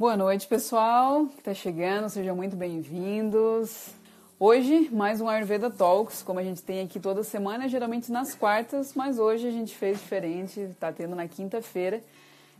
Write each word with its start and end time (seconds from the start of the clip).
Boa 0.00 0.16
noite, 0.16 0.46
pessoal 0.46 1.26
que 1.26 1.40
está 1.40 1.52
chegando, 1.52 2.08
sejam 2.08 2.34
muito 2.34 2.56
bem-vindos. 2.56 3.88
Hoje, 4.38 4.88
mais 4.90 5.20
um 5.20 5.28
Ayurveda 5.28 5.70
Talks, 5.70 6.22
como 6.22 6.38
a 6.38 6.42
gente 6.42 6.62
tem 6.62 6.80
aqui 6.80 6.98
toda 6.98 7.22
semana, 7.22 7.68
geralmente 7.68 8.10
nas 8.10 8.34
quartas, 8.34 8.94
mas 8.94 9.18
hoje 9.18 9.46
a 9.46 9.50
gente 9.50 9.76
fez 9.76 9.98
diferente, 9.98 10.58
está 10.58 10.90
tendo 10.90 11.14
na 11.14 11.28
quinta-feira. 11.28 12.02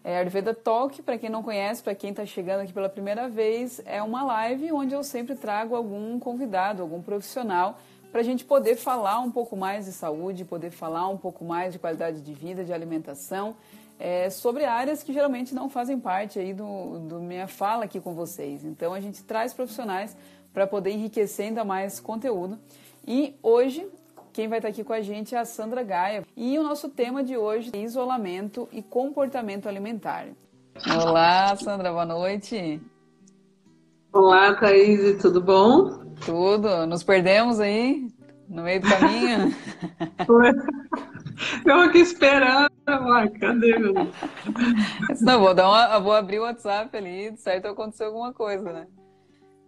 É 0.04 0.18
Ayurveda 0.18 0.52
Talk, 0.52 1.00
para 1.00 1.16
quem 1.16 1.30
não 1.30 1.42
conhece, 1.42 1.82
para 1.82 1.94
quem 1.94 2.10
está 2.10 2.26
chegando 2.26 2.60
aqui 2.60 2.74
pela 2.74 2.90
primeira 2.90 3.26
vez, 3.26 3.80
é 3.86 4.02
uma 4.02 4.22
live 4.22 4.70
onde 4.72 4.92
eu 4.92 5.02
sempre 5.02 5.34
trago 5.34 5.74
algum 5.74 6.20
convidado, 6.20 6.82
algum 6.82 7.00
profissional, 7.00 7.78
para 8.12 8.20
a 8.20 8.24
gente 8.24 8.44
poder 8.44 8.76
falar 8.76 9.18
um 9.20 9.30
pouco 9.30 9.56
mais 9.56 9.86
de 9.86 9.92
saúde, 9.92 10.44
poder 10.44 10.72
falar 10.72 11.08
um 11.08 11.16
pouco 11.16 11.42
mais 11.42 11.72
de 11.72 11.78
qualidade 11.78 12.20
de 12.20 12.34
vida, 12.34 12.66
de 12.66 12.72
alimentação 12.74 13.56
é, 14.00 14.30
sobre 14.30 14.64
áreas 14.64 15.02
que 15.02 15.12
geralmente 15.12 15.54
não 15.54 15.68
fazem 15.68 16.00
parte 16.00 16.38
aí 16.38 16.54
do, 16.54 16.98
do 17.00 17.20
minha 17.20 17.46
fala 17.46 17.84
aqui 17.84 18.00
com 18.00 18.14
vocês. 18.14 18.64
Então 18.64 18.94
a 18.94 19.00
gente 19.00 19.22
traz 19.22 19.52
profissionais 19.52 20.16
para 20.54 20.66
poder 20.66 20.90
enriquecer 20.90 21.48
ainda 21.48 21.62
mais 21.64 22.00
conteúdo. 22.00 22.58
E 23.06 23.36
hoje 23.42 23.86
quem 24.32 24.48
vai 24.48 24.58
estar 24.58 24.68
aqui 24.68 24.82
com 24.82 24.94
a 24.94 25.02
gente 25.02 25.34
é 25.34 25.38
a 25.38 25.44
Sandra 25.44 25.82
Gaia. 25.82 26.24
E 26.34 26.58
o 26.58 26.62
nosso 26.62 26.88
tema 26.88 27.22
de 27.22 27.36
hoje 27.36 27.70
é 27.74 27.78
isolamento 27.78 28.66
e 28.72 28.80
comportamento 28.80 29.68
alimentar. 29.68 30.28
Olá, 31.04 31.54
Sandra, 31.56 31.90
boa 31.90 32.06
noite. 32.06 32.80
Olá, 34.12 34.54
Thaís, 34.54 35.20
tudo 35.20 35.42
bom? 35.42 36.14
Tudo. 36.24 36.86
Nos 36.86 37.02
perdemos 37.02 37.60
aí 37.60 38.08
no 38.50 38.62
meio 38.62 38.80
do 38.80 38.88
caminho? 38.88 39.54
Eu 41.64 41.80
aqui 41.80 41.98
esperando. 41.98 42.70
Ah, 42.86 43.26
cadê, 43.40 43.78
meu 43.78 43.94
Não, 45.20 45.40
vou, 45.40 45.54
dar 45.54 45.68
uma, 45.68 45.98
vou 46.00 46.12
abrir 46.12 46.40
o 46.40 46.42
WhatsApp 46.42 46.94
ali, 46.96 47.34
certo 47.36 47.68
aconteceu 47.68 48.08
alguma 48.08 48.32
coisa, 48.32 48.72
né? 48.72 48.86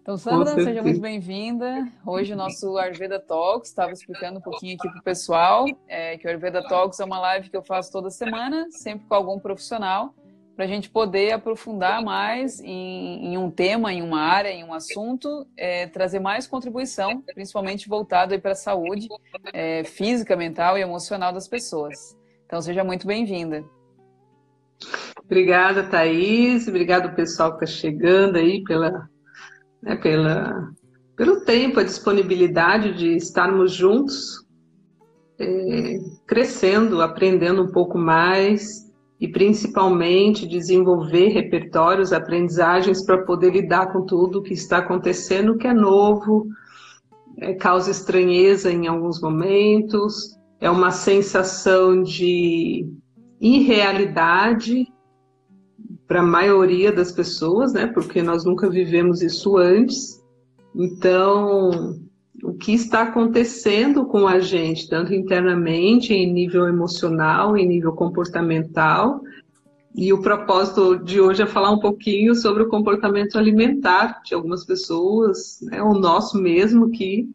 Então, 0.03 0.19
Sandra, 0.19 0.53
seja 0.55 0.83
muito 0.83 1.01
bem-vinda. 1.01 1.87
Hoje 2.05 2.33
o 2.33 2.37
nosso 2.37 2.77
Ayurveda 2.77 3.21
Talks, 3.21 3.71
estava 3.71 3.93
explicando 3.93 4.41
um 4.41 4.43
pouquinho 4.43 4.75
aqui 4.75 4.91
para 4.91 4.99
o 4.99 5.05
pessoal, 5.05 5.65
é, 5.87 6.19
que 6.19 6.27
o 6.27 6.29
Ayurveda 6.29 6.67
Talks 6.67 6.99
é 6.99 7.05
uma 7.05 7.21
live 7.21 7.49
que 7.49 7.57
eu 7.57 7.63
faço 7.63 7.93
toda 7.93 8.11
semana, 8.11 8.67
sempre 8.71 9.07
com 9.07 9.15
algum 9.15 9.39
profissional, 9.39 10.13
para 10.55 10.65
a 10.65 10.69
gente 10.69 10.91
poder 10.91 11.33
aprofundar 11.33 12.03
mais 12.03 12.61
em, 12.61 13.27
em, 13.27 13.39
um 13.39 13.51
tema, 13.51 13.93
em 13.93 14.03
uma 14.03 14.21
área, 14.21 14.51
em 14.51 14.65
um 14.65 14.75
assunto, 14.75 15.47
é, 15.57 15.87
trazer 15.87 16.21
mais 16.21 16.47
contribuição, 16.47 17.23
principalmente 17.35 17.89
voltado 17.89 18.39
para 18.41 18.53
a 18.53 18.57
saúde 18.57 19.09
é, 19.53 19.83
física, 19.85 20.37
mental 20.37 20.77
e 20.77 20.83
emocional 20.83 21.33
das 21.33 21.49
pessoas. 21.49 22.17
Então, 22.47 22.61
seja 22.61 22.85
muito 22.85 23.07
bem-vinda. 23.07 23.65
Obrigada, 25.25 25.85
Thaís. 25.85 26.69
Obrigado, 26.69 27.15
pessoal 27.15 27.57
que 27.57 27.65
está 27.65 27.79
chegando 27.79 28.37
aí 28.37 28.63
pela, 28.65 29.09
né, 29.83 29.97
pela, 29.97 30.71
pelo 31.17 31.41
tempo, 31.45 31.81
a 31.81 31.85
disponibilidade 31.85 32.95
de 32.95 33.17
estarmos 33.17 33.73
juntos, 33.73 34.45
é, 35.39 35.99
crescendo, 36.27 37.01
aprendendo 37.01 37.63
um 37.63 37.73
pouco 37.73 37.97
mais 37.97 38.92
e 39.23 39.29
principalmente 39.29 40.49
desenvolver 40.49 41.29
repertórios, 41.29 42.13
aprendizagens 42.13 43.07
para 43.07 43.23
poder 43.23 43.53
lidar 43.53 43.93
com 43.93 44.05
tudo 44.05 44.43
que 44.43 44.53
está 44.53 44.79
acontecendo, 44.79 45.57
que 45.57 45.69
é 45.69 45.73
novo, 45.73 46.49
é, 47.39 47.55
causa 47.55 47.93
estranheza 47.93 48.73
em 48.73 48.89
alguns 48.89 49.21
momentos, 49.21 50.37
é 50.61 50.69
uma 50.69 50.91
sensação 50.91 52.03
de 52.03 52.85
irrealidade 53.41 54.89
para 56.09 56.19
a 56.19 56.27
maioria 56.27 56.91
das 56.91 57.13
pessoas, 57.13 57.73
né? 57.73 57.87
Porque 57.87 58.23
nós 58.23 58.45
nunca 58.45 58.69
vivemos 58.69 59.23
isso 59.23 59.57
antes. 59.57 60.21
Então, 60.75 61.95
o 62.43 62.53
que 62.53 62.73
está 62.73 63.03
acontecendo 63.03 64.05
com 64.05 64.27
a 64.27 64.41
gente, 64.41 64.89
tanto 64.89 65.15
internamente, 65.15 66.13
em 66.13 66.33
nível 66.33 66.67
emocional, 66.67 67.57
em 67.57 67.67
nível 67.67 67.93
comportamental. 67.93 69.23
E 69.95 70.13
o 70.13 70.21
propósito 70.21 70.97
de 70.97 71.21
hoje 71.21 71.43
é 71.43 71.47
falar 71.47 71.71
um 71.71 71.79
pouquinho 71.79 72.35
sobre 72.35 72.65
o 72.65 72.69
comportamento 72.69 73.39
alimentar 73.39 74.23
de 74.25 74.35
algumas 74.35 74.65
pessoas, 74.65 75.61
né, 75.63 75.81
o 75.81 75.95
nosso 75.95 76.37
mesmo, 76.37 76.91
que 76.91 77.29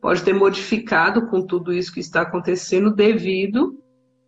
pode 0.00 0.22
ter 0.22 0.32
modificado 0.32 1.26
com 1.26 1.42
tudo 1.42 1.72
isso 1.72 1.92
que 1.92 2.00
está 2.00 2.22
acontecendo 2.22 2.94
devido 2.94 3.78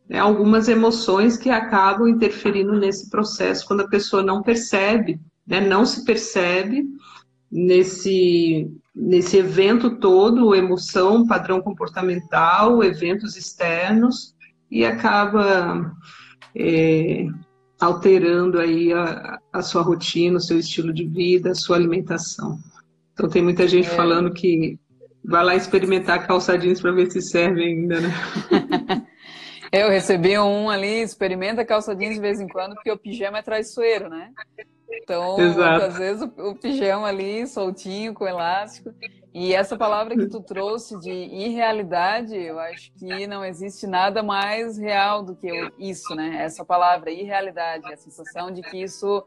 né, 0.08 0.18
a 0.18 0.24
algumas 0.24 0.68
emoções 0.68 1.38
que 1.38 1.48
acabam 1.48 2.06
interferindo 2.06 2.72
nesse 2.74 3.08
processo 3.08 3.66
quando 3.66 3.80
a 3.80 3.88
pessoa 3.88 4.22
não 4.22 4.42
percebe, 4.42 5.20
né, 5.46 5.60
não 5.60 5.86
se 5.86 6.04
percebe 6.04 6.84
nesse 7.50 8.70
nesse 8.98 9.36
evento 9.36 9.96
todo, 9.98 10.56
emoção, 10.56 11.24
padrão 11.24 11.60
comportamental, 11.60 12.82
eventos 12.82 13.36
externos, 13.36 14.34
e 14.68 14.84
acaba 14.84 15.92
é, 16.54 17.26
alterando 17.80 18.58
aí 18.58 18.92
a, 18.92 19.38
a, 19.52 19.62
sua 19.62 19.82
rotina, 19.82 20.38
o 20.38 20.40
seu 20.40 20.58
estilo 20.58 20.92
de 20.92 21.06
vida, 21.06 21.52
a 21.52 21.54
sua 21.54 21.76
alimentação. 21.76 22.58
Então 23.12 23.28
tem 23.28 23.40
muita 23.40 23.68
gente 23.68 23.86
é. 23.86 23.94
falando 23.94 24.32
que 24.32 24.76
vai 25.24 25.44
lá 25.44 25.54
experimentar 25.54 26.26
calça 26.26 26.58
jeans 26.58 26.80
para 26.80 26.92
ver 26.92 27.10
se 27.10 27.22
serve 27.22 27.62
ainda, 27.62 28.00
né? 28.00 28.10
Eu 29.70 29.90
recebi 29.90 30.38
um 30.38 30.70
ali, 30.70 31.02
experimenta 31.02 31.64
calça 31.64 31.94
jeans 31.94 32.14
de 32.14 32.20
vez 32.20 32.40
em 32.40 32.48
quando, 32.48 32.74
porque 32.74 32.90
o 32.90 32.98
pijama 32.98 33.38
é 33.38 33.42
traiçoeiro, 33.42 34.08
né? 34.08 34.32
Então, 34.90 35.38
Exato. 35.38 35.84
às 35.84 35.98
vezes 35.98 36.22
o, 36.22 36.50
o, 36.50 36.54
pijama 36.54 37.08
ali 37.08 37.46
soltinho 37.46 38.14
com 38.14 38.26
elástico. 38.26 38.92
E 39.34 39.54
essa 39.54 39.76
palavra 39.76 40.16
que 40.16 40.26
tu 40.26 40.40
trouxe 40.40 40.98
de 40.98 41.10
irrealidade, 41.10 42.34
eu 42.34 42.58
acho 42.58 42.92
que 42.94 43.26
não 43.26 43.44
existe 43.44 43.86
nada 43.86 44.22
mais 44.22 44.78
real 44.78 45.22
do 45.22 45.36
que 45.36 45.48
isso, 45.78 46.14
né? 46.14 46.42
Essa 46.42 46.64
palavra 46.64 47.10
irrealidade, 47.10 47.92
a 47.92 47.96
sensação 47.96 48.50
de 48.50 48.62
que 48.62 48.82
isso 48.82 49.22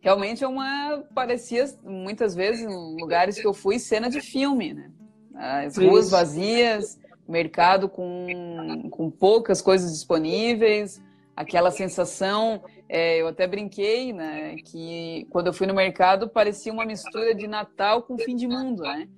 realmente 0.00 0.44
é 0.44 0.48
uma 0.48 1.02
parecia 1.14 1.64
muitas 1.82 2.34
vezes 2.34 2.62
em 2.62 3.00
lugares 3.00 3.40
que 3.40 3.46
eu 3.46 3.54
fui 3.54 3.78
cena 3.78 4.10
de 4.10 4.20
filme, 4.20 4.74
né? 4.74 4.90
As 5.34 5.76
ruas 5.78 6.06
isso. 6.06 6.10
vazias, 6.10 7.00
mercado 7.26 7.88
com, 7.88 8.88
com 8.90 9.10
poucas 9.10 9.62
coisas 9.62 9.90
disponíveis, 9.92 11.00
aquela 11.34 11.70
sensação 11.70 12.62
é, 12.92 13.20
eu 13.22 13.28
até 13.28 13.46
brinquei, 13.46 14.12
né, 14.12 14.56
que 14.64 15.24
quando 15.30 15.46
eu 15.46 15.52
fui 15.52 15.64
no 15.64 15.72
mercado 15.72 16.28
parecia 16.28 16.72
uma 16.72 16.84
mistura 16.84 17.32
de 17.32 17.46
Natal 17.46 18.02
com 18.02 18.18
fim 18.18 18.34
de 18.34 18.48
mundo, 18.48 18.82
né? 18.82 19.08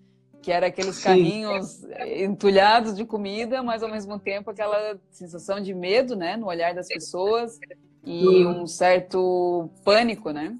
Que 0.42 0.52
era 0.52 0.66
aqueles 0.66 0.96
Sim. 0.96 1.04
carrinhos 1.04 1.82
entulhados 2.18 2.94
de 2.94 3.06
comida, 3.06 3.62
mas 3.62 3.82
ao 3.82 3.88
mesmo 3.88 4.18
tempo 4.18 4.50
aquela 4.50 5.00
sensação 5.10 5.58
de 5.58 5.72
medo, 5.72 6.14
né, 6.14 6.36
no 6.36 6.48
olhar 6.48 6.74
das 6.74 6.86
pessoas 6.86 7.58
e 8.04 8.44
um 8.44 8.66
certo 8.66 9.70
pânico, 9.82 10.32
né? 10.32 10.54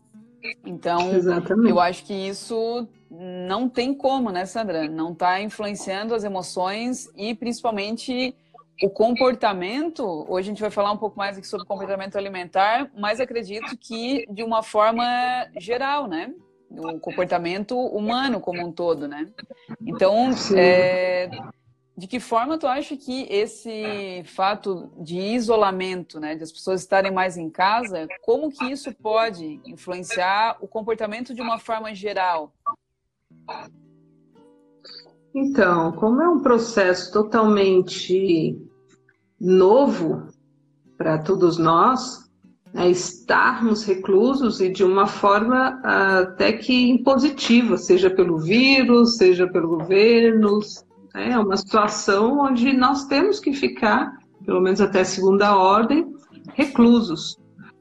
Então, 0.65 1.13
Exatamente. 1.13 1.69
eu 1.69 1.79
acho 1.79 2.07
que 2.07 2.15
isso 2.15 2.89
não 3.11 3.69
tem 3.69 3.93
como, 3.93 4.31
né, 4.31 4.47
Sandra? 4.47 4.89
Não 4.89 5.13
está 5.13 5.39
influenciando 5.43 6.15
as 6.15 6.25
emoções 6.25 7.11
e 7.15 7.35
principalmente 7.35 8.35
o 8.81 8.91
comportamento, 8.91 10.05
hoje 10.29 10.49
a 10.49 10.53
gente 10.53 10.61
vai 10.61 10.71
falar 10.71 10.93
um 10.93 10.97
pouco 10.97 11.17
mais 11.19 11.37
aqui 11.37 11.47
sobre 11.47 11.67
comportamento 11.67 12.17
alimentar, 12.17 12.91
mas 12.97 13.21
acredito 13.21 13.77
que 13.77 14.27
de 14.31 14.43
uma 14.43 14.63
forma 14.63 15.05
geral, 15.59 16.07
né? 16.07 16.33
O 16.71 16.99
comportamento 16.99 17.79
humano 17.79 18.41
como 18.41 18.67
um 18.67 18.73
todo, 18.73 19.07
né? 19.07 19.31
Então, 19.87 20.31
é, 20.57 21.29
de 21.97 22.07
que 22.07 22.19
forma 22.19 22.59
tu 22.59 22.67
acha 22.67 22.97
que 22.97 23.27
esse 23.31 24.23
fato 24.25 24.91
de 24.99 25.19
isolamento, 25.19 26.19
né, 26.19 26.35
de 26.35 26.43
as 26.43 26.51
pessoas 26.51 26.81
estarem 26.81 27.13
mais 27.13 27.37
em 27.37 27.51
casa, 27.51 28.09
como 28.23 28.51
que 28.51 28.65
isso 28.65 28.93
pode 28.95 29.61
influenciar 29.67 30.57
o 30.61 30.67
comportamento 30.67 31.35
de 31.35 31.43
uma 31.43 31.59
forma 31.59 31.95
geral? 31.95 32.53
Então, 35.35 35.93
como 35.93 36.21
é 36.21 36.29
um 36.29 36.41
processo 36.41 37.13
totalmente 37.13 38.59
novo 39.41 40.29
para 40.97 41.19
todos 41.19 41.59
nós, 41.59 42.31
é 42.75 42.89
estarmos 42.89 43.85
reclusos 43.85 44.61
e 44.61 44.71
de 44.71 44.85
uma 44.85 45.07
forma 45.07 45.81
até 45.85 46.53
que 46.53 46.91
impositiva, 46.91 47.77
seja 47.77 48.09
pelo 48.09 48.39
vírus, 48.39 49.17
seja 49.17 49.47
pelo 49.47 49.69
governo, 49.69 50.61
é 51.15 51.39
uma 51.39 51.57
situação 51.57 52.41
onde 52.41 52.73
nós 52.73 53.07
temos 53.07 53.39
que 53.41 53.53
ficar, 53.53 54.19
pelo 54.45 54.61
menos 54.61 54.81
até 54.81 55.05
segunda 55.05 55.57
ordem, 55.57 56.15
reclusos. 56.55 57.39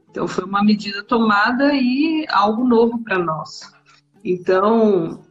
Então 0.10 0.28
foi 0.28 0.44
uma 0.44 0.64
medida 0.64 1.04
tomada 1.04 1.74
e 1.74 2.26
algo 2.30 2.66
novo 2.68 3.02
para 3.02 3.18
nós. 3.18 3.62
Então, 4.24 5.22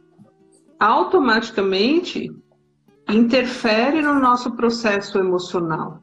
automaticamente 0.81 2.31
interfere 3.07 4.01
no 4.01 4.19
nosso 4.19 4.55
processo 4.55 5.19
emocional. 5.19 6.01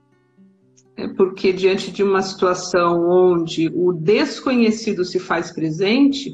É 0.96 1.08
porque 1.08 1.52
diante 1.52 1.90
de 1.90 2.04
uma 2.04 2.22
situação 2.22 3.08
onde 3.10 3.68
o 3.74 3.92
desconhecido 3.92 5.04
se 5.04 5.18
faz 5.18 5.50
presente, 5.50 6.32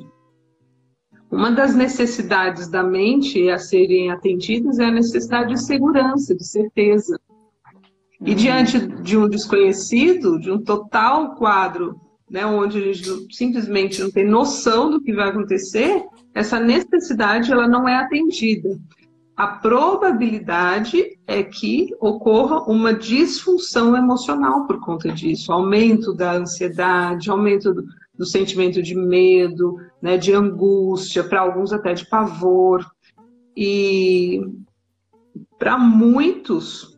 uma 1.31 1.51
das 1.51 1.75
necessidades 1.75 2.69
da 2.69 2.83
mente 2.83 3.49
a 3.49 3.59
serem 3.59 4.11
atendidas 4.11 4.79
é 4.79 4.85
a 4.85 4.91
necessidade 4.91 5.55
de 5.55 5.65
segurança, 5.65 6.35
de 6.35 6.47
certeza. 6.47 7.19
E 8.21 8.31
uhum. 8.31 8.37
diante 8.37 8.79
de 8.79 9.17
um 9.17 9.27
desconhecido, 9.27 10.39
de 10.39 10.51
um 10.51 10.63
total 10.63 11.35
quadro, 11.35 11.99
né, 12.31 12.45
onde 12.45 12.79
a 12.79 12.93
gente 12.93 13.35
simplesmente 13.35 14.03
não 14.03 14.11
tem 14.11 14.27
noção 14.27 14.91
do 14.91 15.01
que 15.01 15.15
vai 15.15 15.31
acontecer, 15.31 16.05
essa 16.35 16.59
necessidade 16.59 17.53
ela 17.53 17.69
não 17.69 17.89
é 17.89 17.97
atendida. 17.97 18.79
A 19.37 19.47
probabilidade 19.47 21.19
é 21.27 21.43
que 21.43 21.95
ocorra 22.01 22.63
uma 22.71 22.95
disfunção 22.95 23.97
emocional 23.97 24.67
por 24.67 24.81
conta 24.81 25.11
disso, 25.11 25.53
aumento 25.53 26.13
da 26.13 26.35
ansiedade, 26.35 27.31
aumento 27.31 27.75
do, 27.75 27.85
do 28.17 28.25
sentimento 28.25 28.81
de 28.81 28.95
medo, 28.95 29.77
né, 30.01 30.17
de 30.17 30.33
angústia, 30.33 31.25
para 31.25 31.41
alguns 31.41 31.73
até 31.73 31.95
de 31.95 32.07
pavor. 32.09 32.87
E 33.57 34.41
para 35.59 35.79
muitos, 35.79 36.97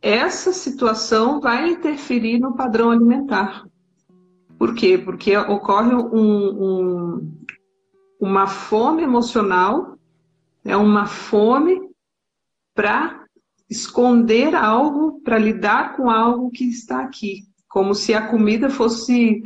essa 0.00 0.52
situação 0.52 1.40
vai 1.40 1.70
interferir 1.70 2.38
no 2.38 2.54
padrão 2.54 2.90
alimentar. 2.90 3.64
Por 4.56 4.74
quê? 4.74 4.96
Porque 4.98 5.36
ocorre 5.36 5.94
um, 5.94 6.14
um, 6.14 7.32
uma 8.20 8.46
fome 8.46 9.02
emocional, 9.02 9.96
é 10.64 10.76
uma 10.76 11.06
fome 11.06 11.80
para 12.74 13.24
esconder 13.68 14.54
algo, 14.54 15.20
para 15.22 15.38
lidar 15.38 15.96
com 15.96 16.10
algo 16.10 16.50
que 16.50 16.64
está 16.64 17.00
aqui, 17.00 17.44
como 17.68 17.94
se 17.94 18.12
a 18.12 18.28
comida 18.28 18.68
fosse 18.68 19.42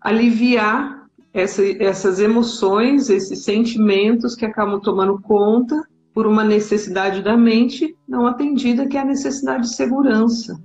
aliviar 0.00 1.06
essa, 1.32 1.62
essas 1.82 2.20
emoções, 2.20 3.10
esses 3.10 3.42
sentimentos 3.42 4.34
que 4.34 4.46
acabam 4.46 4.80
tomando 4.80 5.20
conta 5.20 5.82
por 6.14 6.26
uma 6.26 6.44
necessidade 6.44 7.22
da 7.22 7.36
mente 7.36 7.94
não 8.08 8.26
atendida, 8.26 8.86
que 8.86 8.96
é 8.96 9.00
a 9.00 9.04
necessidade 9.04 9.64
de 9.64 9.74
segurança. 9.74 10.58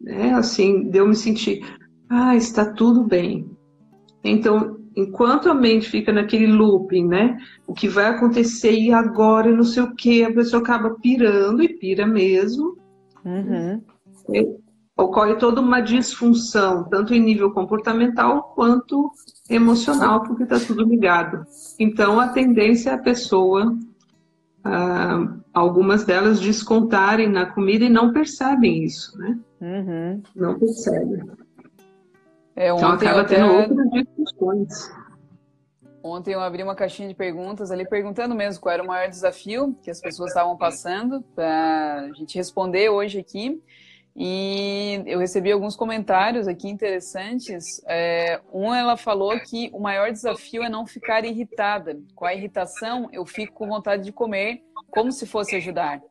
Né? 0.00 0.32
Assim, 0.32 0.88
de 0.88 0.98
eu 0.98 1.06
me 1.06 1.16
sentir, 1.16 1.62
ah, 2.08 2.34
está 2.34 2.64
tudo 2.64 3.04
bem. 3.04 3.50
Então, 4.24 4.79
enquanto 4.96 5.48
a 5.48 5.54
mente 5.54 5.88
fica 5.88 6.12
naquele 6.12 6.46
looping, 6.46 7.06
né? 7.06 7.38
O 7.66 7.72
que 7.72 7.88
vai 7.88 8.06
acontecer 8.06 8.72
e 8.72 8.92
agora, 8.92 9.50
não 9.50 9.64
sei 9.64 9.82
o 9.82 9.94
que, 9.94 10.24
a 10.24 10.32
pessoa 10.32 10.62
acaba 10.62 10.96
pirando 11.00 11.62
e 11.62 11.68
pira 11.68 12.06
mesmo. 12.06 12.76
Uhum 13.24 13.80
ocorre 15.02 15.34
toda 15.36 15.60
uma 15.60 15.80
disfunção, 15.80 16.84
tanto 16.84 17.14
em 17.14 17.20
nível 17.20 17.50
comportamental 17.50 18.52
quanto 18.54 19.10
emocional, 19.48 20.22
porque 20.22 20.44
está 20.44 20.58
tudo 20.60 20.84
ligado. 20.84 21.44
Então, 21.78 22.20
a 22.20 22.28
tendência 22.28 22.90
é 22.90 22.94
a 22.94 22.98
pessoa, 22.98 23.76
ah, 24.62 25.26
algumas 25.52 26.04
delas, 26.04 26.40
descontarem 26.40 27.28
na 27.28 27.46
comida 27.46 27.84
e 27.84 27.90
não 27.90 28.12
percebem 28.12 28.84
isso, 28.84 29.18
né? 29.18 29.38
Uhum. 29.60 30.22
Não 30.36 30.58
percebem. 30.58 31.22
É, 32.56 32.70
então, 32.74 32.90
acaba 32.90 33.24
tendo 33.24 33.46
até... 33.46 33.70
discussões. 34.40 34.90
Ontem 36.02 36.32
eu 36.32 36.40
abri 36.40 36.62
uma 36.62 36.74
caixinha 36.74 37.08
de 37.08 37.14
perguntas 37.14 37.70
ali, 37.70 37.86
perguntando 37.86 38.34
mesmo 38.34 38.62
qual 38.62 38.72
era 38.72 38.82
o 38.82 38.86
maior 38.86 39.08
desafio 39.08 39.76
que 39.82 39.90
as 39.90 40.00
pessoas 40.00 40.30
estavam 40.30 40.56
passando, 40.56 41.20
para 41.34 42.08
a 42.10 42.12
gente 42.14 42.38
responder 42.38 42.88
hoje 42.88 43.18
aqui. 43.18 43.62
E 44.16 45.02
eu 45.06 45.18
recebi 45.18 45.52
alguns 45.52 45.76
comentários 45.76 46.48
aqui 46.48 46.68
interessantes. 46.68 47.82
É, 47.86 48.40
um, 48.52 48.74
ela 48.74 48.96
falou 48.96 49.38
que 49.40 49.70
o 49.72 49.78
maior 49.78 50.10
desafio 50.10 50.62
é 50.62 50.68
não 50.68 50.86
ficar 50.86 51.24
irritada. 51.24 52.00
Com 52.14 52.24
a 52.24 52.34
irritação, 52.34 53.08
eu 53.12 53.24
fico 53.26 53.52
com 53.52 53.68
vontade 53.68 54.02
de 54.02 54.10
comer, 54.10 54.62
como 54.90 55.12
se 55.12 55.26
fosse 55.26 55.54
ajudar. 55.56 56.02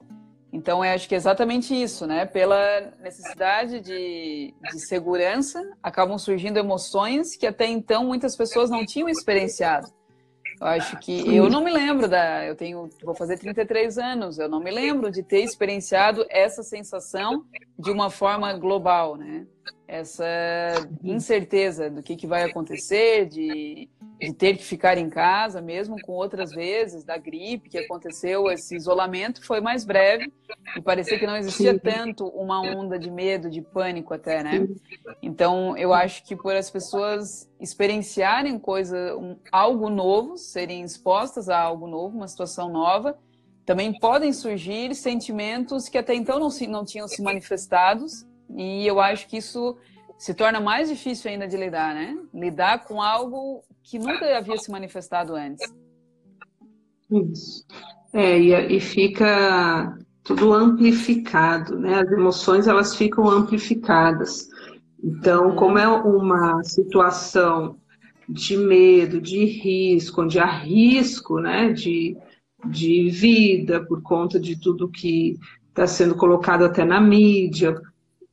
Então, 0.52 0.84
eu 0.84 0.92
acho 0.92 1.08
que 1.08 1.14
é 1.14 1.18
exatamente 1.18 1.80
isso, 1.80 2.08
né? 2.08 2.26
Pela 2.26 2.92
necessidade 3.02 3.80
de, 3.80 4.54
de 4.72 4.80
segurança, 4.88 5.62
acabam 5.82 6.18
surgindo 6.18 6.58
emoções 6.58 7.36
que 7.36 7.46
até 7.46 7.68
então 7.68 8.06
muitas 8.06 8.36
pessoas 8.36 8.70
não 8.70 8.86
tinham 8.86 9.08
experienciado. 9.08 9.88
Eu 10.60 10.68
acho 10.68 10.98
que 11.00 11.36
eu 11.36 11.50
não 11.50 11.64
me 11.64 11.72
lembro 11.72 12.08
da. 12.08 12.46
Eu 12.46 12.56
tenho, 12.56 12.90
vou 13.02 13.16
fazer 13.16 13.38
33 13.38 13.98
anos, 13.98 14.38
eu 14.38 14.50
não 14.50 14.60
me 14.60 14.70
lembro 14.70 15.10
de 15.10 15.24
ter 15.24 15.42
experienciado 15.42 16.26
essa 16.30 16.64
sensação 16.64 17.46
de 17.80 17.90
uma 17.90 18.10
forma 18.10 18.52
global, 18.54 19.16
né? 19.16 19.48
Essa 19.88 20.26
incerteza 21.02 21.90
do 21.90 22.04
que, 22.04 22.16
que 22.16 22.28
vai 22.28 22.44
acontecer, 22.44 23.26
de 23.26 23.90
de 24.20 24.34
ter 24.34 24.58
que 24.58 24.64
ficar 24.64 24.98
em 24.98 25.10
casa, 25.10 25.62
mesmo 25.62 26.00
com 26.02 26.12
outras 26.12 26.52
vezes, 26.52 27.06
da 27.06 27.18
gripe 27.18 27.70
que 27.70 27.78
aconteceu, 27.78 28.52
esse 28.52 28.76
isolamento 28.76 29.46
foi 29.46 29.62
mais 29.62 29.86
breve 29.86 30.32
e 30.76 30.82
parecia 30.82 31.18
que 31.18 31.26
não 31.26 31.38
existia 31.38 31.80
tanto 31.80 32.28
uma 32.28 32.60
onda 32.60 33.00
de 33.00 33.10
medo, 33.10 33.50
de 33.50 33.62
pânico 33.62 34.14
até, 34.14 34.44
né? 34.44 34.68
Então, 35.22 35.78
eu 35.78 35.94
acho 35.94 36.26
que 36.26 36.36
por 36.36 36.54
as 36.54 36.70
pessoas 36.70 37.50
experienciarem 37.62 38.60
coisa, 38.60 39.16
um, 39.16 39.38
algo 39.50 39.90
novo, 39.90 40.38
serem 40.38 40.84
expostas 40.84 41.48
a 41.48 41.58
algo 41.58 41.88
novo, 41.88 42.18
uma 42.18 42.28
situação 42.28 42.68
nova, 42.68 43.18
também 43.70 43.94
podem 43.94 44.34
surgir 44.34 44.96
sentimentos 44.96 45.88
que 45.88 45.96
até 46.00 46.16
então 46.16 46.40
não, 46.40 46.50
se, 46.50 46.66
não 46.66 46.84
tinham 46.84 47.08
se 47.08 47.22
manifestados 47.22 48.26
e 48.58 48.88
eu 48.88 49.00
acho 49.00 49.28
que 49.28 49.38
isso 49.38 49.78
se 50.18 50.34
torna 50.34 50.60
mais 50.60 50.90
difícil 50.90 51.30
ainda 51.30 51.48
de 51.48 51.56
lidar, 51.56 51.94
né? 51.94 52.18
Lidar 52.34 52.84
com 52.86 53.00
algo 53.00 53.62
que 53.84 54.00
nunca 54.00 54.36
havia 54.36 54.58
se 54.58 54.72
manifestado 54.72 55.36
antes. 55.36 55.72
Isso. 57.12 57.64
É, 58.12 58.40
e, 58.40 58.78
e 58.78 58.80
fica 58.80 59.96
tudo 60.24 60.52
amplificado, 60.52 61.78
né? 61.78 62.00
As 62.00 62.12
emoções 62.12 62.68
elas 62.68 62.96
ficam 62.96 63.30
amplificadas. 63.30 64.50
Então, 65.04 65.50
uhum. 65.50 65.56
como 65.56 65.78
é 65.78 65.88
uma 65.88 66.64
situação 66.64 67.78
de 68.28 68.58
medo, 68.58 69.22
de 69.22 69.46
risco, 69.46 70.24
onde 70.24 70.40
há 70.40 70.48
risco, 70.48 71.40
né, 71.40 71.72
de, 71.72 72.18
de 72.66 73.10
vida 73.10 73.86
por 73.86 74.02
conta 74.02 74.40
de 74.40 74.60
tudo 74.60 74.90
que 74.90 75.38
está 75.70 75.88
sendo 75.88 76.16
colocado 76.16 76.66
até 76.66 76.84
na 76.84 77.00
mídia, 77.00 77.80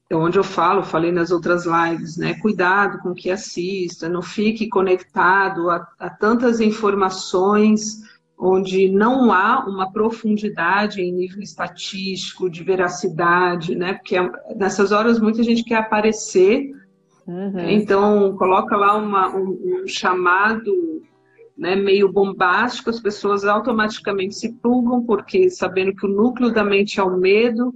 é 0.08 0.14
onde 0.14 0.38
eu 0.38 0.44
falo, 0.44 0.82
falei 0.84 1.10
nas 1.10 1.30
outras 1.30 1.64
lives, 1.66 2.16
né? 2.16 2.34
Cuidado 2.34 2.98
com 2.98 3.10
o 3.10 3.14
que 3.14 3.30
assista, 3.30 4.08
não 4.08 4.22
fique 4.22 4.68
conectado 4.68 5.68
a, 5.68 5.86
a 5.98 6.08
tantas 6.08 6.60
informações 6.60 8.02
onde 8.38 8.88
não 8.88 9.32
há 9.32 9.64
uma 9.66 9.90
profundidade 9.90 11.00
em 11.00 11.10
nível 11.10 11.42
estatístico, 11.42 12.50
de 12.50 12.62
veracidade, 12.62 13.74
né? 13.74 13.94
Porque 13.94 14.16
nessas 14.54 14.92
horas 14.92 15.18
muita 15.18 15.42
gente 15.42 15.64
quer 15.64 15.76
aparecer, 15.76 16.70
uhum. 17.26 17.58
então 17.68 18.36
coloca 18.36 18.76
lá 18.76 18.96
uma, 18.96 19.34
um, 19.34 19.48
um, 19.48 19.88
chamado 19.88 21.02
né, 21.56 21.74
meio 21.74 22.12
bombástico, 22.12 22.90
as 22.90 23.00
pessoas 23.00 23.44
automaticamente 23.44 24.34
se 24.34 24.52
plugam, 24.52 25.02
porque 25.04 25.48
sabendo 25.50 25.94
que 25.94 26.06
o 26.06 26.10
núcleo 26.10 26.52
da 26.52 26.62
mente 26.62 27.00
é 27.00 27.02
o 27.02 27.16
medo, 27.16 27.74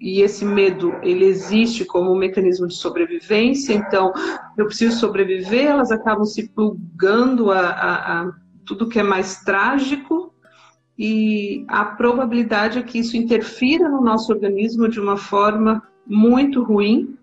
e 0.00 0.22
esse 0.22 0.44
medo 0.44 0.94
ele 1.02 1.26
existe 1.26 1.84
como 1.84 2.10
um 2.10 2.18
mecanismo 2.18 2.66
de 2.66 2.74
sobrevivência, 2.74 3.74
então 3.74 4.12
eu 4.56 4.66
preciso 4.66 4.98
sobreviver, 4.98 5.66
elas 5.66 5.90
acabam 5.90 6.24
se 6.24 6.48
plugando 6.48 7.50
a, 7.50 7.60
a, 7.60 8.22
a 8.22 8.32
tudo 8.64 8.88
que 8.88 8.98
é 8.98 9.02
mais 9.02 9.40
trágico 9.42 10.32
e 10.98 11.64
a 11.68 11.84
probabilidade 11.84 12.78
é 12.78 12.82
que 12.82 12.98
isso 12.98 13.16
interfira 13.16 13.88
no 13.88 14.02
nosso 14.02 14.32
organismo 14.32 14.88
de 14.88 15.00
uma 15.00 15.16
forma 15.16 15.82
muito 16.06 16.62
ruim. 16.62 17.16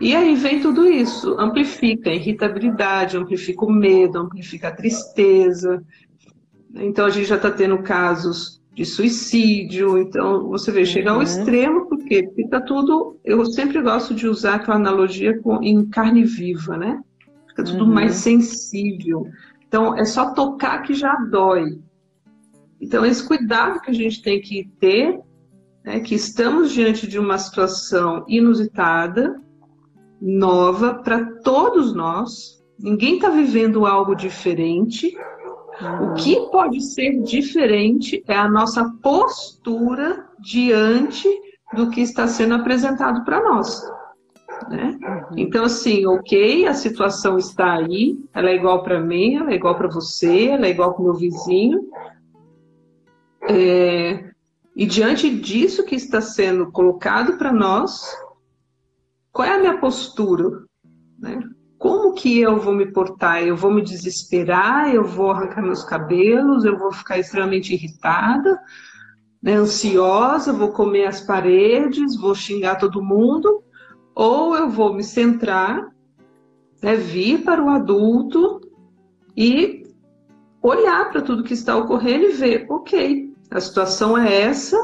E 0.00 0.14
aí 0.14 0.34
vem 0.34 0.60
tudo 0.60 0.88
isso, 0.88 1.36
amplifica 1.38 2.10
a 2.10 2.14
irritabilidade, 2.14 3.16
amplifica 3.16 3.64
o 3.64 3.72
medo, 3.72 4.18
amplifica 4.18 4.68
a 4.68 4.74
tristeza. 4.74 5.82
Então 6.74 7.06
a 7.06 7.10
gente 7.10 7.26
já 7.28 7.36
está 7.36 7.50
tendo 7.50 7.78
casos 7.82 8.62
de 8.74 8.84
suicídio. 8.84 9.98
Então, 9.98 10.48
você 10.48 10.72
vê, 10.72 10.84
chega 10.84 11.10
ao 11.10 11.16
uhum. 11.16 11.22
extremo, 11.22 11.86
por 11.86 11.98
quê? 12.04 12.22
Porque 12.22 12.48
tá 12.48 12.60
tudo. 12.60 13.18
Eu 13.24 13.44
sempre 13.46 13.80
gosto 13.82 14.14
de 14.14 14.26
usar 14.26 14.56
aquela 14.56 14.76
analogia 14.76 15.38
com, 15.40 15.62
em 15.62 15.84
carne 15.86 16.24
viva, 16.24 16.76
né? 16.76 17.02
Fica 17.48 17.64
tudo 17.64 17.84
uhum. 17.84 17.92
mais 17.92 18.14
sensível. 18.14 19.26
Então, 19.68 19.96
é 19.96 20.04
só 20.04 20.32
tocar 20.32 20.82
que 20.82 20.94
já 20.94 21.14
dói. 21.30 21.78
Então, 22.80 23.04
esse 23.04 23.26
cuidado 23.26 23.80
que 23.80 23.90
a 23.90 23.94
gente 23.94 24.22
tem 24.22 24.40
que 24.40 24.68
ter, 24.80 25.20
é 25.84 26.00
que 26.00 26.14
estamos 26.14 26.72
diante 26.72 27.06
de 27.06 27.18
uma 27.18 27.38
situação 27.38 28.24
inusitada, 28.28 29.40
nova 30.22 30.94
para 30.94 31.24
todos 31.42 31.92
nós. 31.92 32.62
Ninguém 32.78 33.16
está 33.16 33.28
vivendo 33.28 33.84
algo 33.84 34.14
diferente. 34.14 35.12
O 36.00 36.14
que 36.14 36.36
pode 36.52 36.80
ser 36.80 37.20
diferente 37.22 38.22
é 38.28 38.36
a 38.36 38.48
nossa 38.48 38.88
postura 39.02 40.28
diante 40.38 41.28
do 41.74 41.90
que 41.90 42.00
está 42.00 42.28
sendo 42.28 42.54
apresentado 42.54 43.24
para 43.24 43.42
nós. 43.42 43.82
Né? 44.68 44.96
Uhum. 45.02 45.38
Então, 45.38 45.64
assim, 45.64 46.06
ok, 46.06 46.66
a 46.66 46.74
situação 46.74 47.36
está 47.36 47.72
aí, 47.72 48.16
ela 48.32 48.50
é 48.50 48.54
igual 48.54 48.82
para 48.84 49.00
mim, 49.00 49.36
ela 49.36 49.50
é 49.50 49.54
igual 49.54 49.74
para 49.74 49.88
você, 49.88 50.48
ela 50.48 50.66
é 50.66 50.70
igual 50.70 50.92
para 50.92 51.00
o 51.00 51.04
meu 51.04 51.14
vizinho. 51.14 51.88
É, 53.48 54.30
e 54.76 54.86
diante 54.86 55.28
disso 55.28 55.84
que 55.84 55.96
está 55.96 56.20
sendo 56.20 56.70
colocado 56.70 57.36
para 57.38 57.52
nós, 57.52 58.16
qual 59.32 59.48
é 59.48 59.54
a 59.54 59.58
minha 59.58 59.78
postura? 59.78 60.64
Né? 61.18 61.40
Como 61.78 62.12
que 62.12 62.38
eu 62.38 62.58
vou 62.58 62.74
me 62.74 62.92
portar? 62.92 63.42
Eu 63.42 63.56
vou 63.56 63.72
me 63.72 63.82
desesperar? 63.82 64.94
Eu 64.94 65.04
vou 65.04 65.30
arrancar 65.30 65.62
meus 65.62 65.82
cabelos? 65.82 66.64
Eu 66.64 66.78
vou 66.78 66.92
ficar 66.92 67.18
extremamente 67.18 67.72
irritada? 67.72 68.60
Né, 69.42 69.54
ansiosa? 69.54 70.52
Vou 70.52 70.70
comer 70.70 71.06
as 71.06 71.20
paredes? 71.20 72.16
Vou 72.16 72.34
xingar 72.34 72.76
todo 72.76 73.02
mundo? 73.02 73.64
Ou 74.14 74.54
eu 74.54 74.68
vou 74.68 74.94
me 74.94 75.02
centrar, 75.02 75.90
né, 76.82 76.94
vir 76.94 77.42
para 77.42 77.64
o 77.64 77.70
adulto 77.70 78.60
e 79.34 79.82
olhar 80.62 81.10
para 81.10 81.22
tudo 81.22 81.42
que 81.42 81.54
está 81.54 81.76
ocorrendo 81.76 82.26
e 82.26 82.32
ver, 82.32 82.66
ok, 82.70 83.34
a 83.50 83.60
situação 83.60 84.16
é 84.16 84.42
essa, 84.42 84.76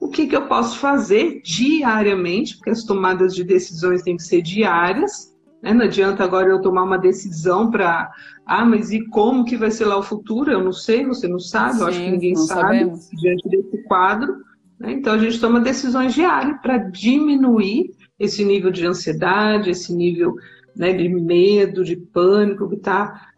o 0.00 0.08
que, 0.08 0.26
que 0.26 0.36
eu 0.36 0.46
posso 0.46 0.78
fazer 0.78 1.40
diariamente, 1.42 2.56
porque 2.56 2.70
as 2.70 2.84
tomadas 2.84 3.34
de 3.34 3.42
decisões 3.42 4.02
têm 4.02 4.16
que 4.16 4.22
ser 4.22 4.42
diárias, 4.42 5.34
né? 5.62 5.72
não 5.72 5.84
adianta 5.84 6.22
agora 6.22 6.48
eu 6.48 6.60
tomar 6.60 6.84
uma 6.84 6.98
decisão 6.98 7.70
para, 7.70 8.10
ah, 8.44 8.64
mas 8.64 8.92
e 8.92 9.06
como 9.08 9.44
que 9.44 9.56
vai 9.56 9.70
ser 9.70 9.86
lá 9.86 9.96
o 9.96 10.02
futuro? 10.02 10.50
Eu 10.50 10.62
não 10.62 10.72
sei, 10.72 11.04
você 11.06 11.26
não 11.26 11.38
sabe, 11.38 11.74
Sim, 11.74 11.80
eu 11.80 11.86
acho 11.86 11.98
que 11.98 12.10
ninguém 12.10 12.36
sabe 12.36 12.60
sabemos. 12.60 13.08
diante 13.10 13.48
desse 13.48 13.82
quadro. 13.84 14.36
Né? 14.78 14.92
Então 14.92 15.14
a 15.14 15.18
gente 15.18 15.40
toma 15.40 15.60
decisões 15.60 16.14
diárias 16.14 16.60
para 16.60 16.78
diminuir 16.78 17.90
esse 18.18 18.44
nível 18.44 18.70
de 18.70 18.86
ansiedade, 18.86 19.70
esse 19.70 19.94
nível 19.94 20.36
né, 20.76 20.92
de 20.92 21.08
medo, 21.08 21.84
de 21.84 21.96
pânico 21.96 22.68
que 22.68 22.76
está 22.76 23.28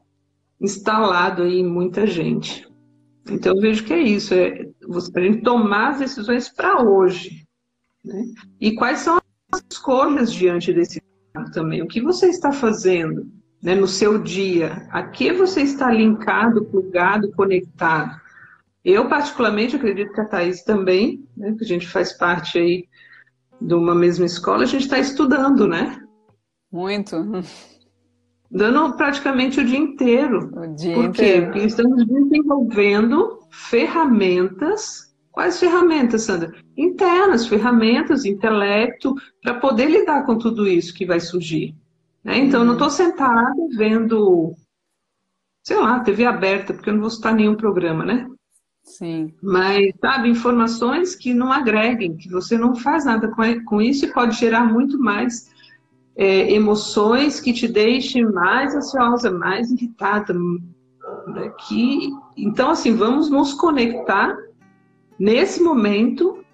instalado 0.60 1.42
aí 1.42 1.60
em 1.60 1.66
muita 1.66 2.06
gente. 2.06 2.67
Então 3.30 3.54
eu 3.54 3.60
vejo 3.60 3.84
que 3.84 3.92
é 3.92 4.00
isso, 4.00 4.34
é 4.34 4.66
a 5.14 5.20
gente 5.20 5.42
tomar 5.42 5.90
as 5.90 5.98
decisões 5.98 6.48
para 6.48 6.82
hoje. 6.82 7.46
Né? 8.04 8.24
E 8.60 8.74
quais 8.74 9.00
são 9.00 9.18
as 9.52 9.62
escolhas 9.70 10.32
diante 10.32 10.72
desse 10.72 11.02
quadro 11.32 11.52
também? 11.52 11.82
O 11.82 11.88
que 11.88 12.00
você 12.00 12.28
está 12.28 12.52
fazendo 12.52 13.26
né, 13.62 13.74
no 13.74 13.86
seu 13.86 14.18
dia? 14.18 14.86
A 14.90 15.02
que 15.02 15.32
você 15.32 15.62
está 15.62 15.90
linkado, 15.90 16.64
plugado, 16.64 17.30
conectado? 17.32 18.18
Eu, 18.84 19.08
particularmente, 19.08 19.76
acredito 19.76 20.12
que 20.12 20.20
a 20.20 20.24
Thaís 20.24 20.62
também, 20.62 21.26
né, 21.36 21.54
que 21.58 21.64
a 21.64 21.66
gente 21.66 21.86
faz 21.86 22.12
parte 22.12 22.58
aí 22.58 22.88
de 23.60 23.74
uma 23.74 23.94
mesma 23.94 24.24
escola, 24.24 24.62
a 24.62 24.66
gente 24.66 24.84
está 24.84 24.98
estudando, 24.98 25.66
né? 25.66 26.00
Muito 26.70 27.16
dando 28.50 28.96
praticamente 28.96 29.60
o 29.60 29.64
dia 29.64 29.78
inteiro. 29.78 30.50
O 30.56 30.74
dia 30.74 30.94
Por 30.94 31.10
quê? 31.12 31.22
inteiro. 31.22 31.46
Porque 31.46 31.66
estamos 31.66 32.06
desenvolvendo 32.06 33.40
ferramentas. 33.50 35.14
Quais 35.30 35.60
ferramentas, 35.60 36.22
Sandra? 36.22 36.52
Internas, 36.76 37.46
ferramentas, 37.46 38.24
intelecto, 38.24 39.14
para 39.42 39.54
poder 39.54 39.86
lidar 39.86 40.24
com 40.24 40.36
tudo 40.36 40.66
isso 40.66 40.94
que 40.94 41.06
vai 41.06 41.20
surgir. 41.20 41.76
Né? 42.24 42.38
Então, 42.38 42.64
não 42.64 42.72
estou 42.72 42.90
sentada 42.90 43.54
vendo, 43.76 44.54
sei 45.62 45.76
lá, 45.76 46.00
TV 46.00 46.24
aberta, 46.24 46.74
porque 46.74 46.90
eu 46.90 46.94
não 46.94 47.02
vou 47.02 47.10
citar 47.10 47.34
nenhum 47.34 47.54
programa, 47.54 48.04
né? 48.04 48.28
Sim. 48.82 49.34
Mas, 49.42 49.92
sabe, 50.00 50.30
informações 50.30 51.14
que 51.14 51.34
não 51.34 51.52
agreguem, 51.52 52.16
que 52.16 52.28
você 52.30 52.56
não 52.56 52.74
faz 52.74 53.04
nada 53.04 53.30
com 53.64 53.80
isso 53.80 54.06
e 54.06 54.12
pode 54.12 54.36
gerar 54.36 54.64
muito 54.64 54.98
mais 54.98 55.50
é, 56.18 56.52
emoções 56.52 57.38
que 57.38 57.52
te 57.52 57.68
deixem 57.68 58.24
mais 58.24 58.74
ansiosa, 58.74 59.30
mais 59.30 59.70
irritada. 59.70 60.34
Né? 60.34 61.52
Que, 61.60 62.10
então, 62.36 62.70
assim, 62.70 62.92
vamos 62.92 63.30
nos 63.30 63.54
conectar 63.54 64.36
nesse 65.16 65.62
momento 65.62 66.44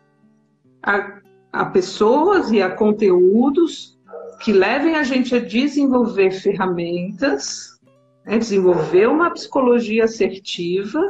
a, 0.82 1.18
a 1.50 1.64
pessoas 1.64 2.52
e 2.52 2.60
a 2.60 2.70
conteúdos 2.70 3.98
que 4.40 4.52
levem 4.52 4.96
a 4.96 5.02
gente 5.02 5.34
a 5.34 5.40
desenvolver 5.40 6.30
ferramentas, 6.30 7.80
né? 8.26 8.36
desenvolver 8.36 9.08
uma 9.08 9.30
psicologia 9.30 10.04
assertiva, 10.04 11.00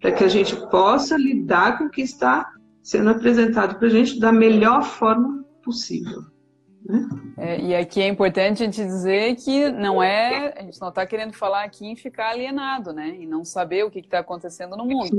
para 0.00 0.12
que 0.12 0.24
a 0.24 0.28
gente 0.28 0.56
possa 0.70 1.18
lidar 1.18 1.76
com 1.76 1.84
o 1.84 1.90
que 1.90 2.00
está 2.00 2.50
sendo 2.82 3.10
apresentado 3.10 3.78
para 3.78 3.88
a 3.88 3.90
gente 3.90 4.18
da 4.18 4.32
melhor 4.32 4.82
forma 4.84 5.44
possível. 5.62 6.22
É, 7.36 7.60
e 7.60 7.74
aqui 7.74 8.00
é 8.00 8.08
importante 8.08 8.62
a 8.62 8.66
gente 8.66 8.82
dizer 8.84 9.36
que 9.36 9.70
não 9.70 10.02
é, 10.02 10.54
a 10.58 10.62
gente 10.62 10.80
não 10.80 10.88
está 10.88 11.06
querendo 11.06 11.32
falar 11.32 11.64
aqui 11.64 11.86
em 11.86 11.96
ficar 11.96 12.30
alienado, 12.30 12.92
né? 12.92 13.16
E 13.18 13.26
não 13.26 13.44
saber 13.44 13.84
o 13.84 13.90
que 13.90 14.00
está 14.00 14.18
acontecendo 14.18 14.76
no 14.76 14.84
mundo. 14.84 15.10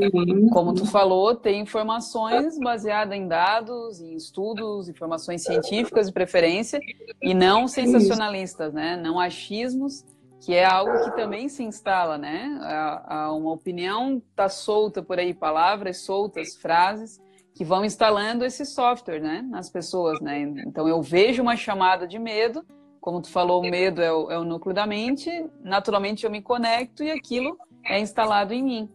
Como 0.52 0.74
tu 0.74 0.86
falou, 0.86 1.36
tem 1.36 1.62
informações 1.62 2.58
baseadas 2.60 3.18
em 3.18 3.28
dados, 3.28 4.02
em 4.02 4.16
estudos, 4.16 4.90
informações 4.90 5.44
científicas 5.44 6.08
de 6.08 6.14
preferência, 6.14 6.80
e 7.22 7.34
não 7.34 7.68
sensacionalistas, 7.68 8.74
né? 8.74 8.98
Não 8.98 9.20
achismos, 9.20 10.04
que 10.44 10.54
é 10.54 10.66
algo 10.66 11.06
que 11.06 11.16
também 11.16 11.48
se 11.48 11.64
instala, 11.64 12.18
né? 12.18 12.60
A, 12.62 13.16
a 13.16 13.34
uma 13.34 13.52
opinião 13.52 14.22
está 14.30 14.50
solta 14.50 15.02
por 15.02 15.20
aí, 15.20 15.34
palavras 15.34 16.02
soltas, 16.02 16.56
frases 16.56 17.20
que 17.54 17.66
vão 17.66 17.84
instalando 17.84 18.46
esse 18.46 18.66
software, 18.66 19.20
né, 19.20 19.42
nas 19.42 19.70
pessoas, 19.70 20.20
né? 20.20 20.40
Então 20.66 20.88
eu 20.88 21.02
vejo 21.02 21.42
uma 21.42 21.56
chamada 21.56 22.08
de 22.08 22.18
medo, 22.18 22.66
como 23.00 23.22
tu 23.22 23.30
falou, 23.30 23.62
o 23.62 23.70
medo 23.70 24.02
é 24.02 24.12
o, 24.12 24.32
é 24.32 24.38
o 24.38 24.44
núcleo 24.44 24.74
da 24.74 24.86
mente, 24.86 25.30
naturalmente 25.64 26.24
eu 26.24 26.32
me 26.32 26.42
conecto 26.42 27.04
e 27.04 27.12
aquilo 27.12 27.58
é 27.86 28.00
instalado 28.00 28.54
em 28.54 28.64
mim. 28.64 28.90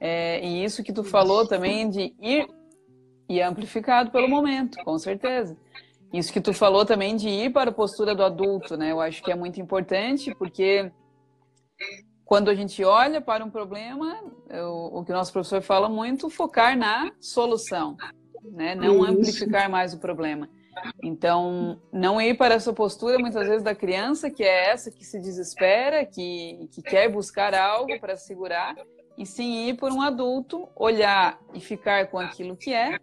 É, 0.00 0.44
e 0.44 0.64
isso 0.64 0.82
que 0.82 0.92
tu 0.92 1.04
falou 1.04 1.46
também 1.46 1.88
de 1.88 2.12
ir 2.20 2.48
e 3.28 3.40
amplificado 3.40 4.10
pelo 4.10 4.28
momento, 4.28 4.82
com 4.84 4.98
certeza. 4.98 5.56
Isso 6.12 6.32
que 6.32 6.40
tu 6.40 6.52
falou 6.52 6.84
também 6.84 7.16
de 7.16 7.28
ir 7.28 7.52
para 7.52 7.70
a 7.70 7.72
postura 7.72 8.14
do 8.14 8.22
adulto, 8.22 8.76
né? 8.76 8.92
Eu 8.92 9.00
acho 9.00 9.22
que 9.22 9.32
é 9.32 9.34
muito 9.34 9.60
importante 9.60 10.34
porque 10.34 10.90
quando 12.32 12.48
a 12.48 12.54
gente 12.54 12.82
olha 12.82 13.20
para 13.20 13.44
um 13.44 13.50
problema, 13.50 14.24
eu, 14.48 14.88
o 14.90 15.04
que 15.04 15.12
o 15.12 15.14
nosso 15.14 15.30
professor 15.30 15.60
fala 15.60 15.86
muito, 15.86 16.30
focar 16.30 16.78
na 16.78 17.12
solução, 17.20 17.94
né? 18.42 18.74
não 18.74 19.02
Isso. 19.02 19.12
amplificar 19.12 19.68
mais 19.68 19.92
o 19.92 19.98
problema. 19.98 20.48
Então, 21.02 21.78
não 21.92 22.18
ir 22.18 22.34
para 22.38 22.54
essa 22.54 22.72
postura, 22.72 23.18
muitas 23.18 23.46
vezes, 23.46 23.62
da 23.62 23.74
criança, 23.74 24.30
que 24.30 24.42
é 24.42 24.70
essa 24.70 24.90
que 24.90 25.04
se 25.04 25.20
desespera, 25.20 26.06
que, 26.06 26.70
que 26.72 26.80
quer 26.80 27.10
buscar 27.10 27.54
algo 27.54 28.00
para 28.00 28.16
segurar, 28.16 28.76
e 29.18 29.26
sim 29.26 29.68
ir 29.68 29.74
por 29.74 29.92
um 29.92 30.00
adulto, 30.00 30.66
olhar 30.74 31.38
e 31.52 31.60
ficar 31.60 32.06
com 32.06 32.18
aquilo 32.18 32.56
que 32.56 32.72
é, 32.72 32.98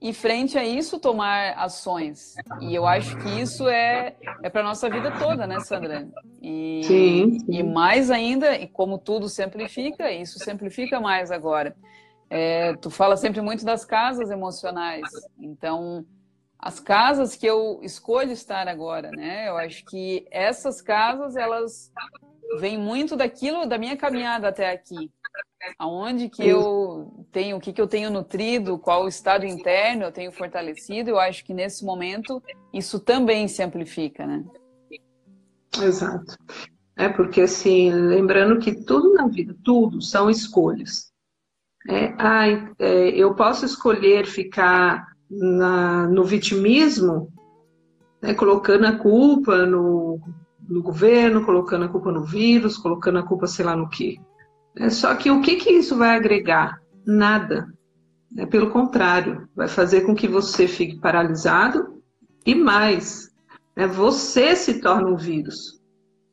e 0.00 0.12
frente 0.12 0.58
a 0.58 0.64
isso 0.64 0.98
tomar 0.98 1.54
ações. 1.54 2.34
E 2.60 2.74
eu 2.74 2.86
acho 2.86 3.16
que 3.18 3.40
isso 3.40 3.68
é, 3.68 4.16
é 4.42 4.50
para 4.50 4.62
nossa 4.62 4.90
vida 4.90 5.10
toda, 5.18 5.46
né, 5.46 5.60
Sandra? 5.60 6.08
E, 6.40 6.82
sim, 6.84 7.38
sim. 7.38 7.46
e 7.48 7.62
mais 7.62 8.10
ainda, 8.10 8.56
e 8.56 8.66
como 8.66 8.98
tudo 8.98 9.28
simplifica, 9.28 10.10
isso 10.10 10.38
simplifica 10.38 11.00
mais 11.00 11.30
agora. 11.30 11.74
É, 12.28 12.74
tu 12.76 12.90
fala 12.90 13.16
sempre 13.16 13.40
muito 13.40 13.64
das 13.64 13.84
casas 13.84 14.30
emocionais. 14.30 15.08
Então, 15.38 16.04
as 16.58 16.80
casas 16.80 17.36
que 17.36 17.46
eu 17.46 17.80
escolho 17.82 18.32
estar 18.32 18.68
agora, 18.68 19.10
né? 19.10 19.48
Eu 19.48 19.56
acho 19.56 19.84
que 19.84 20.26
essas 20.30 20.80
casas, 20.80 21.36
elas 21.36 21.92
vêm 22.58 22.78
muito 22.78 23.16
daquilo, 23.16 23.66
da 23.66 23.78
minha 23.78 23.96
caminhada 23.96 24.48
até 24.48 24.70
aqui 24.70 25.10
aonde 25.78 26.28
que 26.28 26.46
eu 26.46 27.26
tenho, 27.30 27.56
o 27.56 27.60
que, 27.60 27.72
que 27.72 27.80
eu 27.80 27.86
tenho 27.86 28.10
nutrido, 28.10 28.78
qual 28.78 29.04
o 29.04 29.08
estado 29.08 29.46
interno 29.46 30.04
eu 30.04 30.12
tenho 30.12 30.32
fortalecido, 30.32 31.10
eu 31.10 31.18
acho 31.18 31.44
que 31.44 31.54
nesse 31.54 31.84
momento 31.84 32.42
isso 32.72 32.98
também 33.00 33.48
se 33.48 33.62
amplifica, 33.62 34.26
né? 34.26 34.44
Exato. 35.80 36.36
É 36.96 37.08
porque 37.08 37.42
assim, 37.42 37.90
lembrando 37.90 38.58
que 38.58 38.84
tudo 38.84 39.14
na 39.14 39.26
vida, 39.26 39.56
tudo 39.64 40.02
são 40.02 40.28
escolhas. 40.28 41.10
É, 41.88 42.14
ah, 42.18 42.46
é, 42.78 43.08
eu 43.10 43.34
posso 43.34 43.64
escolher 43.64 44.26
ficar 44.26 45.06
na, 45.28 46.06
no 46.06 46.24
vitimismo, 46.24 47.32
né, 48.20 48.34
colocando 48.34 48.86
a 48.86 48.96
culpa 48.96 49.66
no, 49.66 50.20
no 50.68 50.82
governo, 50.82 51.44
colocando 51.44 51.86
a 51.86 51.88
culpa 51.88 52.12
no 52.12 52.24
vírus, 52.24 52.76
colocando 52.76 53.18
a 53.18 53.22
culpa 53.26 53.46
sei 53.46 53.64
lá 53.64 53.74
no 53.74 53.88
que. 53.88 54.20
É, 54.76 54.88
só 54.88 55.14
que 55.14 55.30
o 55.30 55.40
que, 55.40 55.56
que 55.56 55.70
isso 55.70 55.96
vai 55.96 56.16
agregar? 56.16 56.80
Nada. 57.06 57.66
É, 58.36 58.46
pelo 58.46 58.70
contrário, 58.70 59.48
vai 59.54 59.68
fazer 59.68 60.02
com 60.02 60.14
que 60.14 60.26
você 60.26 60.66
fique 60.66 60.98
paralisado 60.98 62.02
e 62.46 62.54
mais, 62.54 63.30
né, 63.76 63.86
você 63.86 64.56
se 64.56 64.80
torna 64.80 65.08
um 65.08 65.16
vírus. 65.16 65.80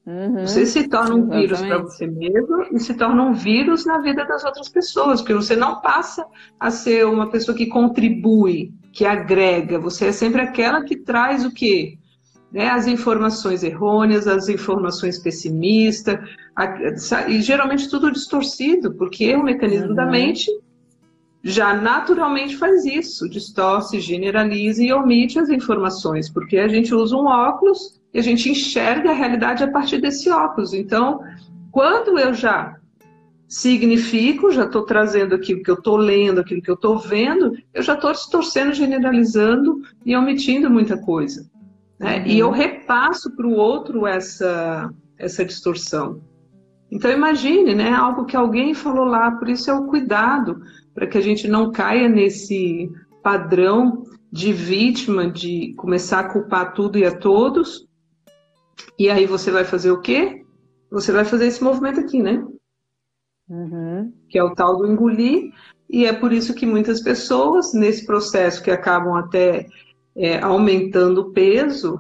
Uhum, 0.06 0.48
você 0.48 0.66
se 0.66 0.88
torna 0.88 1.14
um 1.14 1.20
exatamente. 1.20 1.42
vírus 1.42 1.62
para 1.62 1.78
você 1.78 2.08
mesmo 2.08 2.66
e 2.72 2.80
se 2.80 2.94
torna 2.96 3.24
um 3.24 3.34
vírus 3.34 3.86
na 3.86 4.00
vida 4.00 4.26
das 4.26 4.44
outras 4.44 4.70
pessoas, 4.70 5.22
porque 5.22 5.34
você 5.34 5.56
não 5.56 5.82
passa 5.82 6.26
a 6.60 6.72
ser 6.72 7.06
uma 7.06 7.30
pessoa 7.30 7.56
que 7.56 7.68
contribui, 7.68 8.74
que 8.94 9.06
agrega. 9.06 9.78
Você 9.78 10.08
é 10.08 10.12
sempre 10.12 10.42
aquela 10.42 10.84
que 10.84 10.96
traz 10.96 11.46
o 11.46 11.54
quê? 11.54 12.00
né, 12.52 12.70
as 12.70 12.88
informações 12.88 13.64
errôneas, 13.64 14.28
as 14.28 14.50
informações 14.50 15.20
pessimistas, 15.20 16.20
e 17.28 17.42
geralmente 17.42 17.90
tudo 17.90 18.12
distorcido, 18.12 18.94
porque 18.94 19.36
o 19.36 19.44
mecanismo 19.44 19.90
uhum. 19.90 19.96
da 19.96 20.06
mente 20.06 20.50
já 21.42 21.74
naturalmente 21.74 22.58
faz 22.58 22.86
isso, 22.86 23.30
distorce, 23.30 24.00
generaliza 24.00 24.84
e 24.84 24.92
omite 24.92 25.40
as 25.40 25.50
informações, 25.50 26.30
porque 26.30 26.58
a 26.58 26.68
gente 26.68 26.94
usa 26.94 27.16
um 27.16 27.26
óculos 27.26 28.02
e 28.14 28.20
a 28.20 28.22
gente 28.22 28.50
enxerga 28.50 29.12
a 29.12 29.14
realidade 29.14 29.64
a 29.64 29.72
partir 29.72 30.02
desse 30.02 30.30
óculos. 30.30 30.74
Então, 30.74 31.22
quando 31.72 32.20
eu 32.20 32.34
já 32.34 32.76
significo, 33.48 34.52
já 34.52 34.66
estou 34.66 34.84
trazendo 34.84 35.34
aquilo 35.34 35.64
que 35.64 35.72
eu 35.72 35.76
estou 35.76 35.98
lendo, 35.98 36.42
aquilo 36.42 36.62
que 36.62 36.70
eu 36.70 36.76
estou 36.76 37.00
vendo, 37.00 37.58
eu 37.74 37.82
já 37.82 37.94
estou 37.94 38.12
distorcendo, 38.12 38.74
generalizando 38.74 39.82
e 40.06 40.16
omitindo 40.16 40.70
muita 40.70 40.98
coisa. 40.98 41.50
Né? 41.98 42.20
Uhum. 42.20 42.28
E 42.28 42.40
eu 42.40 42.52
repasso 42.52 43.36
para 43.36 43.48
o 43.48 43.54
outro 43.54 44.06
essa, 44.06 44.94
essa 45.18 45.44
distorção. 45.44 46.22
Então 46.92 47.12
imagine, 47.12 47.76
né, 47.76 47.92
algo 47.92 48.26
que 48.26 48.36
alguém 48.36 48.74
falou 48.74 49.06
lá, 49.06 49.32
por 49.32 49.48
isso 49.48 49.70
é 49.70 49.74
o 49.74 49.86
cuidado, 49.86 50.62
para 50.94 51.08
que 51.08 51.18
a 51.18 51.22
gente 51.22 51.48
não 51.48 51.72
caia 51.72 52.10
nesse 52.10 52.90
padrão 53.22 54.04
de 54.32 54.52
vítima, 54.52 55.30
de 55.30 55.74
começar 55.76 56.20
a 56.20 56.30
culpar 56.30 56.74
tudo 56.74 56.98
e 56.98 57.06
a 57.06 57.16
todos. 57.16 57.88
E 58.98 59.10
aí 59.10 59.26
você 59.26 59.52
vai 59.52 59.64
fazer 59.64 59.92
o 59.92 60.02
quê? 60.02 60.44
Você 60.92 61.12
vai 61.12 61.26
fazer 61.26 61.48
esse 61.48 61.64
movimento 61.64 62.00
aqui, 62.00 62.22
né? 62.22 62.44
Uhum. 63.48 64.14
Que 64.30 64.38
é 64.38 64.44
o 64.44 64.54
tal 64.54 64.78
do 64.78 64.88
engolir, 64.88 65.52
e 65.90 66.06
é 66.06 66.14
por 66.14 66.32
isso 66.32 66.54
que 66.54 66.66
muitas 66.66 67.02
pessoas, 67.02 67.74
nesse 67.74 68.06
processo 68.06 68.62
que 68.62 68.70
acabam 68.70 69.16
até 69.16 69.66
é, 70.16 70.40
aumentando 70.40 71.22
o 71.22 71.32
peso, 71.32 72.00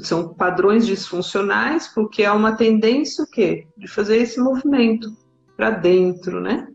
são 0.00 0.32
padrões 0.34 0.86
disfuncionais, 0.86 1.88
porque 1.88 2.24
há 2.24 2.32
uma 2.32 2.52
tendência 2.52 3.24
o 3.24 3.26
quê? 3.26 3.66
De 3.76 3.86
fazer 3.86 4.18
esse 4.18 4.40
movimento 4.40 5.10
para 5.56 5.70
dentro, 5.70 6.40
né? 6.40 6.68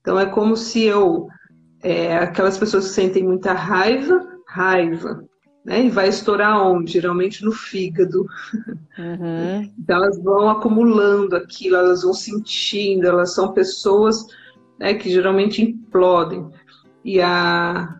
Então 0.00 0.18
é 0.18 0.26
como 0.26 0.56
se 0.56 0.82
eu, 0.82 1.28
é, 1.82 2.16
aquelas 2.18 2.58
pessoas 2.58 2.88
que 2.88 2.94
sentem 2.94 3.22
muita 3.22 3.52
raiva, 3.52 4.26
raiva, 4.46 5.24
né? 5.64 5.86
E 5.86 5.90
vai 5.90 6.08
estourar 6.08 6.60
onde? 6.60 6.92
Geralmente 6.92 7.44
no 7.44 7.52
fígado. 7.52 8.26
Uhum. 8.98 9.72
Então 9.78 9.96
elas 9.96 10.22
vão 10.22 10.48
acumulando 10.48 11.36
aquilo, 11.36 11.76
elas 11.76 12.02
vão 12.02 12.14
sentindo, 12.14 13.06
elas 13.06 13.34
são 13.34 13.52
pessoas 13.52 14.26
né, 14.78 14.94
que 14.94 15.10
geralmente 15.10 15.62
implodem. 15.62 16.48
E 17.04 17.20
a, 17.20 17.98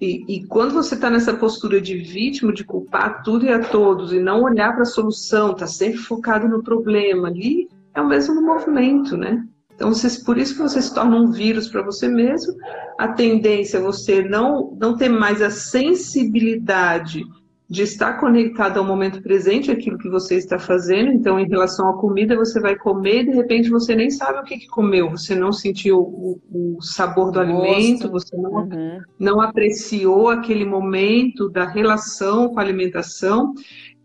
e, 0.00 0.24
e, 0.28 0.46
quando 0.46 0.74
você 0.74 0.94
está 0.94 1.08
nessa 1.08 1.32
postura 1.34 1.80
de 1.80 1.96
vítima, 1.96 2.52
de 2.52 2.64
culpar 2.64 3.22
tudo 3.22 3.46
e 3.46 3.52
a 3.52 3.60
todos, 3.60 4.12
e 4.12 4.20
não 4.20 4.42
olhar 4.42 4.74
para 4.74 4.82
a 4.82 4.86
solução, 4.86 5.52
está 5.52 5.66
sempre 5.66 5.98
focado 5.98 6.46
no 6.46 6.62
problema, 6.62 7.28
ali 7.28 7.68
é 7.94 8.00
o 8.00 8.06
mesmo 8.06 8.42
movimento, 8.42 9.16
né? 9.16 9.42
Então, 9.74 9.92
você, 9.92 10.22
por 10.24 10.36
isso 10.36 10.54
que 10.54 10.62
você 10.62 10.80
se 10.80 10.92
torna 10.94 11.16
um 11.16 11.30
vírus 11.30 11.68
para 11.68 11.82
você 11.82 12.08
mesmo. 12.08 12.54
A 12.98 13.08
tendência 13.08 13.78
é 13.78 13.80
você 13.80 14.22
não, 14.22 14.74
não 14.78 14.96
ter 14.96 15.08
mais 15.08 15.42
a 15.42 15.50
sensibilidade 15.50 17.22
de 17.68 17.82
estar 17.82 18.14
conectado 18.20 18.78
ao 18.78 18.84
momento 18.84 19.20
presente, 19.20 19.72
aquilo 19.72 19.98
que 19.98 20.08
você 20.08 20.36
está 20.36 20.56
fazendo. 20.56 21.10
Então, 21.10 21.38
em 21.38 21.48
relação 21.48 21.90
à 21.90 21.98
comida, 21.98 22.36
você 22.36 22.60
vai 22.60 22.76
comer 22.76 23.22
e 23.22 23.24
de 23.26 23.32
repente 23.32 23.68
você 23.68 23.94
nem 23.94 24.08
sabe 24.08 24.38
o 24.38 24.44
que, 24.44 24.56
que 24.56 24.68
comeu, 24.68 25.10
você 25.10 25.34
não 25.34 25.52
sentiu 25.52 25.98
o, 25.98 26.40
o 26.52 26.80
sabor 26.80 27.32
do 27.32 27.40
alimento, 27.40 28.08
você 28.08 28.36
não, 28.36 28.52
uhum. 28.52 29.00
não 29.18 29.40
apreciou 29.40 30.28
aquele 30.28 30.64
momento 30.64 31.48
da 31.48 31.66
relação 31.66 32.50
com 32.50 32.60
a 32.60 32.62
alimentação. 32.62 33.52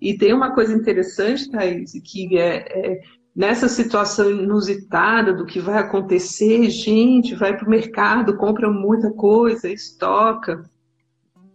E 0.01 0.17
tem 0.17 0.33
uma 0.33 0.55
coisa 0.55 0.73
interessante, 0.73 1.51
Thaís, 1.51 1.91
que 2.03 2.35
é, 2.39 2.65
é 2.67 3.01
nessa 3.35 3.69
situação 3.69 4.31
inusitada 4.31 5.33
do 5.33 5.45
que 5.45 5.59
vai 5.59 5.77
acontecer, 5.77 6.67
gente, 6.71 7.35
vai 7.35 7.55
para 7.55 7.67
o 7.67 7.69
mercado, 7.69 8.37
compra 8.37 8.71
muita 8.71 9.11
coisa, 9.11 9.69
estoca 9.69 10.63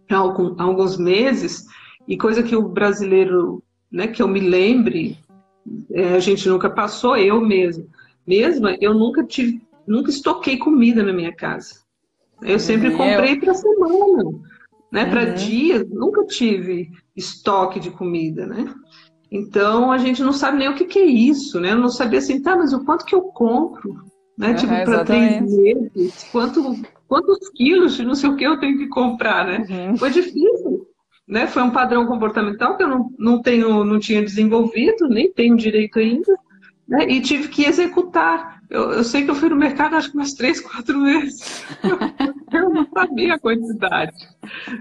há 0.09 0.63
alguns 0.63 0.97
meses 0.97 1.65
e 2.07 2.17
coisa 2.17 2.41
que 2.41 2.55
o 2.55 2.67
brasileiro, 2.67 3.61
né, 3.91 4.07
que 4.07 4.21
eu 4.21 4.27
me 4.27 4.39
lembre, 4.39 5.17
é, 5.91 6.15
a 6.15 6.19
gente 6.19 6.47
nunca 6.47 6.69
passou, 6.69 7.17
eu 7.17 7.41
mesmo. 7.41 7.87
Mesma, 8.25 8.77
eu 8.79 8.93
nunca 8.93 9.23
tive, 9.23 9.61
nunca 9.85 10.09
estoquei 10.09 10.57
comida 10.57 11.03
na 11.03 11.11
minha 11.11 11.33
casa. 11.33 11.81
Eu 12.41 12.59
sempre 12.59 12.89
uhum. 12.89 12.97
comprei 12.97 13.39
para 13.39 13.53
semana, 13.53 14.23
né, 14.91 15.03
uhum. 15.03 15.09
para 15.09 15.25
dias, 15.25 15.87
nunca 15.89 16.25
tive 16.25 16.91
estoque 17.15 17.79
de 17.79 17.91
comida, 17.91 18.45
né? 18.45 18.73
Então 19.29 19.91
a 19.91 19.97
gente 19.97 20.23
não 20.23 20.31
sabe 20.31 20.57
nem 20.57 20.69
o 20.69 20.75
que, 20.75 20.85
que 20.85 20.99
é 20.99 21.05
isso, 21.05 21.59
né? 21.59 21.73
Eu 21.73 21.77
não 21.77 21.89
sabia 21.89 22.19
assim, 22.19 22.41
tá, 22.41 22.55
mas 22.55 22.71
o 22.71 22.85
quanto 22.85 23.03
que 23.03 23.15
eu 23.15 23.23
compro, 23.23 24.05
né? 24.37 24.49
Uhum, 24.49 24.55
tipo, 24.55 24.83
para 24.85 25.03
três 25.03 25.41
meses, 25.41 26.23
quanto, 26.31 26.79
quantos 27.07 27.49
quilos 27.49 27.95
de 27.95 28.05
não 28.05 28.15
sei 28.15 28.29
o 28.29 28.35
que 28.37 28.45
eu 28.45 28.57
tenho 28.59 28.77
que 28.77 28.87
comprar, 28.87 29.45
né? 29.45 29.65
Uhum. 29.69 29.97
Foi 29.97 30.09
difícil 30.09 30.87
né? 31.27 31.45
Foi 31.45 31.61
um 31.61 31.71
padrão 31.71 32.05
comportamental 32.05 32.77
que 32.77 32.83
eu 32.83 32.87
não, 32.87 33.11
não, 33.17 33.41
tenho, 33.41 33.83
não 33.83 33.99
tinha 33.99 34.21
desenvolvido, 34.21 35.09
nem 35.09 35.31
tenho 35.31 35.57
direito 35.57 35.99
ainda, 35.99 36.37
né? 36.87 37.05
e 37.09 37.21
tive 37.21 37.49
que 37.49 37.65
executar. 37.65 38.61
Eu, 38.69 38.91
eu 38.91 39.03
sei 39.03 39.23
que 39.23 39.31
eu 39.31 39.35
fui 39.35 39.49
no 39.49 39.55
mercado 39.55 39.95
acho 39.95 40.11
que 40.11 40.17
umas 40.17 40.33
três, 40.33 40.61
quatro 40.61 41.03
vezes. 41.03 41.65
eu 42.53 42.69
não 42.69 42.87
sabia 42.93 43.35
a 43.35 43.39
quantidade. 43.39 44.15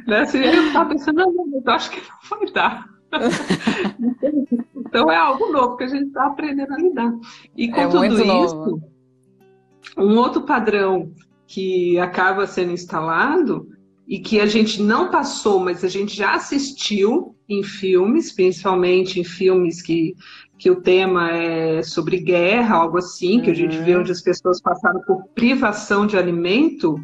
Né? 0.06 0.20
Assim, 0.20 0.38
eu 0.38 0.68
estava 0.68 0.90
pensando, 0.90 1.16
não, 1.16 1.62
eu 1.64 1.72
acho 1.72 1.90
que 1.90 2.00
não 2.00 2.38
vai 2.38 2.52
dar. 2.52 2.96
então 4.76 5.10
é 5.10 5.16
algo 5.16 5.52
novo 5.52 5.76
que 5.76 5.84
a 5.84 5.88
gente 5.88 6.06
está 6.06 6.26
aprendendo 6.26 6.74
a 6.74 6.78
lidar. 6.78 7.12
E 7.56 7.68
com 7.68 7.80
é 7.80 7.88
tudo 7.88 8.04
isso, 8.04 8.24
novo. 8.24 8.82
um 9.96 10.16
outro 10.16 10.42
padrão 10.42 11.12
que 11.46 11.98
acaba 11.98 12.46
sendo 12.46 12.72
instalado 12.72 13.68
e 14.06 14.20
que 14.20 14.40
a 14.40 14.46
gente 14.46 14.80
não 14.80 15.10
passou, 15.10 15.58
mas 15.58 15.82
a 15.82 15.88
gente 15.88 16.16
já 16.16 16.34
assistiu 16.34 17.34
em 17.48 17.62
filmes, 17.62 18.32
principalmente 18.32 19.18
em 19.18 19.24
filmes 19.24 19.82
que, 19.82 20.14
que 20.58 20.70
o 20.70 20.80
tema 20.80 21.30
é 21.30 21.82
sobre 21.82 22.18
guerra, 22.18 22.76
algo 22.76 22.98
assim, 22.98 23.40
que 23.40 23.50
a 23.50 23.54
gente 23.54 23.76
vê 23.78 23.94
uhum. 23.94 24.00
onde 24.00 24.12
as 24.12 24.22
pessoas 24.22 24.60
passaram 24.60 25.00
por 25.02 25.24
privação 25.34 26.06
de 26.06 26.16
alimento, 26.16 27.00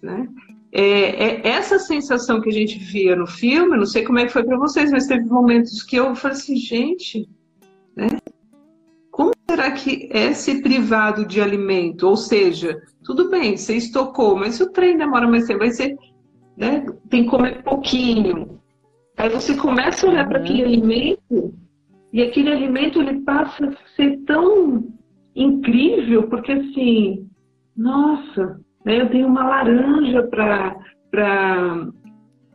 né? 0.00 0.28
É, 0.72 1.46
é, 1.46 1.48
essa 1.48 1.78
sensação 1.78 2.40
que 2.40 2.50
a 2.50 2.52
gente 2.52 2.78
via 2.78 3.16
no 3.16 3.26
filme, 3.26 3.78
não 3.78 3.86
sei 3.86 4.02
como 4.02 4.18
é 4.18 4.26
que 4.26 4.32
foi 4.32 4.44
para 4.44 4.58
vocês, 4.58 4.90
mas 4.90 5.06
teve 5.06 5.24
momentos 5.24 5.82
que 5.82 5.96
eu 5.96 6.14
falei 6.14 6.36
assim, 6.36 6.56
gente, 6.56 7.28
né? 7.94 8.08
Como 9.10 9.32
será 9.48 9.70
que 9.70 10.10
é 10.12 10.34
ser 10.34 10.60
privado 10.60 11.24
de 11.24 11.40
alimento? 11.40 12.06
Ou 12.06 12.16
seja, 12.16 12.82
tudo 13.02 13.30
bem, 13.30 13.56
você 13.56 13.76
estocou, 13.76 14.36
mas 14.36 14.56
se 14.56 14.62
o 14.62 14.70
trem 14.70 14.98
demora 14.98 15.26
mais 15.26 15.46
tempo, 15.46 15.60
vai 15.60 15.70
ser, 15.70 15.96
né, 16.56 16.86
tem 17.10 17.24
que 17.24 17.30
comer 17.30 17.62
pouquinho. 17.62 18.60
Aí 19.16 19.28
você 19.28 19.56
começa 19.56 20.06
a 20.06 20.10
olhar 20.10 20.28
para 20.28 20.38
aquele 20.38 20.62
alimento 20.62 21.54
e 22.12 22.22
aquele 22.22 22.50
alimento 22.50 23.00
ele 23.00 23.20
passa 23.20 23.66
a 23.66 23.94
ser 23.94 24.18
tão 24.26 24.88
incrível, 25.34 26.28
porque 26.28 26.52
assim, 26.52 27.28
nossa, 27.76 28.60
né, 28.84 29.00
eu 29.00 29.10
tenho 29.10 29.26
uma 29.26 29.46
laranja 29.46 30.22
para 30.22 31.88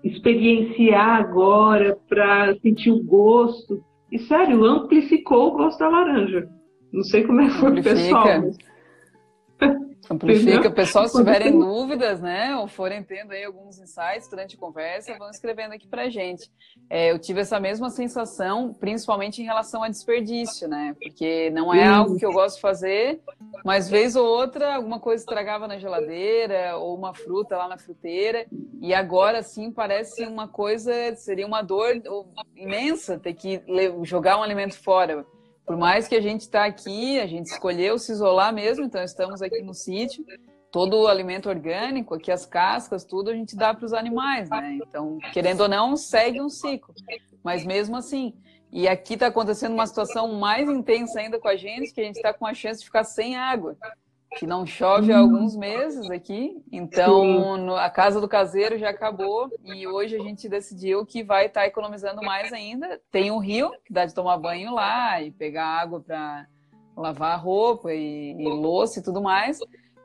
experienciar 0.03 1.19
agora, 1.19 1.97
para 2.09 2.55
sentir 2.59 2.91
o 2.91 3.03
gosto. 3.03 3.83
E 4.11 4.19
sério, 4.19 4.65
amplificou 4.65 5.49
o 5.49 5.57
gosto 5.57 5.79
da 5.79 5.89
laranja. 5.89 6.47
Não 6.91 7.03
sei 7.03 7.23
como 7.23 7.41
é 7.41 7.45
que 7.45 7.51
foi 7.51 7.79
o 7.79 7.83
pessoal. 7.83 8.25
Mas... 9.59 9.90
Amplifica. 10.09 10.69
Pessoal, 10.71 11.07
se 11.07 11.17
tiverem 11.17 11.57
dúvidas, 11.57 12.19
né, 12.19 12.55
ou 12.55 12.67
forem 12.67 13.03
tendo 13.03 13.31
aí 13.31 13.43
alguns 13.43 13.79
insights 13.79 14.27
durante 14.29 14.55
a 14.55 14.59
conversa, 14.59 15.17
vão 15.17 15.29
escrevendo 15.29 15.73
aqui 15.73 15.87
pra 15.87 16.09
gente. 16.09 16.49
É, 16.89 17.11
eu 17.11 17.19
tive 17.19 17.41
essa 17.41 17.59
mesma 17.59 17.89
sensação, 17.89 18.73
principalmente 18.73 19.41
em 19.41 19.45
relação 19.45 19.83
a 19.83 19.89
desperdício, 19.89 20.67
né, 20.67 20.95
porque 21.01 21.49
não 21.51 21.73
é 21.73 21.85
algo 21.85 22.17
que 22.17 22.25
eu 22.25 22.33
gosto 22.33 22.55
de 22.55 22.61
fazer, 22.61 23.21
mas 23.63 23.89
vez 23.89 24.15
ou 24.15 24.25
outra 24.25 24.75
alguma 24.75 24.99
coisa 24.99 25.21
estragava 25.21 25.67
na 25.67 25.77
geladeira, 25.77 26.77
ou 26.77 26.95
uma 26.95 27.13
fruta 27.13 27.57
lá 27.57 27.67
na 27.67 27.77
fruteira, 27.77 28.45
e 28.81 28.93
agora 28.93 29.43
sim 29.43 29.71
parece 29.71 30.25
uma 30.25 30.47
coisa, 30.47 31.15
seria 31.15 31.45
uma 31.45 31.61
dor 31.61 32.01
imensa 32.55 33.19
ter 33.19 33.33
que 33.33 33.61
jogar 34.03 34.37
um 34.37 34.43
alimento 34.43 34.77
fora. 34.81 35.25
Por 35.65 35.77
mais 35.77 36.07
que 36.07 36.15
a 36.15 36.21
gente 36.21 36.41
está 36.41 36.65
aqui, 36.65 37.19
a 37.19 37.27
gente 37.27 37.47
escolheu 37.47 37.97
se 37.97 38.11
isolar 38.11 38.53
mesmo, 38.53 38.83
então 38.83 39.03
estamos 39.03 39.41
aqui 39.41 39.61
no 39.61 39.73
sítio. 39.73 40.25
Todo 40.71 41.01
o 41.01 41.07
alimento 41.07 41.49
orgânico, 41.49 42.15
aqui 42.15 42.31
as 42.31 42.45
cascas, 42.45 43.03
tudo 43.03 43.29
a 43.29 43.33
gente 43.33 43.55
dá 43.55 43.73
para 43.73 43.85
os 43.85 43.93
animais, 43.93 44.49
né? 44.49 44.79
Então, 44.81 45.17
querendo 45.33 45.61
ou 45.61 45.67
não, 45.67 45.97
segue 45.97 46.41
um 46.41 46.49
ciclo. 46.49 46.93
Mas 47.43 47.65
mesmo 47.65 47.97
assim, 47.97 48.33
e 48.71 48.87
aqui 48.87 49.15
está 49.15 49.27
acontecendo 49.27 49.73
uma 49.73 49.85
situação 49.85 50.33
mais 50.33 50.69
intensa 50.69 51.19
ainda 51.19 51.37
com 51.39 51.47
a 51.47 51.57
gente, 51.57 51.93
que 51.93 51.99
a 51.99 52.05
gente 52.05 52.15
está 52.15 52.33
com 52.33 52.45
a 52.45 52.53
chance 52.53 52.79
de 52.79 52.85
ficar 52.85 53.03
sem 53.03 53.35
água. 53.35 53.75
Que 54.37 54.47
não 54.47 54.65
chove 54.65 55.11
há 55.11 55.19
alguns 55.19 55.55
meses 55.55 56.09
aqui. 56.09 56.63
Então, 56.71 57.57
no, 57.57 57.75
a 57.75 57.89
casa 57.89 58.21
do 58.21 58.27
caseiro 58.27 58.77
já 58.77 58.89
acabou 58.89 59.49
e 59.63 59.85
hoje 59.87 60.15
a 60.15 60.19
gente 60.19 60.47
decidiu 60.47 61.05
que 61.05 61.23
vai 61.23 61.47
estar 61.47 61.61
tá 61.61 61.67
economizando 61.67 62.21
mais 62.21 62.51
ainda. 62.53 62.99
Tem 63.11 63.29
um 63.31 63.39
rio 63.39 63.71
que 63.83 63.91
dá 63.91 64.05
de 64.05 64.13
tomar 64.13 64.37
banho 64.37 64.73
lá 64.73 65.21
e 65.21 65.31
pegar 65.31 65.65
água 65.65 65.99
para 65.99 66.47
lavar 66.95 67.39
roupa 67.39 67.93
e, 67.93 68.31
e 68.31 68.43
louça 68.43 68.99
e 68.99 69.03
tudo 69.03 69.21
mais. 69.21 69.59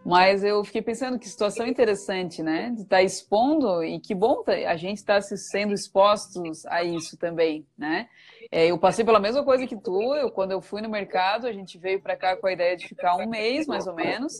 Mas 0.06 0.44
eu 0.44 0.62
fiquei 0.62 0.80
pensando 0.80 1.18
que 1.18 1.28
situação 1.28 1.66
interessante, 1.66 2.40
né? 2.40 2.70
De 2.70 2.82
estar 2.82 2.98
tá 2.98 3.02
expondo 3.02 3.82
e 3.82 3.98
que 3.98 4.14
bom 4.14 4.44
tá, 4.44 4.52
a 4.52 4.76
gente 4.76 4.98
estar 4.98 5.20
tá 5.20 5.20
sendo 5.20 5.74
expostos 5.74 6.64
a 6.66 6.84
isso 6.84 7.18
também, 7.18 7.66
né? 7.76 8.08
É, 8.52 8.68
eu 8.68 8.78
passei 8.78 9.04
pela 9.04 9.18
mesma 9.18 9.42
coisa 9.42 9.66
que 9.66 9.76
tu. 9.76 10.14
Eu, 10.14 10.30
quando 10.30 10.52
eu 10.52 10.60
fui 10.60 10.80
no 10.80 10.88
mercado, 10.88 11.48
a 11.48 11.52
gente 11.52 11.76
veio 11.76 12.00
para 12.00 12.16
cá 12.16 12.36
com 12.36 12.46
a 12.46 12.52
ideia 12.52 12.76
de 12.76 12.86
ficar 12.86 13.16
um 13.16 13.28
mês, 13.28 13.66
mais 13.66 13.88
ou 13.88 13.96
menos. 13.96 14.38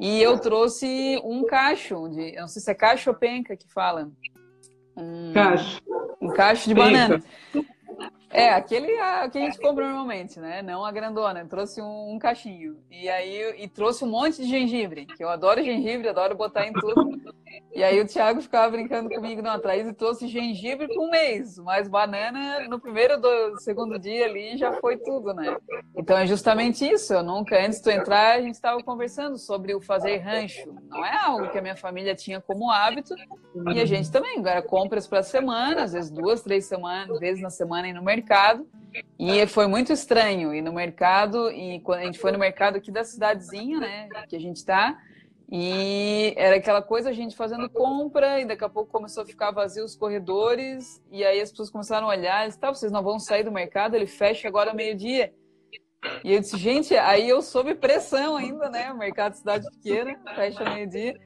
E 0.00 0.22
eu 0.22 0.38
trouxe 0.38 1.20
um 1.22 1.44
cacho, 1.44 2.08
de, 2.08 2.34
eu 2.34 2.40
não 2.40 2.48
sei 2.48 2.62
se 2.62 2.70
é 2.70 2.74
cacho 2.74 3.10
ou 3.10 3.16
penca 3.16 3.54
que 3.54 3.70
fala. 3.70 4.10
Um, 4.96 5.34
cacho. 5.34 5.82
Um 6.22 6.32
cacho 6.32 6.68
de 6.70 6.74
penca. 6.74 6.86
banana. 6.86 7.24
É, 8.32 8.48
aquele 8.50 8.86
que 8.86 8.98
a 8.98 9.28
gente 9.30 9.58
compra 9.58 9.86
normalmente, 9.86 10.40
né? 10.40 10.62
Não 10.62 10.84
a 10.84 10.90
grandona. 10.90 11.44
Trouxe 11.44 11.82
um, 11.82 12.14
um, 12.14 12.18
cachinho. 12.18 12.78
E 12.90 13.08
aí, 13.08 13.54
e 13.58 13.68
trouxe 13.68 14.04
um 14.04 14.08
monte 14.08 14.42
de 14.42 14.48
gengibre, 14.48 15.04
que 15.04 15.22
eu 15.22 15.28
adoro 15.28 15.62
gengibre, 15.62 16.08
adoro 16.08 16.34
botar 16.34 16.66
em 16.66 16.72
tudo. 16.72 17.34
E 17.74 17.82
aí 17.82 18.00
o 18.00 18.06
Thiago 18.06 18.40
ficava 18.40 18.70
brincando 18.70 19.08
comigo 19.08 19.42
não 19.42 19.52
atrás 19.52 19.86
e 19.86 19.92
trouxe 19.92 20.28
gengibre 20.28 20.88
por 20.88 21.06
um 21.06 21.10
mês, 21.10 21.58
mas 21.58 21.88
banana 21.88 22.68
no 22.68 22.78
primeiro 22.78 23.20
do 23.20 23.58
segundo 23.60 23.98
dia 23.98 24.26
ali 24.26 24.56
já 24.56 24.74
foi 24.74 24.96
tudo, 24.98 25.32
né? 25.32 25.56
Então 25.96 26.16
é 26.16 26.26
justamente 26.26 26.86
isso. 26.86 27.12
Eu 27.14 27.22
nunca, 27.22 27.58
antes 27.58 27.78
de 27.78 27.84
tu 27.84 27.90
entrar, 27.90 28.36
a 28.36 28.40
gente 28.40 28.54
estava 28.54 28.82
conversando 28.82 29.38
sobre 29.38 29.74
o 29.74 29.80
fazer 29.80 30.18
rancho. 30.18 30.72
Não 30.88 31.04
é 31.04 31.16
algo 31.24 31.50
que 31.50 31.58
a 31.58 31.62
minha 31.62 31.76
família 31.76 32.14
tinha 32.14 32.40
como 32.40 32.70
hábito. 32.70 33.14
E 33.74 33.80
a 33.80 33.86
gente 33.86 34.10
também, 34.10 34.38
agora 34.38 34.62
compras 34.62 35.06
para 35.06 35.22
semana, 35.22 35.82
às 35.82 35.92
vezes 35.92 36.10
duas, 36.10 36.42
três 36.42 36.66
semanas, 36.66 37.18
vezes 37.18 37.42
na 37.42 37.50
semana 37.50 37.88
ir 37.88 37.92
no 37.92 38.02
mercado. 38.02 38.66
E 39.18 39.46
foi 39.46 39.66
muito 39.66 39.92
estranho 39.92 40.54
ir 40.54 40.60
no 40.60 40.72
mercado, 40.72 41.50
e 41.50 41.80
quando 41.80 42.00
a 42.00 42.04
gente 42.04 42.18
foi 42.18 42.32
no 42.32 42.38
mercado 42.38 42.76
aqui 42.76 42.90
da 42.90 43.04
cidadezinha, 43.04 43.78
né, 43.78 44.08
que 44.28 44.36
a 44.36 44.40
gente 44.40 44.56
está, 44.56 44.98
e 45.54 46.32
era 46.34 46.56
aquela 46.56 46.80
coisa, 46.80 47.10
a 47.10 47.12
gente 47.12 47.36
fazendo 47.36 47.68
compra, 47.68 48.40
e 48.40 48.46
daqui 48.46 48.64
a 48.64 48.70
pouco 48.70 48.90
começou 48.90 49.22
a 49.22 49.26
ficar 49.26 49.50
vazio 49.50 49.84
os 49.84 49.94
corredores, 49.94 50.98
e 51.10 51.22
aí 51.22 51.42
as 51.42 51.50
pessoas 51.50 51.68
começaram 51.68 52.06
a 52.06 52.10
olhar, 52.10 52.44
e 52.44 52.46
disse, 52.46 52.58
tá, 52.58 52.72
vocês 52.72 52.90
não 52.90 53.02
vão 53.02 53.18
sair 53.18 53.44
do 53.44 53.52
mercado, 53.52 53.94
ele 53.94 54.06
fecha 54.06 54.48
agora 54.48 54.72
meio-dia. 54.72 55.30
E 56.24 56.32
eu 56.32 56.40
disse, 56.40 56.56
gente, 56.56 56.96
aí 56.96 57.28
eu 57.28 57.42
sob 57.42 57.74
pressão 57.74 58.38
ainda, 58.38 58.70
né? 58.70 58.90
O 58.90 58.96
mercado 58.96 59.32
de 59.32 59.40
cidade 59.40 59.66
pequena, 59.72 60.18
fecha 60.34 60.64
meio-dia. 60.64 61.20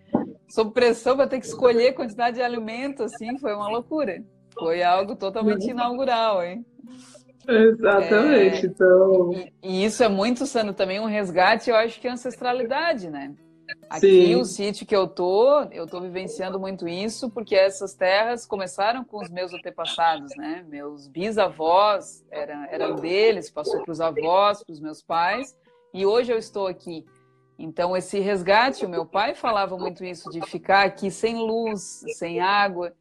Sob 0.49 0.73
pressão 0.73 1.17
para 1.17 1.29
ter 1.29 1.39
que 1.39 1.47
escolher 1.47 1.95
quantidade 1.95 2.35
de 2.35 2.43
alimento, 2.43 3.05
assim, 3.05 3.39
foi 3.39 3.55
uma 3.55 3.69
loucura. 3.69 4.25
Foi 4.59 4.83
algo 4.83 5.15
totalmente 5.15 5.71
inaugural, 5.71 6.43
hein? 6.43 6.67
Exatamente, 7.49 8.67
é, 8.67 8.69
então... 8.69 9.33
E, 9.33 9.53
e, 9.63 9.85
isso 9.85 10.03
é 10.03 10.09
muito 10.09 10.45
sendo 10.47 10.75
também 10.75 10.99
um 10.99 11.07
resgate, 11.07 11.71
eu 11.71 11.77
acho 11.77 12.01
que 12.01 12.09
é 12.09 12.11
ancestralidade, 12.11 13.09
né? 13.09 13.33
Aqui, 13.89 14.27
Sim. 14.27 14.37
o 14.37 14.45
sítio 14.45 14.87
que 14.87 14.95
eu 14.95 15.07
tô, 15.07 15.63
eu 15.71 15.87
tô 15.87 16.01
vivenciando 16.01 16.59
muito 16.59 16.89
isso, 16.89 17.31
porque 17.31 17.55
essas 17.55 17.95
terras 17.95 18.45
começaram 18.45 19.05
com 19.05 19.23
os 19.23 19.31
meus 19.31 19.53
antepassados, 19.53 20.31
né? 20.37 20.65
Meus 20.69 21.07
bisavós 21.07 22.25
eram, 22.31 22.65
eram 22.65 22.97
deles, 22.97 23.51
passou 23.51 23.83
para 23.83 23.93
os 23.93 24.01
avós, 24.01 24.63
para 24.63 24.73
os 24.73 24.81
meus 24.81 25.03
pais, 25.03 25.57
e 25.95 26.05
hoje 26.05 26.33
eu 26.33 26.39
estou 26.39 26.67
aqui. 26.67 27.05
Então, 27.59 27.97
esse 27.97 28.19
resgate, 28.21 28.85
o 28.85 28.89
meu 28.89 29.07
pai 29.07 29.35
falava 29.35 29.79
muito 29.79 30.05
isso, 30.05 30.31
de 30.31 30.43
ficar 30.43 30.85
aqui 30.85 31.11
sem 31.11 31.37
luz, 31.37 32.05
sem 32.17 32.41
água, 32.41 32.93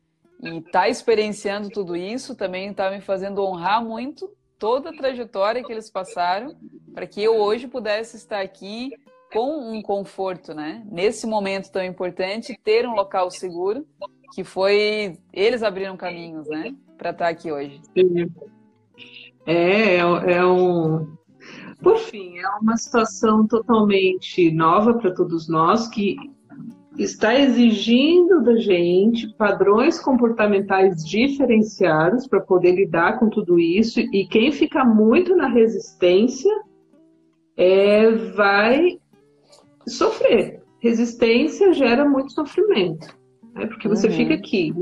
e 0.41 0.57
estar 0.57 0.71
tá 0.71 0.89
experienciando 0.89 1.69
tudo 1.69 1.95
isso 1.95 2.35
também 2.35 2.69
está 2.69 2.89
me 2.91 3.01
fazendo 3.01 3.43
honrar 3.43 3.83
muito 3.83 4.31
toda 4.57 4.89
a 4.89 4.93
trajetória 4.93 5.63
que 5.63 5.71
eles 5.71 5.89
passaram, 5.89 6.55
para 6.93 7.05
que 7.05 7.21
eu 7.21 7.37
hoje 7.37 7.67
pudesse 7.67 8.15
estar 8.15 8.39
aqui 8.39 8.91
com 9.35 9.69
um 9.69 9.81
conforto, 9.81 10.53
né? 10.53 10.81
Nesse 10.89 11.27
momento 11.27 11.69
tão 11.69 11.83
importante, 11.83 12.57
ter 12.63 12.87
um 12.87 12.93
local 12.95 13.29
seguro, 13.29 13.85
que 14.33 14.45
foi 14.45 15.17
eles 15.33 15.61
abriram 15.61 15.97
caminhos, 15.97 16.47
né, 16.47 16.73
para 16.97 17.09
estar 17.09 17.27
aqui 17.27 17.51
hoje. 17.51 17.81
Sim. 17.93 18.31
É, 19.45 19.97
é, 19.97 19.99
é 19.99 20.45
um 20.45 21.17
por 21.81 21.97
fim, 21.97 22.37
é 22.37 22.47
uma 22.61 22.77
situação 22.77 23.45
totalmente 23.45 24.49
nova 24.51 24.93
para 24.93 25.13
todos 25.13 25.49
nós 25.49 25.89
que 25.89 26.15
está 26.97 27.37
exigindo 27.37 28.41
da 28.41 28.55
gente 28.55 29.27
padrões 29.35 29.99
comportamentais 29.99 31.03
diferenciados 31.03 32.25
para 32.25 32.39
poder 32.39 32.71
lidar 32.71 33.19
com 33.19 33.29
tudo 33.29 33.59
isso 33.59 33.99
e 33.99 34.25
quem 34.27 34.53
fica 34.53 34.85
muito 34.85 35.35
na 35.35 35.49
resistência 35.49 36.51
é, 37.57 38.09
vai 38.35 38.97
sofrer. 39.87 40.61
Resistência 40.79 41.73
gera 41.73 42.07
muito 42.07 42.33
sofrimento, 42.33 43.07
né? 43.53 43.65
porque 43.65 43.87
você 43.87 44.07
uhum. 44.07 44.13
fica 44.13 44.33
aqui. 44.33 44.73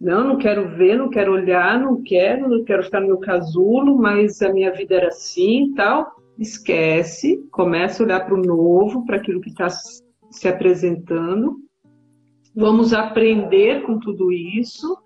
Não, 0.00 0.28
não 0.28 0.36
quero 0.36 0.68
ver, 0.76 0.98
não 0.98 1.08
quero 1.08 1.32
olhar, 1.32 1.80
não 1.80 2.02
quero, 2.02 2.48
não 2.48 2.64
quero 2.64 2.82
ficar 2.82 3.00
no 3.00 3.06
meu 3.06 3.18
casulo, 3.18 3.96
mas 3.96 4.42
a 4.42 4.52
minha 4.52 4.70
vida 4.72 4.94
era 4.94 5.08
assim 5.08 5.70
e 5.70 5.74
tal. 5.74 6.14
Esquece, 6.38 7.46
começa 7.50 8.02
a 8.02 8.06
olhar 8.06 8.26
para 8.26 8.34
o 8.34 8.42
novo, 8.42 9.06
para 9.06 9.16
aquilo 9.16 9.40
que 9.40 9.48
está 9.48 9.68
se 9.70 10.46
apresentando. 10.46 11.56
Vamos 12.54 12.92
aprender 12.92 13.82
com 13.82 13.98
tudo 13.98 14.30
isso, 14.30 14.98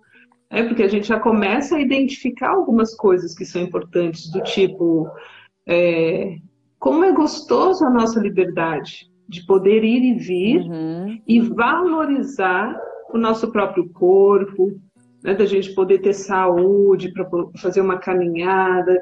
é 0.49 0.65
porque 0.65 0.83
a 0.83 0.89
gente 0.89 1.07
já 1.07 1.21
começa 1.21 1.77
a 1.77 1.81
identificar 1.81 2.51
algumas 2.51 2.95
coisas 2.97 3.35
que 3.35 3.45
são 3.45 3.63
importantes, 3.63 4.31
do 4.31 4.41
tipo 4.43 5.09
é, 5.67 6.37
como 6.81 7.05
é 7.05 7.13
gostoso 7.13 7.85
a 7.85 7.91
nossa 7.91 8.19
liberdade 8.19 9.09
de 9.29 9.45
poder 9.47 9.85
ir 9.85 10.03
e 10.03 10.15
vir 10.15 10.61
uhum. 10.63 11.21
e 11.29 11.39
valorizar 11.41 12.77
o 13.13 13.19
nosso 13.19 13.53
próprio 13.53 13.89
corpo, 13.91 14.73
né, 15.23 15.35
da 15.35 15.45
gente 15.45 15.75
poder 15.75 15.99
ter 15.99 16.15
saúde 16.15 17.13
para 17.13 17.29
fazer 17.59 17.83
uma 17.83 17.99
caminhada, 17.99 18.99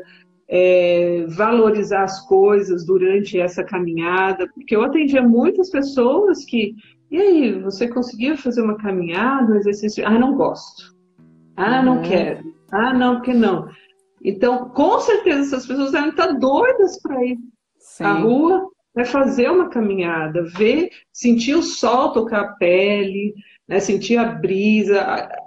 é, 0.49 1.25
valorizar 1.29 2.03
as 2.03 2.27
coisas 2.27 2.85
durante 2.85 3.38
essa 3.38 3.62
caminhada, 3.62 4.49
porque 4.53 4.75
eu 4.75 4.83
atendia 4.83 5.23
muitas 5.23 5.71
pessoas 5.71 6.45
que, 6.45 6.75
e 7.11 7.17
aí, 7.17 7.62
você 7.62 7.87
conseguiu 7.87 8.37
fazer 8.37 8.61
uma 8.61 8.77
caminhada, 8.77 9.53
um 9.53 9.57
exercício? 9.57 10.07
Ah, 10.07 10.19
não 10.19 10.35
gosto. 10.35 10.97
Ah, 11.57 11.79
uhum. 11.79 11.85
não 11.85 12.03
quero. 12.03 12.53
Ah, 12.73 12.93
não, 12.93 13.17
porque 13.17 13.33
não. 13.33 13.69
Então, 14.23 14.71
com 14.71 14.99
certeza, 14.99 15.41
essas 15.43 15.67
pessoas 15.67 15.93
devem 15.93 16.11
estar 16.11 16.33
doidas 16.33 17.01
para 17.01 17.25
ir 17.25 17.38
Sim. 17.99 18.05
A 18.05 18.13
rua 18.13 18.71
é 18.97 19.05
fazer 19.05 19.51
uma 19.51 19.69
caminhada, 19.69 20.45
ver, 20.45 20.91
sentir 21.13 21.57
o 21.57 21.63
sol 21.63 22.13
tocar 22.13 22.43
a 22.43 22.53
pele, 22.53 23.35
né, 23.67 23.81
sentir 23.81 24.17
a 24.17 24.25
brisa, 24.25 25.01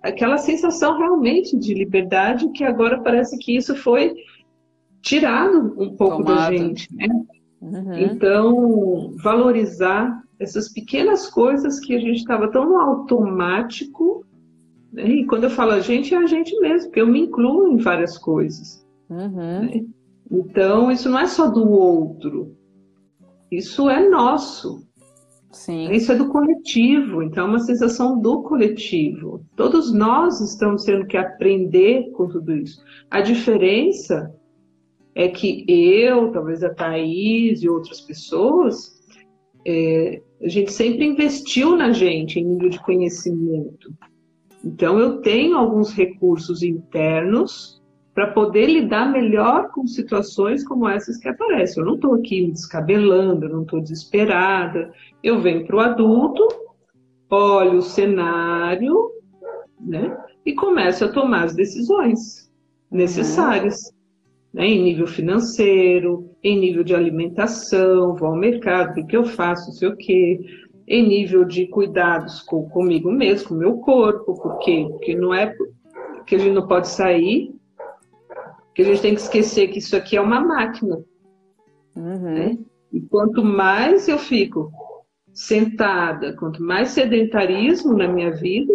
aquela 0.04 0.38
sensação 0.38 0.98
realmente 0.98 1.58
de 1.58 1.74
liberdade 1.74 2.52
que 2.52 2.66
agora 2.66 3.02
parece 3.02 3.38
que 3.38 3.56
isso 3.56 3.74
foi 3.74 4.14
tirado 5.02 5.74
um 5.82 5.96
pouco 5.96 6.18
Tomado. 6.18 6.36
da 6.36 6.52
gente. 6.52 6.94
Né? 6.94 7.08
Uhum. 7.62 7.98
Então, 8.00 9.14
valorizar 9.24 10.22
essas 10.38 10.68
pequenas 10.68 11.30
coisas 11.30 11.80
que 11.80 11.96
a 11.96 12.00
gente 12.00 12.18
estava 12.18 12.52
tão 12.52 12.68
no 12.68 12.82
automático. 12.82 14.26
Né? 14.92 15.08
E 15.08 15.26
quando 15.26 15.46
eu 15.46 15.50
falo 15.50 15.72
a 15.72 15.80
gente, 15.80 16.14
é 16.14 16.18
a 16.18 16.28
gente 16.28 16.54
mesmo, 16.60 16.90
porque 16.90 17.00
eu 17.00 17.08
me 17.08 17.22
incluo 17.22 17.72
em 17.72 17.78
várias 17.78 18.18
coisas. 18.18 18.86
Uhum. 19.10 19.62
Né? 19.62 19.86
Então, 20.32 20.90
isso 20.90 21.10
não 21.10 21.20
é 21.20 21.28
só 21.28 21.48
do 21.48 21.70
outro, 21.70 22.56
isso 23.52 23.90
é 23.90 24.08
nosso. 24.08 24.90
Sim. 25.52 25.92
Isso 25.92 26.14
é 26.14 26.16
do 26.16 26.30
coletivo, 26.30 27.22
então 27.22 27.46
é 27.46 27.50
uma 27.50 27.60
sensação 27.60 28.18
do 28.22 28.42
coletivo. 28.42 29.46
Todos 29.58 29.94
nós 29.94 30.40
estamos 30.40 30.86
tendo 30.86 31.06
que 31.06 31.18
aprender 31.18 32.10
com 32.12 32.30
tudo 32.30 32.56
isso. 32.56 32.82
A 33.10 33.20
diferença 33.20 34.34
é 35.14 35.28
que 35.28 35.66
eu, 35.68 36.32
talvez 36.32 36.64
a 36.64 36.74
Thaís 36.74 37.62
e 37.62 37.68
outras 37.68 38.00
pessoas, 38.00 39.02
é, 39.68 40.22
a 40.42 40.48
gente 40.48 40.72
sempre 40.72 41.06
investiu 41.06 41.76
na 41.76 41.92
gente 41.92 42.40
em 42.40 42.46
nível 42.46 42.70
de 42.70 42.82
conhecimento. 42.82 43.94
Então 44.64 44.98
eu 44.98 45.20
tenho 45.20 45.58
alguns 45.58 45.92
recursos 45.92 46.64
internos 46.64 47.81
para 48.14 48.28
poder 48.28 48.66
lidar 48.68 49.12
melhor 49.12 49.70
com 49.72 49.88
situações 49.88 50.64
como 50.68 50.88
essas 50.88 51.18
que 51.18 51.30
aparecem. 51.30 51.82
Eu 51.82 51.88
não 51.88 51.96
estou 51.96 52.16
aqui 52.16 52.46
me 52.46 52.52
descabelando, 52.52 53.46
eu 53.46 53.50
não 53.50 53.62
estou 53.62 53.80
desesperada. 53.82 54.92
Eu 55.24 55.40
venho 55.40 55.66
para 55.66 55.76
o 55.76 55.80
adulto, 55.80 56.46
olho 57.30 57.78
o 57.78 57.82
cenário, 57.82 59.12
né? 59.80 60.18
E 60.46 60.54
começo 60.54 61.06
a 61.06 61.12
tomar 61.12 61.46
as 61.46 61.56
decisões 61.56 62.52
necessárias. 62.92 63.94
né, 64.54 64.66
em 64.66 64.84
nível 64.84 65.08
financeiro, 65.08 66.30
em 66.44 66.60
nível 66.60 66.84
de 66.84 66.94
alimentação, 66.94 68.16
vou 68.16 68.30
ao 68.30 68.36
mercado, 68.36 69.00
o 69.00 69.08
que 69.08 69.16
eu 69.16 69.24
faço, 69.24 69.68
não 69.68 69.74
sei 69.74 69.88
o 69.88 69.96
quê, 69.96 70.40
em 70.88 71.08
nível 71.08 71.46
de 71.46 71.68
cuidados 71.68 72.42
com, 72.42 72.68
comigo 72.70 73.10
mesmo, 73.10 73.50
com 73.50 73.56
o 73.56 73.58
meu 73.58 73.78
corpo, 73.78 74.36
porque, 74.42 74.88
porque 74.90 75.16
não 75.16 75.34
é 75.34 75.56
que 76.26 76.36
a 76.36 76.38
gente 76.38 76.54
não 76.54 76.68
pode 76.68 76.90
sair, 76.90 77.54
que 78.74 78.82
a 78.82 78.86
gente 78.86 79.02
tem 79.02 79.14
que 79.14 79.22
esquecer 79.22 79.68
que 79.68 79.80
isso 79.80 79.96
aqui 79.96 80.18
é 80.18 80.22
uma 80.22 80.40
máquina. 80.40 81.04
Uhum. 81.96 82.20
Né? 82.20 82.58
E 82.92 83.02
quanto 83.02 83.44
mais 83.44 84.08
eu 84.08 84.18
fico 84.18 84.72
sentada, 85.34 86.36
quanto 86.36 86.62
mais 86.62 86.90
sedentarismo 86.90 87.94
na 87.98 88.08
minha 88.08 88.32
vida, 88.32 88.74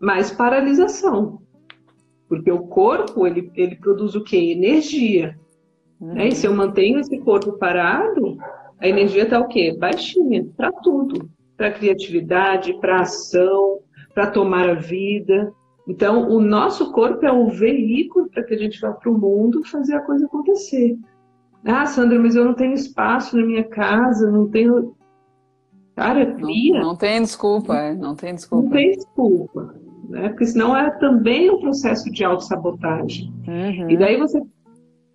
mais 0.00 0.30
paralisação. 0.30 1.40
Porque 2.28 2.50
o 2.50 2.66
corpo, 2.66 3.26
ele, 3.26 3.50
ele 3.56 3.76
produz 3.76 4.14
o 4.14 4.22
quê? 4.22 4.36
Energia. 4.36 5.36
Uhum. 6.00 6.14
Né? 6.14 6.28
E 6.28 6.34
se 6.34 6.46
eu 6.46 6.54
mantenho 6.54 7.00
esse 7.00 7.18
corpo 7.18 7.58
parado, 7.58 8.38
a 8.78 8.88
energia 8.88 9.24
está 9.24 9.38
o 9.38 9.48
quê? 9.48 9.76
Baixinha, 9.78 10.46
para 10.56 10.72
tudo. 10.72 11.28
Para 11.56 11.72
criatividade, 11.72 12.78
para 12.80 13.00
ação, 13.00 13.80
para 14.14 14.30
tomar 14.30 14.70
a 14.70 14.74
vida. 14.74 15.52
Então, 15.88 16.28
o 16.28 16.40
nosso 16.40 16.92
corpo 16.92 17.24
é 17.24 17.32
o 17.32 17.48
veículo 17.48 18.28
para 18.30 18.44
que 18.44 18.54
a 18.54 18.58
gente 18.58 18.80
vá 18.80 18.92
para 18.92 19.10
o 19.10 19.18
mundo 19.18 19.64
fazer 19.64 19.94
a 19.94 20.02
coisa 20.02 20.26
acontecer. 20.26 20.96
Ah, 21.64 21.86
Sandra, 21.86 22.18
mas 22.18 22.36
eu 22.36 22.44
não 22.44 22.54
tenho 22.54 22.74
espaço 22.74 23.36
na 23.36 23.44
minha 23.44 23.64
casa, 23.64 24.30
não 24.30 24.48
tenho. 24.48 24.94
Cara, 25.96 26.34
cria. 26.34 26.80
Não, 26.80 26.88
não 26.88 26.96
tem 26.96 27.20
desculpa, 27.20 27.76
é, 27.76 27.94
não 27.94 28.14
tem 28.14 28.34
desculpa. 28.34 28.64
Não 28.64 28.70
tem 28.72 28.92
desculpa 28.92 29.74
né? 30.10 30.28
Porque 30.28 30.46
senão 30.46 30.76
é 30.76 30.90
também 30.98 31.48
um 31.48 31.60
processo 31.60 32.10
de 32.10 32.24
autossabotagem. 32.24 33.32
Uhum. 33.46 33.90
E 33.90 33.96
daí 33.96 34.18
você 34.18 34.42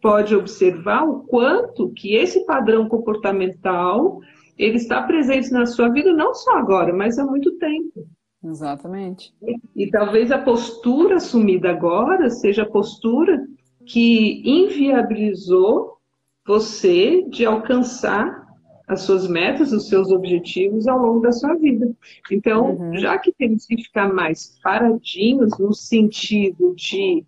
pode 0.01 0.33
observar 0.33 1.03
o 1.03 1.19
quanto 1.21 1.89
que 1.89 2.15
esse 2.15 2.45
padrão 2.45 2.87
comportamental 2.87 4.21
ele 4.57 4.77
está 4.77 5.03
presente 5.03 5.51
na 5.51 5.65
sua 5.65 5.89
vida 5.89 6.13
não 6.13 6.33
só 6.33 6.57
agora, 6.57 6.93
mas 6.93 7.19
há 7.19 7.25
muito 7.25 7.51
tempo. 7.57 8.07
Exatamente. 8.45 9.33
E, 9.41 9.85
e 9.85 9.89
talvez 9.89 10.31
a 10.31 10.37
postura 10.37 11.15
assumida 11.15 11.69
agora 11.69 12.29
seja 12.29 12.63
a 12.63 12.69
postura 12.69 13.45
que 13.85 14.41
inviabilizou 14.45 15.97
você 16.45 17.23
de 17.23 17.45
alcançar 17.45 18.45
as 18.87 19.01
suas 19.01 19.27
metas, 19.27 19.71
os 19.71 19.89
seus 19.89 20.11
objetivos 20.11 20.87
ao 20.87 20.99
longo 20.99 21.21
da 21.21 21.31
sua 21.31 21.55
vida. 21.55 21.91
Então, 22.31 22.75
uhum. 22.75 22.97
já 22.97 23.17
que 23.17 23.33
temos 23.33 23.65
que 23.65 23.81
ficar 23.81 24.13
mais 24.13 24.59
paradinhos 24.61 25.57
no 25.57 25.73
sentido 25.73 26.75
de 26.75 27.25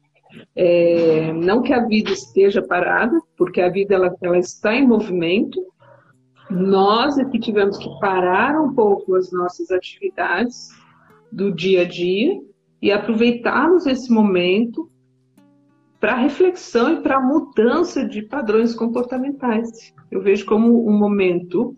é, 0.56 1.34
não 1.34 1.64
que 1.64 1.74
a 1.74 1.86
vida 1.86 2.12
esteja 2.12 2.62
parada, 2.62 3.20
porque 3.36 3.60
a 3.60 3.70
vida 3.70 3.96
ela, 3.96 4.16
ela 4.22 4.38
está 4.38 4.76
em 4.76 4.86
movimento, 4.86 5.60
nós 6.50 7.18
é 7.18 7.26
que 7.26 7.40
tivemos 7.40 7.78
que 7.78 7.90
parar 8.00 8.60
um 8.62 8.76
pouco 8.76 9.16
as 9.16 9.32
nossas 9.32 9.72
atividades 9.72 10.70
do 11.32 11.54
dia 11.54 11.82
a 11.82 11.86
dia 11.86 12.40
e 12.82 12.92
aproveitarmos 12.92 13.86
esse 13.86 14.12
momento 14.12 14.90
para 16.00 16.16
reflexão 16.16 16.94
e 16.94 17.02
para 17.02 17.20
mudança 17.20 18.06
de 18.06 18.22
padrões 18.22 18.76
comportamentais. 18.76 19.94
Eu 20.12 20.22
vejo 20.22 20.46
como 20.46 20.88
um 20.88 20.98
momento, 20.98 21.76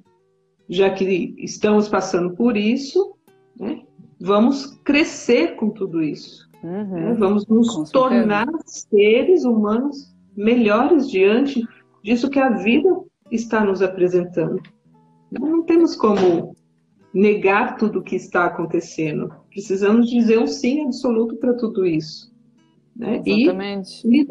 já 0.67 0.89
que 0.89 1.33
estamos 1.37 1.87
passando 1.87 2.35
por 2.35 2.57
isso, 2.57 3.15
né, 3.57 3.81
vamos 4.19 4.77
crescer 4.83 5.55
com 5.55 5.69
tudo 5.69 6.01
isso. 6.01 6.49
Uhum, 6.61 6.85
né, 6.89 7.13
vamos 7.17 7.47
nos 7.47 7.89
tornar 7.91 8.47
seres 8.65 9.45
humanos 9.45 10.13
melhores 10.35 11.09
diante 11.09 11.65
disso 12.03 12.29
que 12.29 12.39
a 12.39 12.49
vida 12.49 12.89
está 13.31 13.63
nos 13.63 13.81
apresentando. 13.81 14.61
Não 15.31 15.63
temos 15.63 15.95
como 15.95 16.55
negar 17.13 17.77
tudo 17.77 17.99
o 17.99 18.03
que 18.03 18.15
está 18.15 18.45
acontecendo. 18.45 19.33
Precisamos 19.49 20.09
dizer 20.09 20.39
um 20.39 20.47
sim 20.47 20.85
absoluto 20.85 21.35
para 21.35 21.53
tudo 21.53 21.85
isso. 21.85 22.31
Né? 22.95 23.21
Exatamente. 23.25 24.07
E 24.07 24.27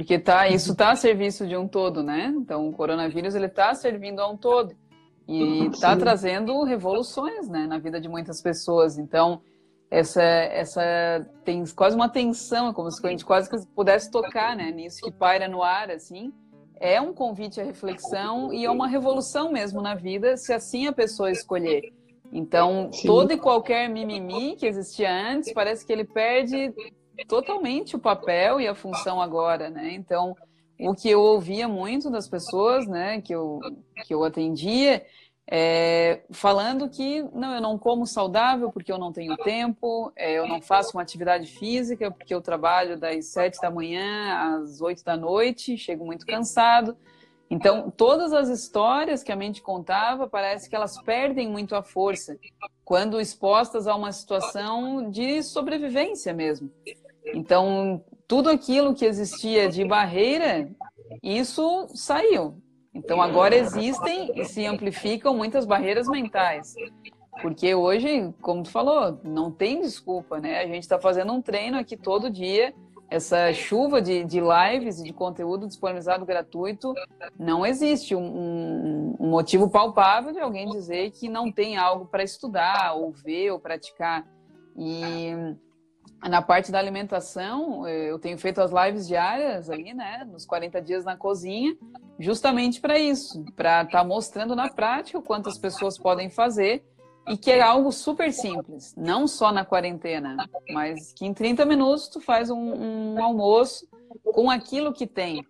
porque 0.00 0.18
tá, 0.18 0.48
isso 0.48 0.72
está 0.72 0.92
a 0.92 0.96
serviço 0.96 1.46
de 1.46 1.54
um 1.54 1.68
todo, 1.68 2.02
né? 2.02 2.32
Então, 2.34 2.66
o 2.66 2.72
coronavírus 2.72 3.34
ele 3.34 3.44
está 3.44 3.74
servindo 3.74 4.20
a 4.20 4.30
um 4.30 4.34
todo 4.34 4.74
e 5.28 5.66
está 5.66 5.94
trazendo 5.94 6.64
revoluções, 6.64 7.50
né, 7.50 7.66
na 7.66 7.78
vida 7.78 8.00
de 8.00 8.08
muitas 8.08 8.40
pessoas. 8.40 8.96
Então, 8.96 9.42
essa, 9.90 10.22
essa 10.22 10.80
tem 11.44 11.62
quase 11.76 11.94
uma 11.94 12.08
tensão, 12.08 12.70
é 12.70 12.72
como 12.72 12.90
se 12.90 13.06
a 13.06 13.10
gente 13.10 13.26
quase 13.26 13.50
pudesse 13.76 14.10
tocar, 14.10 14.56
né, 14.56 14.70
nisso 14.70 15.02
que 15.02 15.10
paira 15.10 15.46
no 15.46 15.62
ar, 15.62 15.90
assim. 15.90 16.32
É 16.80 16.98
um 16.98 17.12
convite 17.12 17.60
à 17.60 17.64
reflexão 17.64 18.54
e 18.54 18.64
é 18.64 18.70
uma 18.70 18.88
revolução 18.88 19.52
mesmo 19.52 19.82
na 19.82 19.94
vida, 19.94 20.34
se 20.38 20.50
assim 20.50 20.86
a 20.86 20.92
pessoa 20.94 21.30
escolher. 21.30 21.92
Então, 22.32 22.90
Sim. 22.92 23.06
todo 23.06 23.32
e 23.32 23.36
qualquer 23.36 23.88
mimimi 23.88 24.56
que 24.56 24.66
existia 24.66 25.10
antes, 25.10 25.52
parece 25.52 25.84
que 25.84 25.92
ele 25.92 26.04
perde 26.04 26.72
totalmente 27.26 27.96
o 27.96 27.98
papel 27.98 28.60
e 28.60 28.68
a 28.68 28.74
função 28.74 29.20
agora, 29.20 29.68
né? 29.68 29.92
Então, 29.92 30.36
o 30.78 30.94
que 30.94 31.10
eu 31.10 31.20
ouvia 31.20 31.68
muito 31.68 32.10
das 32.10 32.28
pessoas, 32.28 32.86
né, 32.86 33.20
que 33.20 33.34
eu, 33.34 33.60
que 34.06 34.14
eu 34.14 34.24
atendia, 34.24 35.04
é, 35.52 36.22
falando 36.30 36.88
que 36.88 37.22
não, 37.34 37.54
eu 37.54 37.60
não 37.60 37.76
como 37.76 38.06
saudável 38.06 38.70
porque 38.70 38.92
eu 38.92 38.98
não 38.98 39.12
tenho 39.12 39.36
tempo, 39.38 40.12
é, 40.14 40.38
eu 40.38 40.46
não 40.46 40.62
faço 40.62 40.96
uma 40.96 41.02
atividade 41.02 41.48
física 41.48 42.08
porque 42.10 42.32
eu 42.32 42.40
trabalho 42.40 42.96
das 42.96 43.26
sete 43.26 43.60
da 43.60 43.68
manhã 43.68 44.60
às 44.62 44.80
oito 44.80 45.02
da 45.04 45.16
noite, 45.16 45.76
chego 45.76 46.06
muito 46.06 46.24
cansado. 46.24 46.96
Então, 47.50 47.90
todas 47.90 48.32
as 48.32 48.48
histórias 48.48 49.24
que 49.24 49.32
a 49.32 49.36
mente 49.36 49.60
contava, 49.60 50.28
parece 50.28 50.70
que 50.70 50.76
elas 50.76 51.02
perdem 51.02 51.48
muito 51.50 51.74
a 51.74 51.82
força 51.82 52.38
quando 52.84 53.20
expostas 53.20 53.88
a 53.88 53.96
uma 53.96 54.12
situação 54.12 55.10
de 55.10 55.42
sobrevivência 55.42 56.32
mesmo. 56.32 56.70
Então, 57.34 58.04
tudo 58.28 58.48
aquilo 58.48 58.94
que 58.94 59.04
existia 59.04 59.68
de 59.68 59.84
barreira, 59.84 60.70
isso 61.20 61.88
saiu. 61.88 62.62
Então, 62.94 63.20
agora 63.20 63.56
existem 63.56 64.30
e 64.36 64.44
se 64.44 64.64
amplificam 64.64 65.36
muitas 65.36 65.64
barreiras 65.64 66.06
mentais. 66.08 66.74
Porque 67.42 67.74
hoje, 67.74 68.32
como 68.40 68.62
tu 68.62 68.70
falou, 68.70 69.18
não 69.24 69.50
tem 69.50 69.80
desculpa, 69.80 70.38
né? 70.38 70.60
A 70.60 70.66
gente 70.66 70.82
está 70.82 71.00
fazendo 71.00 71.32
um 71.32 71.40
treino 71.42 71.78
aqui 71.78 71.96
todo 71.96 72.30
dia, 72.30 72.74
essa 73.10 73.52
chuva 73.52 74.00
de, 74.00 74.24
de 74.24 74.40
lives 74.40 75.00
e 75.00 75.04
de 75.04 75.12
conteúdo 75.12 75.66
disponibilizado 75.66 76.24
gratuito, 76.24 76.94
não 77.36 77.66
existe 77.66 78.14
um, 78.14 79.16
um, 79.18 79.28
motivo 79.28 79.68
palpável 79.68 80.32
de 80.32 80.38
alguém 80.38 80.70
dizer 80.70 81.10
que 81.10 81.28
não 81.28 81.50
tem 81.50 81.76
algo 81.76 82.06
para 82.06 82.22
estudar, 82.22 82.94
ou 82.94 83.10
ver, 83.10 83.50
ou 83.50 83.58
praticar. 83.58 84.24
E 84.76 85.32
na 86.22 86.40
parte 86.40 86.70
da 86.70 86.78
alimentação, 86.78 87.88
eu 87.88 88.16
tenho 88.18 88.38
feito 88.38 88.60
as 88.60 88.70
lives 88.70 89.08
diárias 89.08 89.68
ali, 89.68 89.92
né, 89.92 90.24
nos 90.30 90.46
40 90.46 90.80
dias 90.80 91.04
na 91.04 91.16
cozinha, 91.16 91.76
justamente 92.16 92.80
para 92.80 92.96
isso, 92.96 93.44
para 93.56 93.82
estar 93.82 93.98
tá 93.98 94.04
mostrando 94.04 94.54
na 94.54 94.70
prática 94.70 95.18
o 95.18 95.22
quanto 95.22 95.48
as 95.48 95.58
pessoas 95.58 95.98
podem 95.98 96.30
fazer 96.30 96.84
e 97.28 97.36
que 97.36 97.50
é 97.50 97.60
algo 97.60 97.92
super 97.92 98.32
simples, 98.32 98.94
não 98.96 99.26
só 99.26 99.52
na 99.52 99.64
quarentena, 99.64 100.36
mas 100.72 101.12
que 101.12 101.26
em 101.26 101.32
30 101.34 101.64
minutos 101.64 102.08
tu 102.08 102.20
faz 102.20 102.50
um, 102.50 103.14
um 103.14 103.22
almoço 103.22 103.86
com 104.24 104.50
aquilo 104.50 104.92
que 104.92 105.06
tem. 105.06 105.46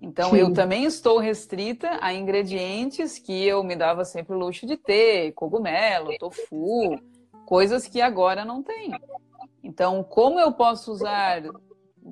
Então 0.00 0.30
Sim. 0.30 0.38
eu 0.38 0.52
também 0.52 0.84
estou 0.84 1.18
restrita 1.18 1.98
a 2.00 2.12
ingredientes 2.12 3.18
que 3.18 3.46
eu 3.46 3.62
me 3.62 3.76
dava 3.76 4.04
sempre 4.04 4.34
o 4.34 4.38
luxo 4.38 4.66
de 4.66 4.76
ter, 4.76 5.32
cogumelo, 5.32 6.16
tofu, 6.18 6.98
coisas 7.46 7.86
que 7.86 8.00
agora 8.00 8.44
não 8.44 8.62
tem. 8.62 8.92
Então, 9.62 10.02
como 10.02 10.40
eu 10.40 10.52
posso 10.52 10.90
usar 10.90 11.42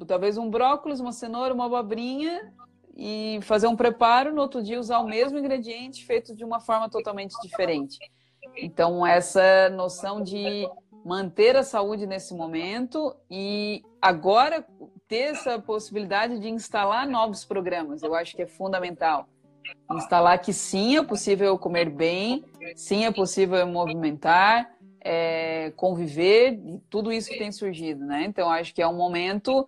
talvez 0.06 0.38
um 0.38 0.48
brócolis, 0.48 1.00
uma 1.00 1.12
cenoura, 1.12 1.52
uma 1.52 1.66
abobrinha 1.66 2.52
e 2.96 3.40
fazer 3.42 3.66
um 3.66 3.74
preparo, 3.74 4.32
no 4.32 4.42
outro 4.42 4.62
dia 4.62 4.78
usar 4.78 4.98
o 4.98 5.08
mesmo 5.08 5.38
ingrediente 5.38 6.04
feito 6.04 6.34
de 6.34 6.44
uma 6.44 6.60
forma 6.60 6.88
totalmente 6.88 7.34
diferente. 7.42 7.98
Então, 8.56 9.06
essa 9.06 9.68
noção 9.70 10.22
de 10.22 10.68
manter 11.04 11.56
a 11.56 11.62
saúde 11.62 12.06
nesse 12.06 12.34
momento 12.34 13.14
e 13.30 13.82
agora 14.00 14.64
ter 15.08 15.30
essa 15.30 15.58
possibilidade 15.58 16.38
de 16.38 16.48
instalar 16.48 17.08
novos 17.08 17.44
programas, 17.44 18.02
eu 18.02 18.14
acho 18.14 18.36
que 18.36 18.42
é 18.42 18.46
fundamental. 18.46 19.28
Instalar 19.92 20.40
que 20.40 20.52
sim 20.52 20.96
é 20.96 21.02
possível 21.02 21.58
comer 21.58 21.90
bem, 21.90 22.44
sim 22.76 23.04
é 23.04 23.10
possível 23.10 23.66
movimentar, 23.66 24.70
é, 25.00 25.72
conviver 25.76 26.60
tudo 26.88 27.12
isso 27.12 27.30
que 27.30 27.38
tem 27.38 27.50
surgido, 27.50 28.04
né? 28.04 28.24
Então 28.24 28.50
acho 28.50 28.74
que 28.74 28.82
é 28.82 28.86
um 28.86 28.96
momento 28.96 29.66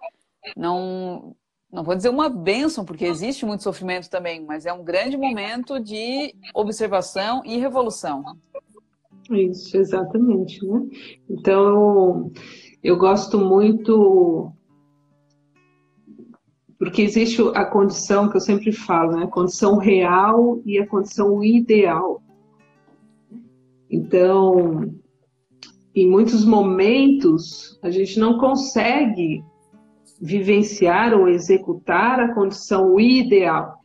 não 0.57 1.35
não 1.73 1.83
vou 1.83 1.95
dizer 1.95 2.11
uma 2.11 2.29
bênção, 2.29 2.85
porque 2.85 3.07
existe 3.07 3.47
muito 3.47 3.63
sofrimento 3.63 4.11
também, 4.11 4.45
mas 4.45 4.67
é 4.67 4.73
um 4.75 4.85
grande 4.85 5.17
momento 5.17 5.81
de 5.81 6.35
observação 6.53 7.43
e 7.47 7.57
revolução. 7.57 8.23
Isso, 9.31 9.77
exatamente, 9.77 10.65
né? 10.67 10.87
Então, 11.29 12.31
eu 12.83 12.97
gosto 12.97 13.39
muito 13.39 14.53
Porque 16.83 17.01
existe 17.03 17.41
a 17.55 17.65
condição 17.65 18.29
que 18.29 18.37
eu 18.37 18.41
sempre 18.41 18.73
falo, 18.73 19.13
né? 19.13 19.23
a 19.23 19.29
condição 19.29 19.79
real 19.79 20.61
e 20.67 20.81
a 20.81 20.87
condição 20.89 21.41
ideal. 21.41 22.21
Então, 23.89 24.93
em 25.95 26.11
muitos 26.11 26.45
momentos, 26.45 27.79
a 27.85 27.89
gente 27.89 28.19
não 28.19 28.37
consegue 28.37 29.45
vivenciar 30.21 31.15
ou 31.15 31.29
executar 31.29 32.19
a 32.19 32.35
condição 32.35 32.99
ideal. 32.99 33.79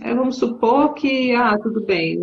É, 0.00 0.12
vamos 0.12 0.36
supor 0.36 0.94
que, 0.94 1.32
ah, 1.32 1.56
tudo 1.56 1.80
bem, 1.86 2.18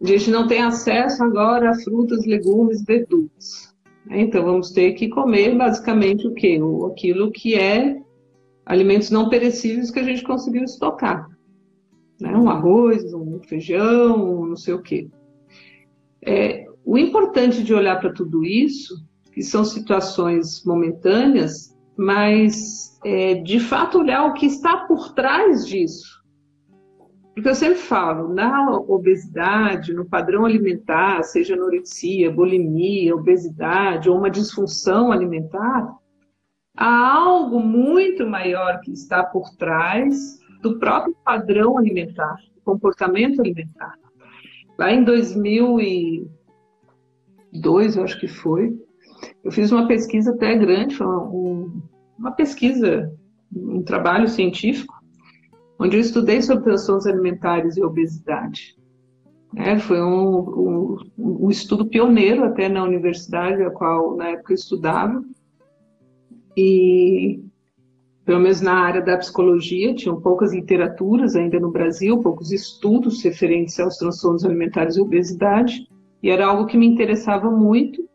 a 0.00 0.06
gente 0.06 0.30
não 0.30 0.46
tem 0.46 0.62
acesso 0.62 1.22
agora 1.24 1.70
a 1.70 1.74
frutas, 1.74 2.24
legumes, 2.24 2.84
verduras. 2.84 3.74
Então, 4.10 4.44
vamos 4.44 4.70
ter 4.70 4.92
que 4.92 5.08
comer 5.08 5.56
basicamente 5.56 6.26
o 6.26 6.34
quê? 6.34 6.58
Aquilo 6.90 7.30
que 7.30 7.54
é 7.54 8.00
alimentos 8.64 9.10
não 9.10 9.28
perecíveis 9.28 9.90
que 9.90 9.98
a 9.98 10.04
gente 10.04 10.22
conseguiu 10.22 10.62
estocar. 10.62 11.28
Né? 12.20 12.36
Um 12.36 12.50
arroz, 12.50 13.12
um 13.14 13.40
feijão, 13.42 14.46
não 14.46 14.56
sei 14.56 14.74
o 14.74 14.82
quê. 14.82 15.08
É, 16.22 16.66
o 16.84 16.98
importante 16.98 17.62
de 17.62 17.72
olhar 17.74 17.98
para 17.98 18.12
tudo 18.12 18.44
isso, 18.44 18.94
que 19.32 19.42
são 19.42 19.64
situações 19.64 20.64
momentâneas, 20.64 21.76
mas 21.96 22.98
é, 23.04 23.34
de 23.34 23.58
fato 23.58 23.98
olhar 23.98 24.26
o 24.26 24.34
que 24.34 24.46
está 24.46 24.86
por 24.86 25.14
trás 25.14 25.66
disso. 25.66 26.17
Porque 27.38 27.50
eu 27.50 27.54
sempre 27.54 27.78
falo, 27.78 28.34
na 28.34 28.80
obesidade, 28.80 29.94
no 29.94 30.04
padrão 30.04 30.44
alimentar, 30.44 31.22
seja 31.22 31.54
anorexia, 31.54 32.32
bulimia, 32.32 33.14
obesidade 33.14 34.10
ou 34.10 34.18
uma 34.18 34.28
disfunção 34.28 35.12
alimentar, 35.12 35.88
há 36.76 37.14
algo 37.14 37.60
muito 37.60 38.26
maior 38.26 38.80
que 38.80 38.90
está 38.90 39.22
por 39.22 39.54
trás 39.56 40.40
do 40.62 40.80
próprio 40.80 41.14
padrão 41.24 41.78
alimentar, 41.78 42.34
comportamento 42.64 43.38
alimentar. 43.38 43.94
Lá 44.76 44.92
em 44.92 45.04
2002, 45.04 47.96
eu 47.96 48.02
acho 48.02 48.18
que 48.18 48.26
foi, 48.26 48.76
eu 49.44 49.52
fiz 49.52 49.70
uma 49.70 49.86
pesquisa 49.86 50.32
até 50.32 50.56
grande, 50.56 51.00
uma, 51.00 51.70
uma 52.18 52.32
pesquisa, 52.32 53.16
um 53.54 53.80
trabalho 53.80 54.26
científico, 54.26 54.97
onde 55.78 55.96
eu 55.96 56.00
estudei 56.00 56.42
sobre 56.42 56.64
transtornos 56.64 57.06
alimentares 57.06 57.76
e 57.76 57.82
obesidade. 57.82 58.76
É, 59.56 59.78
foi 59.78 60.02
um, 60.02 60.38
um, 60.38 60.96
um, 61.18 61.50
estudo 61.50 61.86
pioneiro 61.86 62.44
até 62.44 62.68
na 62.68 62.82
universidade, 62.84 63.62
a 63.62 63.70
qual 63.70 64.16
na 64.16 64.28
época 64.30 64.52
eu 64.52 64.56
estudava. 64.56 65.22
E, 66.56 67.40
pelo 68.24 68.40
menos 68.40 68.60
na 68.60 68.74
área 68.74 69.00
da 69.00 69.16
psicologia, 69.16 69.94
tinham 69.94 70.20
poucas 70.20 70.52
literaturas 70.52 71.34
ainda 71.34 71.58
no 71.58 71.70
Brasil, 71.70 72.20
poucos 72.20 72.52
estudos 72.52 73.22
referentes 73.22 73.78
aos 73.80 73.96
transtornos 73.96 74.44
alimentares 74.44 74.96
e 74.96 75.00
obesidade. 75.00 75.88
E 76.22 76.28
era 76.28 76.46
algo 76.46 76.66
que 76.66 76.76
me 76.76 76.86
interessava 76.86 77.50
muito. 77.50 78.06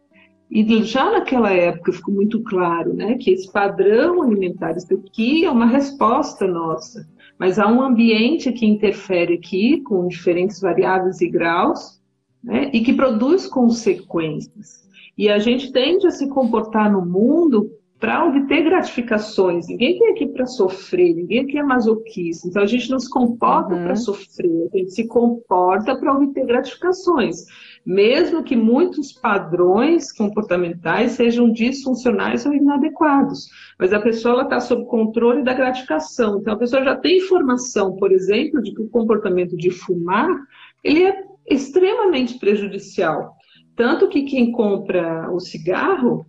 E 0.52 0.84
já 0.84 1.10
naquela 1.10 1.52
época 1.52 1.94
ficou 1.94 2.14
muito 2.14 2.44
claro 2.44 2.94
né, 2.94 3.16
que 3.16 3.32
esse 3.32 3.52
padrão 3.52 4.22
alimentar, 4.22 4.78
isso 4.78 4.94
aqui 4.94 5.46
é 5.46 5.50
uma 5.50 5.66
resposta 5.66 6.46
nossa 6.46 7.08
mas 7.44 7.60
há 7.60 7.68
um 7.68 7.82
ambiente 7.82 8.54
que 8.54 8.66
interfere 8.66 9.34
aqui, 9.34 9.82
com 9.82 10.08
diferentes 10.08 10.62
variáveis 10.62 11.20
e 11.20 11.28
graus, 11.30 12.02
né, 12.42 12.72
e 12.72 12.80
que 12.80 12.94
produz 12.94 13.48
consequências. 13.48 14.88
E 15.18 15.28
a 15.28 15.38
gente 15.40 15.70
tende 15.74 16.08
a 16.08 16.12
se 16.12 16.30
comportar 16.30 16.90
no 16.90 17.06
mundo 17.06 17.70
para 18.00 18.26
obter 18.26 18.64
gratificações. 18.64 19.68
Ninguém 19.68 20.00
tem 20.00 20.12
aqui 20.12 20.28
para 20.28 20.46
sofrer, 20.46 21.14
ninguém 21.14 21.42
aqui 21.42 21.58
é 21.58 21.64
masoquista. 21.64 22.48
Então 22.48 22.62
a 22.62 22.66
gente 22.66 22.90
não 22.90 22.98
se 22.98 23.10
comporta 23.10 23.76
uhum. 23.76 23.84
para 23.84 23.96
sofrer, 23.98 24.70
a 24.74 24.78
gente 24.78 24.92
se 24.92 25.06
comporta 25.06 25.98
para 25.98 26.14
obter 26.14 26.46
gratificações 26.46 27.44
mesmo 27.86 28.44
que 28.44 28.56
muitos 28.56 29.12
padrões 29.12 30.12
comportamentais 30.12 31.14
sejam 31.14 31.52
disfuncionais 31.52 32.46
ou 32.46 32.54
inadequados. 32.54 33.50
Mas 33.78 33.92
a 33.92 34.00
pessoa 34.00 34.44
está 34.44 34.60
sob 34.60 34.86
controle 34.86 35.44
da 35.44 35.54
gratificação. 35.54 36.40
Então, 36.40 36.54
a 36.54 36.58
pessoa 36.58 36.84
já 36.84 36.96
tem 36.96 37.18
informação, 37.18 37.96
por 37.96 38.12
exemplo, 38.12 38.62
de 38.62 38.74
que 38.74 38.82
o 38.82 38.90
comportamento 38.90 39.58
de 39.58 39.70
fumar 39.70 40.30
ele 40.84 41.04
é 41.04 41.24
extremamente 41.48 42.40
prejudicial. 42.40 43.36
Tanto 43.76 44.08
que 44.08 44.24
quem 44.24 44.52
compra 44.52 45.30
o 45.32 45.40
cigarro, 45.40 46.26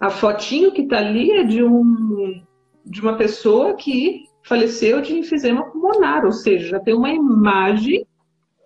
a 0.00 0.10
fotinho 0.10 0.72
que 0.72 0.82
está 0.82 0.98
ali 0.98 1.30
é 1.30 1.44
de, 1.44 1.62
um, 1.62 2.42
de 2.84 3.00
uma 3.00 3.16
pessoa 3.16 3.74
que 3.74 4.22
faleceu 4.44 5.00
de 5.00 5.14
enfisema 5.14 5.70
pulmonar, 5.70 6.24
ou 6.24 6.32
seja, 6.32 6.70
já 6.70 6.80
tem 6.80 6.94
uma 6.94 7.10
imagem 7.10 8.04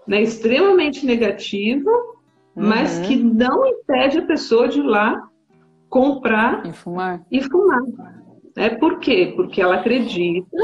né, 0.06 0.22
extremamente 0.22 1.04
negativa, 1.04 1.90
uhum. 1.90 2.68
mas 2.68 2.98
que 3.00 3.16
não 3.16 3.66
impede 3.66 4.18
a 4.18 4.26
pessoa 4.26 4.68
de 4.68 4.80
ir 4.80 4.84
lá 4.84 5.28
comprar 5.88 6.66
e 6.66 6.72
fumar. 6.72 7.24
E 7.30 7.42
fumar. 7.42 7.82
É, 8.56 8.70
por 8.70 8.98
quê? 8.98 9.32
Porque 9.36 9.60
ela 9.60 9.76
acredita 9.76 10.56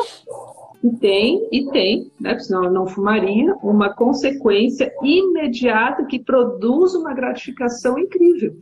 que 0.81 0.91
tem, 0.97 1.49
e 1.53 1.71
tem, 1.71 2.11
né, 2.21 2.39
senão 2.39 2.65
ela 2.65 2.73
não 2.73 2.87
fumaria, 2.87 3.55
uma 3.63 3.95
consequência 3.95 4.93
imediata 5.03 6.05
que 6.05 6.19
produz 6.19 6.95
uma 6.95 7.15
gratificação 7.15 7.99
incrível. 7.99 8.57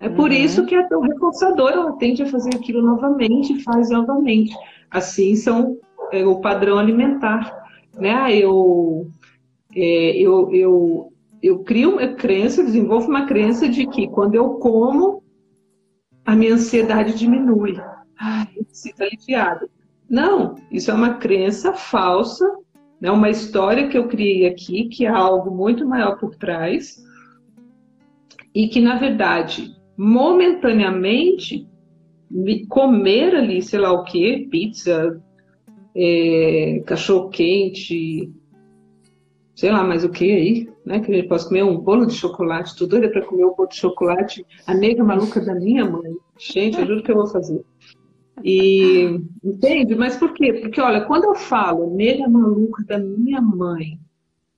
É 0.00 0.08
por 0.08 0.30
uhum. 0.30 0.36
isso 0.36 0.66
que 0.66 0.74
é 0.74 0.82
tão 0.82 1.00
reforçador, 1.00 1.70
ela 1.70 1.92
tende 1.92 2.22
a 2.22 2.26
fazer 2.26 2.54
aquilo 2.54 2.82
novamente 2.82 3.54
e 3.54 3.62
faz 3.62 3.88
novamente. 3.88 4.54
Assim 4.90 5.34
são 5.34 5.78
é, 6.12 6.26
o 6.26 6.40
padrão 6.40 6.78
alimentar. 6.78 7.64
Né? 7.98 8.10
Ah, 8.10 8.30
eu 8.30 9.10
é, 9.74 10.16
eu, 10.16 10.50
eu, 10.52 11.12
eu 11.42 11.58
crio 11.60 11.92
uma 11.92 12.08
crença, 12.08 12.62
desenvolvo 12.62 13.08
uma 13.08 13.26
crença 13.26 13.68
de 13.68 13.86
que 13.86 14.08
quando 14.08 14.34
eu 14.34 14.54
como, 14.54 15.22
a 16.24 16.34
minha 16.34 16.54
ansiedade 16.54 17.14
diminui. 17.14 17.76
Ai, 18.18 18.48
eu 18.56 18.64
sinto 18.70 19.02
aliviado. 19.02 19.68
Não, 20.08 20.54
isso 20.70 20.90
é 20.90 20.94
uma 20.94 21.14
crença 21.14 21.72
falsa, 21.72 22.46
né? 23.00 23.10
uma 23.10 23.30
história 23.30 23.88
que 23.88 23.98
eu 23.98 24.08
criei 24.08 24.46
aqui, 24.46 24.88
que 24.88 25.06
há 25.06 25.16
algo 25.16 25.50
muito 25.50 25.86
maior 25.86 26.18
por 26.18 26.34
trás, 26.36 26.96
e 28.54 28.68
que, 28.68 28.80
na 28.80 28.96
verdade, 28.96 29.74
momentaneamente, 29.96 31.66
comer 32.68 33.34
ali, 33.34 33.60
sei 33.60 33.80
lá 33.80 33.92
o 33.92 34.04
que, 34.04 34.46
pizza, 34.50 35.20
é, 35.94 36.82
cachorro 36.86 37.28
quente, 37.28 38.30
sei 39.54 39.70
lá 39.70 39.84
mais 39.84 40.04
o 40.04 40.10
que 40.10 40.24
aí, 40.24 40.72
né? 40.84 41.00
Que 41.00 41.12
ele 41.12 41.28
possa 41.28 41.48
comer 41.48 41.62
um 41.62 41.78
bolo 41.78 42.06
de 42.06 42.14
chocolate, 42.14 42.76
tô 42.76 42.86
doida 42.86 43.08
para 43.08 43.24
comer 43.24 43.44
um 43.44 43.54
bolo 43.54 43.68
de 43.68 43.76
chocolate, 43.76 44.44
a 44.66 44.74
nega 44.74 45.04
maluca 45.04 45.40
da 45.40 45.54
minha 45.54 45.84
mãe. 45.84 46.16
Gente, 46.38 46.78
eu 46.78 46.86
juro 46.86 47.02
que 47.02 47.10
eu 47.10 47.16
vou 47.16 47.26
fazer. 47.26 47.64
E 48.42 49.20
entende? 49.42 49.94
Mas 49.94 50.16
por 50.16 50.32
quê? 50.34 50.52
Porque 50.54 50.80
olha, 50.80 51.02
quando 51.02 51.24
eu 51.24 51.34
falo 51.34 51.94
nega 51.94 52.28
maluca 52.28 52.82
da 52.84 52.98
minha 52.98 53.40
mãe, 53.40 53.98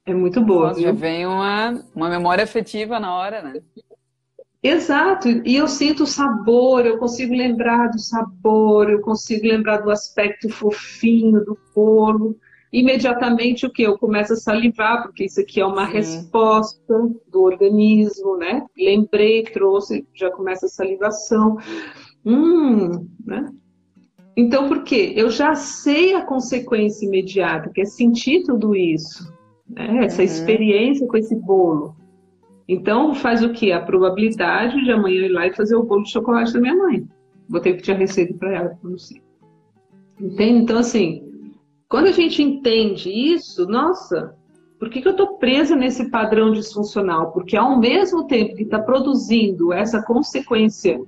é 0.07 0.15
muito 0.15 0.41
boa. 0.41 0.69
Nossa, 0.69 0.81
já 0.81 0.93
vem 0.93 1.27
uma, 1.27 1.83
uma 1.95 2.09
memória 2.09 2.45
afetiva 2.45 2.99
na 2.99 3.15
hora, 3.15 3.43
né? 3.43 3.61
Exato, 4.63 5.29
e 5.29 5.55
eu 5.55 5.69
sinto 5.69 6.05
o 6.05 6.07
sabor, 6.07 6.87
eu 6.87 6.99
consigo 6.99 7.33
lembrar 7.35 7.89
do 7.89 8.01
sabor, 8.01 8.91
eu 8.91 9.01
consigo 9.01 9.47
lembrar 9.47 9.79
do 9.79 9.91
aspecto 9.91 10.49
fofinho 10.49 11.45
do 11.45 11.57
bolo 11.75 12.37
imediatamente 12.79 13.65
o 13.65 13.71
que? 13.71 13.83
Eu 13.83 13.97
começo 13.97 14.35
a 14.35 14.37
salivar, 14.37 15.03
porque 15.03 15.25
isso 15.25 15.41
aqui 15.41 15.61
é 15.61 15.67
uma 15.67 15.87
Sim. 15.87 15.93
resposta 15.95 17.11
do 17.33 17.43
organismo, 17.43 18.37
né? 18.37 18.67
Lembrei, 18.77 19.45
trouxe, 19.45 20.07
já 20.15 20.31
começa 20.31 20.67
a 20.67 20.69
salivação. 20.69 21.57
Hum, 22.25 23.09
né? 23.25 23.51
Então, 24.37 24.69
por 24.69 24.85
quê? 24.85 25.15
Eu 25.17 25.31
já 25.31 25.55
sei 25.55 26.15
a 26.15 26.27
consequência 26.27 27.07
imediata, 27.07 27.71
que 27.75 27.81
é 27.81 27.87
sentir 27.87 28.43
tudo 28.43 28.77
isso, 28.77 29.33
né? 29.67 30.05
essa 30.05 30.19
uhum. 30.19 30.27
experiência 30.27 31.07
com 31.07 31.17
esse 31.17 31.35
bolo. 31.35 31.97
Então, 32.69 33.15
faz 33.15 33.43
o 33.43 33.53
quê? 33.55 33.73
A 33.73 33.81
probabilidade 33.81 34.85
de 34.85 34.91
amanhã 34.91 35.25
ir 35.25 35.29
lá 35.29 35.47
e 35.47 35.55
fazer 35.55 35.77
o 35.77 35.83
bolo 35.83 36.03
de 36.03 36.11
chocolate 36.11 36.53
da 36.53 36.61
minha 36.61 36.77
mãe. 36.77 37.09
Vou 37.49 37.61
ter 37.61 37.75
que 37.75 37.83
tirar 37.83 37.97
receita 37.97 38.35
para 38.35 38.55
ela, 38.55 38.79
não 38.83 38.99
sei. 38.99 39.23
Entende? 40.21 40.63
Então, 40.63 40.79
assim, 40.79 41.26
quando 41.89 42.07
a 42.07 42.13
gente 42.13 42.43
entende 42.43 43.11
isso, 43.11 43.67
nossa, 43.67 44.35
por 44.79 44.91
que, 44.91 45.01
que 45.01 45.09
eu 45.09 45.13
estou 45.13 45.39
presa 45.39 45.75
nesse 45.75 46.11
padrão 46.11 46.51
disfuncional? 46.51 47.33
Porque 47.33 47.57
ao 47.57 47.79
mesmo 47.79 48.27
tempo 48.27 48.55
que 48.55 48.65
está 48.65 48.79
produzindo 48.79 49.73
essa 49.73 50.03
consequência, 50.03 51.01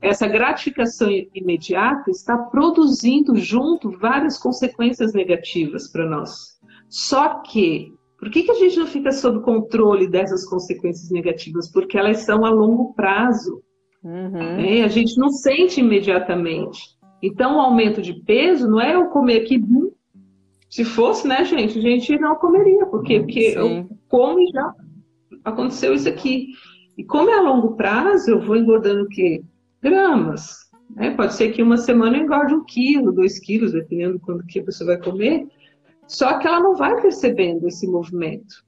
essa 0.00 0.28
gratificação 0.28 1.08
imediata, 1.34 2.10
está 2.10 2.36
produzindo 2.36 3.34
junto 3.34 3.90
várias 3.98 4.38
consequências 4.38 5.12
negativas 5.12 5.90
para 5.90 6.08
nós. 6.08 6.56
Só 6.88 7.40
que, 7.40 7.92
por 8.18 8.30
que, 8.30 8.44
que 8.44 8.50
a 8.52 8.54
gente 8.54 8.78
não 8.78 8.86
fica 8.86 9.10
sob 9.10 9.40
controle 9.40 10.06
dessas 10.06 10.44
consequências 10.44 11.10
negativas? 11.10 11.70
Porque 11.70 11.98
elas 11.98 12.18
são 12.18 12.44
a 12.44 12.50
longo 12.50 12.94
prazo. 12.94 13.62
Uhum. 14.04 14.30
Né? 14.30 14.82
A 14.82 14.88
gente 14.88 15.18
não 15.18 15.30
sente 15.30 15.80
imediatamente. 15.80 16.80
Então, 17.22 17.56
o 17.56 17.60
aumento 17.60 18.00
de 18.00 18.14
peso 18.22 18.68
não 18.68 18.80
é 18.80 18.94
eu 18.94 19.06
comer 19.06 19.42
aqui. 19.42 19.60
Se 20.76 20.84
fosse, 20.84 21.26
né, 21.26 21.42
gente, 21.42 21.78
a 21.78 21.80
gente 21.80 22.18
não 22.18 22.34
comeria. 22.34 22.84
Por 22.84 23.02
quê? 23.02 23.20
Porque 23.20 23.52
Sim. 23.52 23.56
eu 23.56 23.88
como 24.08 24.38
e 24.38 24.46
já 24.48 24.74
aconteceu 25.42 25.94
isso 25.94 26.06
aqui. 26.06 26.48
E 26.98 27.02
como 27.02 27.30
é 27.30 27.38
a 27.38 27.40
longo 27.40 27.76
prazo, 27.76 28.32
eu 28.32 28.42
vou 28.42 28.58
engordando 28.58 29.04
o 29.04 29.08
quê? 29.08 29.42
Gramas. 29.80 30.68
Né? 30.94 31.12
Pode 31.12 31.32
ser 31.32 31.52
que 31.52 31.62
uma 31.62 31.78
semana 31.78 32.18
eu 32.18 32.24
engorde 32.24 32.52
um 32.52 32.62
quilo, 32.62 33.10
dois 33.10 33.38
quilos, 33.38 33.72
dependendo 33.72 34.18
do 34.18 34.20
quanto 34.20 34.44
que 34.44 34.58
a 34.58 34.64
pessoa 34.64 34.94
vai 34.94 35.02
comer. 35.02 35.46
Só 36.06 36.38
que 36.38 36.46
ela 36.46 36.60
não 36.60 36.74
vai 36.74 37.00
percebendo 37.00 37.66
esse 37.66 37.86
movimento. 37.86 38.62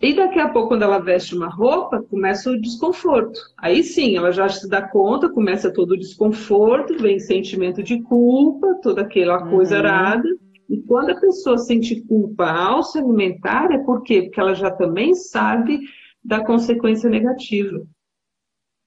E 0.00 0.14
daqui 0.14 0.38
a 0.38 0.48
pouco, 0.48 0.68
quando 0.68 0.82
ela 0.82 0.98
veste 0.98 1.34
uma 1.34 1.48
roupa, 1.48 2.02
começa 2.02 2.50
o 2.50 2.58
desconforto. 2.58 3.38
Aí 3.58 3.82
sim, 3.82 4.16
ela 4.16 4.32
já 4.32 4.48
se 4.48 4.66
dá 4.68 4.80
conta, 4.80 5.28
começa 5.28 5.72
todo 5.72 5.90
o 5.90 5.98
desconforto, 5.98 6.96
vem 6.96 7.18
sentimento 7.18 7.82
de 7.82 8.00
culpa, 8.02 8.78
toda 8.82 9.02
aquela 9.02 9.46
coisa 9.50 9.74
uhum. 9.74 9.80
arada. 9.80 10.28
E 10.68 10.78
quando 10.78 11.10
a 11.10 11.20
pessoa 11.20 11.58
sente 11.58 12.00
culpa 12.02 12.50
ao 12.50 12.82
se 12.82 12.98
alimentar, 12.98 13.70
é 13.70 13.78
por 13.78 14.02
quê? 14.02 14.22
Porque 14.22 14.40
ela 14.40 14.54
já 14.54 14.70
também 14.70 15.14
sabe 15.14 15.80
da 16.24 16.42
consequência 16.44 17.10
negativa. 17.10 17.82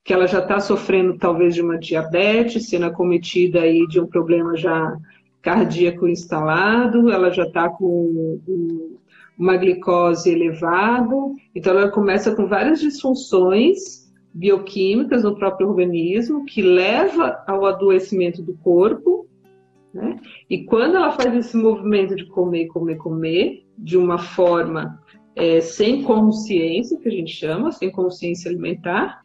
Que 0.04 0.14
ela 0.14 0.28
já 0.28 0.40
está 0.40 0.60
sofrendo 0.60 1.20
talvez 1.20 1.54
de 1.54 1.62
uma 1.62 1.78
diabetes, 1.78 2.68
sendo 2.68 2.88
acometida 2.88 3.62
aí 3.62 3.86
de 3.88 4.00
um 4.00 4.08
problema 4.08 4.58
já 4.58 4.98
cardíaco 5.42 6.08
instalado, 6.08 7.10
ela 7.10 7.30
já 7.30 7.44
está 7.44 7.70
com 7.70 8.40
uma 9.40 9.56
glicose 9.56 10.30
elevada, 10.30 11.16
então 11.56 11.72
ela 11.72 11.90
começa 11.90 12.36
com 12.36 12.46
várias 12.46 12.82
disfunções 12.82 14.10
bioquímicas 14.34 15.24
no 15.24 15.36
próprio 15.36 15.70
organismo, 15.70 16.46
que 16.46 16.62
leva 16.62 17.42
ao 17.48 17.66
adoecimento 17.66 18.44
do 18.44 18.54
corpo, 18.58 19.26
né? 19.94 20.20
E 20.50 20.66
quando 20.66 20.98
ela 20.98 21.12
faz 21.12 21.34
esse 21.34 21.56
movimento 21.56 22.16
de 22.16 22.26
comer, 22.26 22.68
comer, 22.68 22.98
comer, 22.98 23.66
de 23.78 23.98
uma 23.98 24.18
forma 24.18 25.02
é, 25.36 25.62
sem 25.62 26.04
consciência, 26.04 27.00
que 27.00 27.08
a 27.08 27.12
gente 27.12 27.32
chama, 27.32 27.72
sem 27.72 27.90
consciência 27.90 28.52
alimentar, 28.52 29.22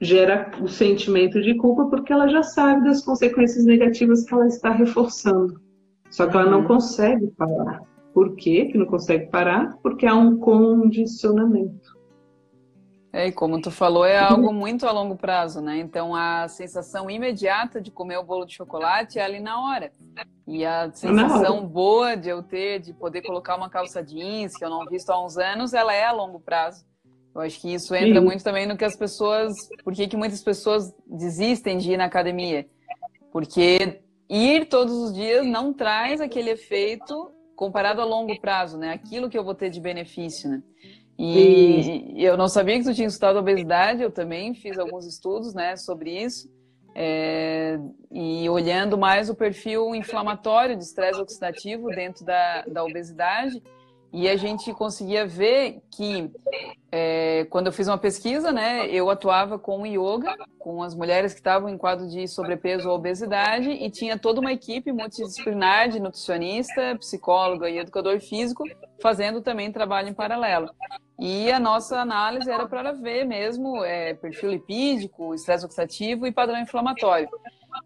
gera 0.00 0.50
o 0.60 0.68
sentimento 0.68 1.40
de 1.40 1.56
culpa 1.56 1.86
porque 1.86 2.12
ela 2.12 2.28
já 2.28 2.42
sabe 2.42 2.84
das 2.84 3.02
consequências 3.02 3.64
negativas 3.64 4.22
que 4.24 4.34
ela 4.34 4.46
está 4.46 4.70
reforçando. 4.70 5.60
Só 6.10 6.26
que 6.26 6.36
ela 6.36 6.50
não 6.50 6.60
uhum. 6.60 6.66
consegue 6.66 7.26
parar. 7.28 7.93
Por 8.14 8.36
quê 8.36 8.66
que 8.66 8.78
não 8.78 8.86
consegue 8.86 9.26
parar? 9.26 9.76
Porque 9.82 10.06
há 10.06 10.14
um 10.14 10.38
condicionamento. 10.38 11.92
É, 13.12 13.28
e 13.28 13.32
como 13.32 13.60
tu 13.60 13.70
falou, 13.70 14.04
é 14.04 14.18
algo 14.18 14.52
muito 14.52 14.86
a 14.86 14.92
longo 14.92 15.16
prazo, 15.16 15.60
né? 15.60 15.78
Então 15.78 16.16
a 16.16 16.48
sensação 16.48 17.10
imediata 17.10 17.80
de 17.80 17.90
comer 17.90 18.18
o 18.18 18.24
bolo 18.24 18.44
de 18.44 18.54
chocolate 18.54 19.18
é 19.18 19.24
ali 19.24 19.38
na 19.38 19.60
hora. 19.60 19.92
E 20.46 20.64
a 20.64 20.90
sensação 20.92 21.66
boa 21.66 22.16
de 22.16 22.28
eu 22.28 22.42
ter, 22.42 22.80
de 22.80 22.92
poder 22.92 23.22
colocar 23.22 23.56
uma 23.56 23.70
calça 23.70 24.02
jeans, 24.02 24.56
que 24.56 24.64
eu 24.64 24.70
não 24.70 24.84
visto 24.86 25.10
há 25.10 25.24
uns 25.24 25.36
anos, 25.36 25.72
ela 25.72 25.94
é 25.94 26.04
a 26.04 26.12
longo 26.12 26.40
prazo. 26.40 26.84
Eu 27.34 27.40
acho 27.40 27.60
que 27.60 27.72
isso 27.72 27.94
entra 27.94 28.20
Sim. 28.20 28.26
muito 28.26 28.44
também 28.44 28.66
no 28.66 28.76
que 28.76 28.84
as 28.84 28.96
pessoas. 28.96 29.52
Por 29.82 29.92
que, 29.92 30.06
que 30.06 30.16
muitas 30.16 30.42
pessoas 30.42 30.92
desistem 31.06 31.78
de 31.78 31.92
ir 31.92 31.96
na 31.96 32.04
academia? 32.04 32.66
Porque 33.32 34.02
ir 34.28 34.66
todos 34.66 34.92
os 34.92 35.14
dias 35.14 35.46
não 35.46 35.72
traz 35.72 36.20
aquele 36.20 36.50
efeito 36.50 37.33
comparado 37.56 38.00
a 38.00 38.04
longo 38.04 38.38
prazo, 38.40 38.76
né? 38.76 38.92
Aquilo 38.92 39.28
que 39.28 39.38
eu 39.38 39.44
vou 39.44 39.54
ter 39.54 39.70
de 39.70 39.80
benefício, 39.80 40.48
né? 40.48 40.62
E 41.18 42.12
eu 42.16 42.36
não 42.36 42.48
sabia 42.48 42.76
que 42.78 42.84
tu 42.84 42.94
tinha 42.94 43.06
estudado 43.06 43.38
obesidade, 43.38 44.02
eu 44.02 44.10
também 44.10 44.52
fiz 44.52 44.78
alguns 44.78 45.06
estudos 45.06 45.54
né, 45.54 45.76
sobre 45.76 46.10
isso. 46.10 46.52
É, 46.96 47.78
e 48.10 48.48
olhando 48.48 48.96
mais 48.96 49.28
o 49.28 49.34
perfil 49.34 49.94
inflamatório 49.94 50.76
de 50.76 50.84
estresse 50.84 51.20
oxidativo 51.20 51.88
dentro 51.88 52.24
da, 52.24 52.62
da 52.62 52.84
obesidade, 52.84 53.60
e 54.14 54.28
a 54.28 54.36
gente 54.36 54.72
conseguia 54.72 55.26
ver 55.26 55.82
que, 55.90 56.30
é, 56.92 57.46
quando 57.50 57.66
eu 57.66 57.72
fiz 57.72 57.88
uma 57.88 57.98
pesquisa, 57.98 58.52
né, 58.52 58.86
eu 58.86 59.10
atuava 59.10 59.58
com 59.58 59.84
yoga, 59.84 60.32
com 60.56 60.84
as 60.84 60.94
mulheres 60.94 61.32
que 61.32 61.40
estavam 61.40 61.68
em 61.68 61.76
quadro 61.76 62.06
de 62.06 62.28
sobrepeso 62.28 62.88
ou 62.88 62.94
obesidade, 62.94 63.68
e 63.70 63.90
tinha 63.90 64.16
toda 64.16 64.40
uma 64.40 64.52
equipe 64.52 64.92
multidisciplinar 64.92 65.88
de 65.88 65.98
nutricionista, 65.98 66.96
psicóloga 66.96 67.68
e 67.68 67.78
educador 67.78 68.20
físico, 68.20 68.62
fazendo 69.02 69.40
também 69.40 69.72
trabalho 69.72 70.10
em 70.10 70.14
paralelo. 70.14 70.70
E 71.18 71.50
a 71.50 71.58
nossa 71.58 71.98
análise 71.98 72.48
era 72.48 72.68
para 72.68 72.92
ver 72.92 73.24
mesmo 73.24 73.84
é, 73.84 74.14
perfil 74.14 74.52
lipídico, 74.52 75.34
estresse 75.34 75.66
oxidativo 75.66 76.24
e 76.24 76.30
padrão 76.30 76.60
inflamatório. 76.60 77.28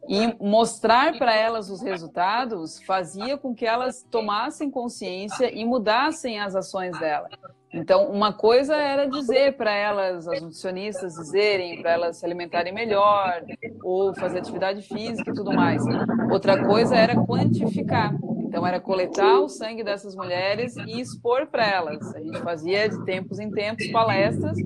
E 0.09 0.35
mostrar 0.43 1.19
para 1.19 1.35
elas 1.35 1.71
os 1.71 1.83
resultados 1.83 2.83
fazia 2.83 3.37
com 3.37 3.55
que 3.55 3.67
elas 3.67 4.07
tomassem 4.11 4.71
consciência 4.71 5.53
e 5.55 5.65
mudassem 5.65 6.41
as 6.41 6.57
ações 6.57 6.99
dela. 6.99 7.29
Então, 7.73 8.11
uma 8.11 8.33
coisa 8.33 8.75
era 8.75 9.07
dizer 9.07 9.57
para 9.57 9.71
elas, 9.71 10.27
as 10.27 10.41
nutricionistas 10.41 11.15
dizerem 11.15 11.83
para 11.83 11.93
elas 11.93 12.17
se 12.17 12.25
alimentarem 12.25 12.73
melhor, 12.73 13.45
ou 13.83 14.15
fazer 14.15 14.39
atividade 14.39 14.83
física 14.83 15.31
e 15.31 15.35
tudo 15.35 15.53
mais. 15.53 15.83
Outra 16.31 16.65
coisa 16.65 16.97
era 16.97 17.15
quantificar. 17.27 18.15
Então, 18.39 18.67
era 18.67 18.81
coletar 18.81 19.41
o 19.41 19.49
sangue 19.49 19.85
dessas 19.85 20.17
mulheres 20.17 20.75
e 20.77 20.99
expor 20.99 21.47
para 21.49 21.67
elas. 21.67 22.15
A 22.15 22.21
gente 22.21 22.41
fazia 22.41 22.89
de 22.89 23.05
tempos 23.05 23.39
em 23.39 23.51
tempos 23.51 23.87
palestras, 23.89 24.57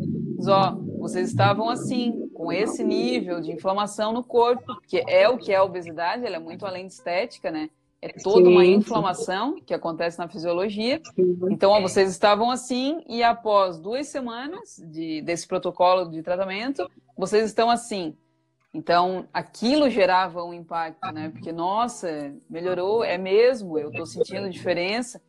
ó, 0.47 0.77
vocês 1.01 1.29
estavam 1.29 1.69
assim, 1.69 2.31
com 2.43 2.53
esse 2.53 2.83
nível 2.83 3.41
de 3.41 3.53
inflamação 3.53 4.13
no 4.13 4.25
corpo, 4.25 4.77
que 4.89 4.99
é 5.07 5.29
o 5.29 5.39
que 5.39 5.53
é 5.53 5.57
a 5.57 5.63
obesidade, 5.63 6.27
ela 6.27 6.37
é 6.37 6.41
muito 6.41 6.67
além 6.67 6.87
de 6.89 6.93
estética, 6.93 7.53
né? 7.53 7.71
É 8.01 8.09
toda 8.09 8.49
uma 8.49 8.65
inflamação 8.65 9.61
que 9.61 9.73
acontece 9.73 10.19
na 10.19 10.27
fisiologia. 10.27 11.01
Então, 11.49 11.71
ó, 11.71 11.81
vocês 11.81 12.11
estavam 12.11 12.51
assim 12.51 13.05
e 13.09 13.23
após 13.23 13.79
duas 13.79 14.09
semanas 14.09 14.83
de, 14.91 15.23
desse 15.23 15.47
protocolo 15.47 16.11
de 16.11 16.21
tratamento, 16.21 16.91
vocês 17.17 17.45
estão 17.45 17.71
assim. 17.71 18.17
Então, 18.75 19.29
aquilo 19.33 19.89
gerava 19.89 20.43
um 20.43 20.53
impacto, 20.53 21.13
né? 21.13 21.29
Porque, 21.29 21.53
nossa, 21.53 22.35
melhorou, 22.51 23.05
é 23.05 23.17
mesmo, 23.17 23.79
eu 23.79 23.91
estou 23.91 24.05
sentindo 24.05 24.51
diferença. 24.51 25.23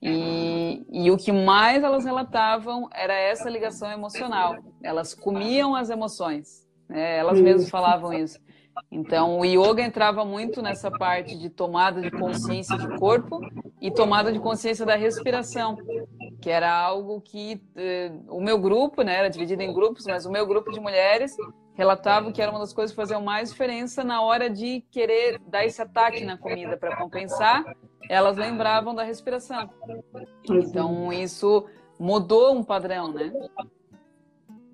E, 0.00 0.84
e, 0.92 1.10
o 1.10 1.16
que 1.16 1.32
mais 1.32 1.82
elas 1.82 2.04
relatavam 2.04 2.88
era 2.94 3.14
essa 3.14 3.50
ligação 3.50 3.90
emocional. 3.90 4.56
Elas 4.82 5.12
comiam 5.12 5.74
as 5.74 5.90
emoções, 5.90 6.66
né? 6.88 7.16
elas 7.16 7.40
mesmas 7.40 7.68
falavam 7.68 8.12
isso. 8.12 8.38
Então, 8.92 9.40
o 9.40 9.44
yoga 9.44 9.82
entrava 9.82 10.24
muito 10.24 10.62
nessa 10.62 10.88
parte 10.88 11.36
de 11.36 11.50
tomada 11.50 12.00
de 12.00 12.12
consciência 12.12 12.78
de 12.78 12.96
corpo 12.96 13.40
e 13.80 13.90
tomada 13.90 14.32
de 14.32 14.38
consciência 14.38 14.86
da 14.86 14.94
respiração, 14.94 15.76
que 16.40 16.50
era 16.50 16.72
algo 16.72 17.20
que 17.20 17.60
eh, 17.76 18.12
o 18.28 18.40
meu 18.40 18.58
grupo, 18.58 19.02
né, 19.02 19.16
era 19.16 19.28
dividido 19.28 19.62
em 19.62 19.72
grupos, 19.72 20.04
mas 20.06 20.24
o 20.24 20.30
meu 20.30 20.46
grupo 20.46 20.70
de 20.70 20.80
mulheres 20.80 21.36
relatava 21.74 22.32
que 22.32 22.42
era 22.42 22.50
uma 22.50 22.60
das 22.60 22.72
coisas 22.72 22.92
que 22.92 22.96
faziam 22.96 23.22
mais 23.22 23.50
diferença 23.50 24.02
na 24.02 24.20
hora 24.20 24.50
de 24.50 24.84
querer 24.90 25.40
dar 25.46 25.64
esse 25.64 25.80
ataque 25.80 26.24
na 26.24 26.36
comida 26.36 26.76
para 26.76 26.96
compensar, 26.96 27.64
elas 28.08 28.36
lembravam 28.36 28.94
da 28.94 29.02
respiração. 29.02 29.70
Então, 30.50 31.12
isso 31.12 31.66
mudou 31.98 32.54
um 32.54 32.64
padrão, 32.64 33.12
né? 33.12 33.32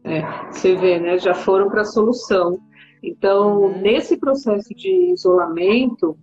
É, 0.05 0.23
você 0.51 0.75
vê, 0.77 0.99
né? 0.99 1.19
Já 1.19 1.35
foram 1.35 1.69
para 1.69 1.83
a 1.83 1.87
solução. 1.87 2.59
Então, 3.03 3.63
uhum. 3.63 3.81
nesse 3.83 4.17
processo 4.17 4.75
de 4.75 5.13
isolamento 5.13 6.17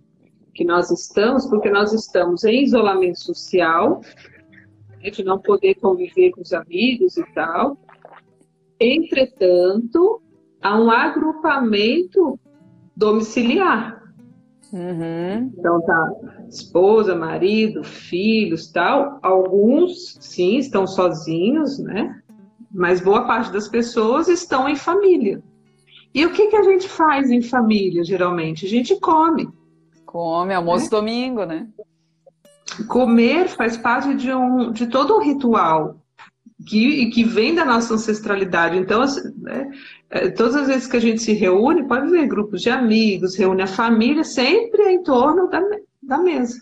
que 0.54 0.64
nós 0.64 0.90
estamos, 0.90 1.46
porque 1.46 1.70
nós 1.70 1.92
estamos 1.92 2.44
em 2.44 2.64
isolamento 2.64 3.20
social, 3.20 4.00
de 5.10 5.24
não 5.24 5.38
poder 5.38 5.74
conviver 5.76 6.30
com 6.30 6.42
os 6.42 6.52
amigos 6.52 7.16
e 7.16 7.24
tal. 7.34 7.76
Entretanto, 8.80 10.22
há 10.60 10.78
um 10.78 10.90
agrupamento 10.90 12.38
domiciliar. 12.96 14.02
Uhum. 14.72 15.52
Então 15.58 15.82
tá 15.82 16.12
esposa, 16.48 17.14
marido, 17.14 17.84
filhos, 17.84 18.70
tal. 18.70 19.18
Alguns 19.22 20.16
sim 20.20 20.56
estão 20.56 20.86
sozinhos, 20.86 21.78
né? 21.78 22.22
Mas 22.72 23.00
boa 23.00 23.26
parte 23.26 23.52
das 23.52 23.68
pessoas 23.68 24.28
estão 24.28 24.68
em 24.68 24.76
família. 24.76 25.42
E 26.14 26.24
o 26.24 26.32
que, 26.32 26.48
que 26.48 26.56
a 26.56 26.62
gente 26.62 26.88
faz 26.88 27.30
em 27.30 27.42
família, 27.42 28.02
geralmente? 28.04 28.66
A 28.66 28.68
gente 28.68 28.98
come. 28.98 29.48
Come, 30.04 30.54
almoço 30.54 30.84
né? 30.84 30.90
domingo, 30.90 31.44
né? 31.44 31.68
Comer 32.88 33.48
faz 33.48 33.76
parte 33.76 34.14
de, 34.14 34.32
um, 34.32 34.72
de 34.72 34.86
todo 34.86 35.16
um 35.16 35.22
ritual 35.22 36.02
que, 36.66 37.06
que 37.10 37.24
vem 37.24 37.54
da 37.54 37.64
nossa 37.64 37.94
ancestralidade. 37.94 38.78
Então, 38.78 39.04
né, 39.38 39.70
é, 40.10 40.30
todas 40.30 40.56
as 40.56 40.68
vezes 40.68 40.86
que 40.86 40.96
a 40.96 41.00
gente 41.00 41.22
se 41.22 41.32
reúne, 41.32 41.86
pode 41.86 42.10
ver 42.10 42.26
grupos 42.26 42.62
de 42.62 42.70
amigos, 42.70 43.36
reúne 43.36 43.62
a 43.62 43.66
família, 43.66 44.24
sempre 44.24 44.82
em 44.90 45.02
torno 45.02 45.48
da, 45.48 45.60
da 46.02 46.18
mesa. 46.18 46.60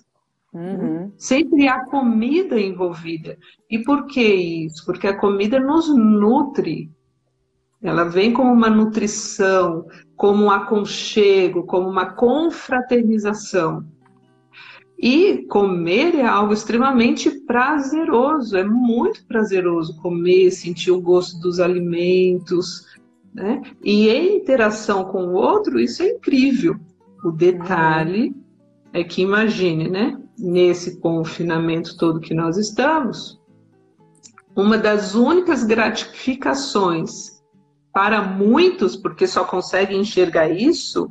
Uhum. 0.52 1.12
Sempre 1.16 1.68
há 1.68 1.84
comida 1.84 2.60
envolvida. 2.60 3.38
E 3.68 3.78
por 3.78 4.06
que 4.06 4.22
isso? 4.22 4.84
Porque 4.84 5.06
a 5.06 5.16
comida 5.16 5.60
nos 5.60 5.88
nutre 5.94 6.90
Ela 7.80 8.04
vem 8.04 8.32
como 8.32 8.52
uma 8.52 8.68
nutrição, 8.68 9.86
como 10.16 10.44
um 10.44 10.50
aconchego, 10.50 11.64
como 11.64 11.88
uma 11.88 12.12
confraternização. 12.14 13.84
E 15.02 15.46
comer 15.46 16.14
é 16.14 16.26
algo 16.26 16.52
extremamente 16.52 17.30
prazeroso, 17.30 18.54
é 18.54 18.62
muito 18.62 19.24
prazeroso 19.26 19.96
comer, 19.96 20.50
sentir 20.50 20.90
o 20.90 21.00
gosto 21.00 21.40
dos 21.40 21.58
alimentos, 21.58 22.84
né? 23.32 23.62
E 23.82 24.10
em 24.10 24.36
interação 24.36 25.04
com 25.04 25.28
o 25.28 25.32
outro, 25.32 25.80
isso 25.80 26.02
é 26.02 26.10
incrível. 26.10 26.76
O 27.24 27.30
detalhe 27.30 28.36
é 28.92 29.02
que 29.02 29.22
imagine, 29.22 29.88
né? 29.88 30.20
Nesse 30.38 31.00
confinamento 31.00 31.96
todo 31.96 32.20
que 32.20 32.34
nós 32.34 32.58
estamos, 32.58 33.40
uma 34.54 34.76
das 34.76 35.14
únicas 35.14 35.64
gratificações 35.64 37.40
para 37.90 38.20
muitos, 38.20 38.96
porque 38.96 39.26
só 39.26 39.44
conseguem 39.44 40.00
enxergar 40.00 40.50
isso, 40.50 41.08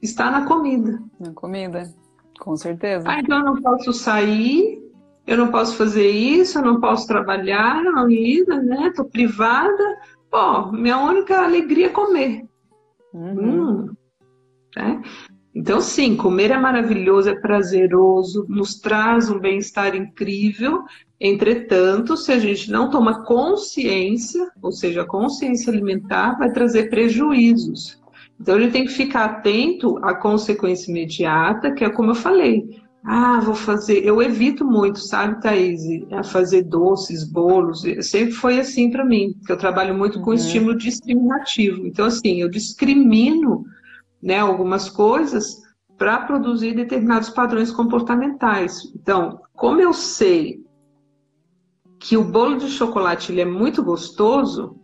está 0.00 0.30
na 0.30 0.46
comida. 0.46 1.02
Na 1.18 1.32
comida. 1.32 1.92
Com 2.40 2.56
certeza. 2.56 3.08
Ah, 3.08 3.20
então 3.20 3.38
eu 3.38 3.44
não 3.44 3.62
posso 3.62 3.92
sair, 3.92 4.82
eu 5.26 5.36
não 5.36 5.50
posso 5.50 5.76
fazer 5.76 6.08
isso, 6.08 6.58
eu 6.58 6.64
não 6.64 6.80
posso 6.80 7.06
trabalhar 7.06 7.82
na 7.82 8.04
vida, 8.04 8.60
né? 8.60 8.92
Tô 8.94 9.04
privada. 9.04 9.98
Pô, 10.30 10.72
minha 10.72 10.98
única 10.98 11.42
alegria 11.42 11.86
é 11.86 11.90
comer. 11.90 12.44
Uhum. 13.12 13.86
Hum, 13.86 13.94
né? 14.76 15.02
Então, 15.54 15.80
sim, 15.80 16.16
comer 16.16 16.50
é 16.50 16.58
maravilhoso, 16.58 17.30
é 17.30 17.36
prazeroso, 17.36 18.44
nos 18.48 18.80
traz 18.80 19.30
um 19.30 19.38
bem-estar 19.38 19.94
incrível. 19.94 20.82
Entretanto, 21.20 22.16
se 22.16 22.32
a 22.32 22.38
gente 22.40 22.72
não 22.72 22.90
toma 22.90 23.24
consciência, 23.24 24.50
ou 24.60 24.72
seja, 24.72 25.02
a 25.02 25.06
consciência 25.06 25.72
alimentar 25.72 26.36
vai 26.36 26.50
trazer 26.50 26.90
prejuízos. 26.90 28.02
Então, 28.40 28.56
ele 28.56 28.70
tem 28.70 28.84
que 28.84 28.92
ficar 28.92 29.24
atento 29.24 29.98
à 30.02 30.14
consequência 30.14 30.90
imediata, 30.90 31.72
que 31.72 31.84
é 31.84 31.90
como 31.90 32.10
eu 32.10 32.14
falei. 32.14 32.82
Ah, 33.06 33.38
vou 33.38 33.54
fazer. 33.54 34.04
Eu 34.04 34.22
evito 34.22 34.64
muito, 34.64 34.98
sabe, 34.98 35.40
Thaís? 35.40 35.82
A 36.10 36.22
fazer 36.22 36.62
doces, 36.62 37.22
bolos. 37.22 37.82
Sempre 38.00 38.32
foi 38.32 38.58
assim 38.58 38.90
para 38.90 39.04
mim, 39.04 39.34
porque 39.34 39.52
eu 39.52 39.58
trabalho 39.58 39.96
muito 39.96 40.20
com 40.20 40.30
uhum. 40.30 40.36
estímulo 40.36 40.76
discriminativo. 40.76 41.86
Então, 41.86 42.06
assim, 42.06 42.40
eu 42.40 42.48
discrimino 42.48 43.64
né, 44.22 44.38
algumas 44.38 44.88
coisas 44.88 45.62
para 45.98 46.18
produzir 46.20 46.74
determinados 46.74 47.28
padrões 47.28 47.70
comportamentais. 47.70 48.80
Então, 48.94 49.38
como 49.52 49.80
eu 49.80 49.92
sei 49.92 50.64
que 51.98 52.16
o 52.16 52.24
bolo 52.24 52.56
de 52.56 52.68
chocolate 52.68 53.32
ele 53.32 53.42
é 53.42 53.44
muito 53.44 53.82
gostoso, 53.82 54.80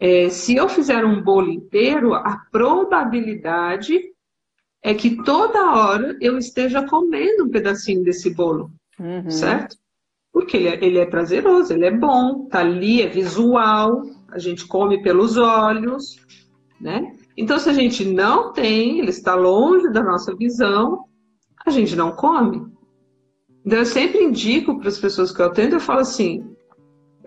é, 0.00 0.28
se 0.28 0.54
eu 0.54 0.68
fizer 0.68 1.04
um 1.04 1.22
bolo 1.22 1.50
inteiro, 1.50 2.14
a 2.14 2.44
probabilidade 2.52 4.00
é 4.82 4.94
que 4.94 5.22
toda 5.22 5.72
hora 5.72 6.16
eu 6.20 6.38
esteja 6.38 6.86
comendo 6.86 7.44
um 7.44 7.50
pedacinho 7.50 8.04
desse 8.04 8.30
bolo, 8.30 8.70
uhum. 8.98 9.30
certo? 9.30 9.76
Porque 10.32 10.56
ele 10.56 10.68
é, 10.68 10.84
ele 10.84 10.98
é 10.98 11.06
prazeroso, 11.06 11.72
ele 11.72 11.86
é 11.86 11.90
bom, 11.90 12.46
tá 12.46 12.60
ali, 12.60 13.02
é 13.02 13.08
visual, 13.08 14.02
a 14.30 14.38
gente 14.38 14.66
come 14.66 15.02
pelos 15.02 15.36
olhos, 15.36 16.16
né? 16.80 17.16
Então, 17.36 17.58
se 17.58 17.68
a 17.68 17.72
gente 17.72 18.04
não 18.04 18.52
tem, 18.52 19.00
ele 19.00 19.10
está 19.10 19.34
longe 19.34 19.90
da 19.90 20.02
nossa 20.02 20.34
visão, 20.34 21.04
a 21.66 21.70
gente 21.70 21.96
não 21.96 22.12
come. 22.12 22.66
Então, 23.64 23.78
eu 23.78 23.86
sempre 23.86 24.22
indico 24.22 24.78
para 24.78 24.88
as 24.88 24.98
pessoas 24.98 25.32
que 25.32 25.42
eu 25.42 25.46
atendo, 25.46 25.76
eu 25.76 25.80
falo 25.80 26.00
assim, 26.00 26.56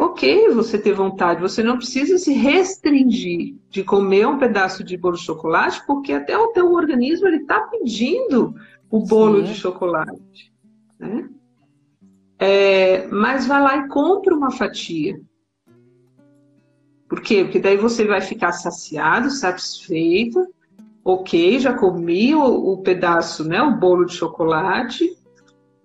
ok 0.01 0.49
você 0.49 0.79
ter 0.79 0.93
vontade, 0.93 1.41
você 1.41 1.61
não 1.61 1.77
precisa 1.77 2.17
se 2.17 2.33
restringir 2.33 3.55
de 3.69 3.83
comer 3.83 4.27
um 4.27 4.39
pedaço 4.39 4.83
de 4.83 4.97
bolo 4.97 5.15
de 5.15 5.21
chocolate, 5.21 5.85
porque 5.85 6.11
até 6.11 6.35
o 6.35 6.47
teu 6.47 6.73
organismo 6.73 7.27
ele 7.27 7.37
está 7.37 7.61
pedindo 7.61 8.55
o 8.89 9.05
bolo 9.05 9.45
Sim. 9.45 9.53
de 9.53 9.53
chocolate, 9.53 10.51
né? 10.99 11.29
É, 12.39 13.05
mas 13.09 13.45
vai 13.45 13.61
lá 13.61 13.77
e 13.77 13.87
compra 13.87 14.35
uma 14.35 14.49
fatia. 14.49 15.21
Por 17.07 17.21
quê? 17.21 17.43
Porque 17.43 17.59
daí 17.59 17.77
você 17.77 18.03
vai 18.03 18.21
ficar 18.21 18.53
saciado, 18.53 19.29
satisfeito, 19.29 20.47
ok, 21.05 21.59
já 21.59 21.75
comi 21.75 22.33
o, 22.33 22.73
o 22.73 22.77
pedaço, 22.79 23.47
né, 23.47 23.61
o 23.61 23.77
bolo 23.77 24.05
de 24.05 24.13
chocolate, 24.13 25.15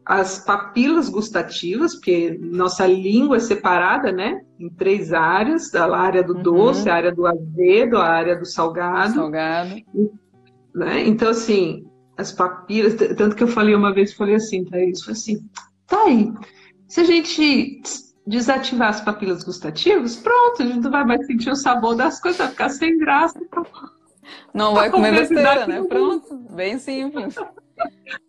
as 0.06 0.38
papilas 0.38 1.08
gustativas, 1.08 1.96
porque 1.96 2.38
nossa 2.40 2.86
língua 2.86 3.38
é 3.38 3.40
separada, 3.40 4.12
né, 4.12 4.40
em 4.56 4.70
três 4.70 5.12
áreas, 5.12 5.74
a 5.74 5.96
área 5.96 6.22
do 6.22 6.36
uhum. 6.36 6.42
doce, 6.42 6.88
a 6.88 6.94
área 6.94 7.12
do 7.12 7.26
azedo, 7.26 7.96
a 7.96 8.06
área 8.06 8.36
do 8.36 8.46
salgado. 8.46 9.14
Salgado. 9.14 9.74
Né? 10.72 11.08
Então, 11.08 11.30
assim, 11.30 11.84
as 12.16 12.30
papilas, 12.30 12.94
tanto 12.94 13.34
que 13.34 13.42
eu 13.42 13.48
falei 13.48 13.74
uma 13.74 13.92
vez, 13.92 14.14
falei 14.14 14.36
assim, 14.36 14.64
Thaís, 14.64 15.00
falei 15.00 15.18
assim, 15.18 15.50
tá 15.88 16.04
aí, 16.04 16.32
se 16.86 17.00
a 17.00 17.04
gente 17.04 17.82
desativar 18.24 18.90
as 18.90 19.00
papilas 19.00 19.42
gustativas, 19.42 20.14
pronto, 20.14 20.62
a 20.62 20.66
gente 20.66 20.84
não 20.84 20.90
vai 20.90 21.04
mais 21.04 21.26
sentir 21.26 21.50
o 21.50 21.56
sabor 21.56 21.96
das 21.96 22.20
coisas, 22.20 22.38
vai 22.38 22.48
ficar 22.48 22.68
sem 22.68 22.96
graça. 22.96 23.40
Não 24.54 24.72
vai 24.72 24.88
comer 24.88 25.12
besteira, 25.12 25.66
né? 25.66 25.82
Pronto, 25.82 26.36
bem 26.50 26.78
simples. 26.78 27.36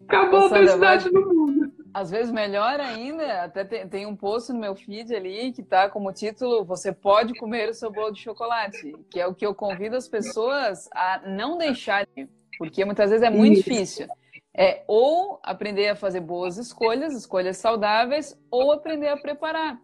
Acabou 0.07 0.41
a 0.41 0.45
obesidade 0.47 1.11
no 1.11 1.21
mundo. 1.21 1.66
Às 1.93 2.11
vezes 2.11 2.31
melhor 2.31 2.79
ainda, 2.79 3.43
até 3.43 3.63
tem, 3.63 3.87
tem, 3.87 4.05
um 4.05 4.15
post 4.15 4.51
no 4.51 4.59
meu 4.59 4.75
feed 4.75 5.15
ali 5.15 5.51
que 5.51 5.63
tá 5.63 5.89
como 5.89 6.11
título 6.11 6.63
Você 6.65 6.91
pode 6.91 7.33
comer 7.35 7.69
o 7.69 7.73
seu 7.73 7.91
bolo 7.91 8.11
de 8.11 8.21
chocolate, 8.21 8.95
que 9.09 9.19
é 9.19 9.27
o 9.27 9.33
que 9.33 9.45
eu 9.45 9.55
convido 9.55 9.95
as 9.95 10.07
pessoas 10.07 10.87
a 10.93 11.21
não 11.25 11.57
deixarem, 11.57 12.29
porque 12.57 12.85
muitas 12.85 13.09
vezes 13.09 13.25
é 13.25 13.29
muito 13.29 13.57
difícil. 13.57 14.07
É 14.53 14.83
ou 14.87 15.39
aprender 15.43 15.89
a 15.89 15.95
fazer 15.95 16.19
boas 16.19 16.57
escolhas, 16.57 17.13
escolhas 17.13 17.57
saudáveis, 17.57 18.35
ou 18.49 18.71
aprender 18.71 19.07
a 19.07 19.17
preparar 19.17 19.79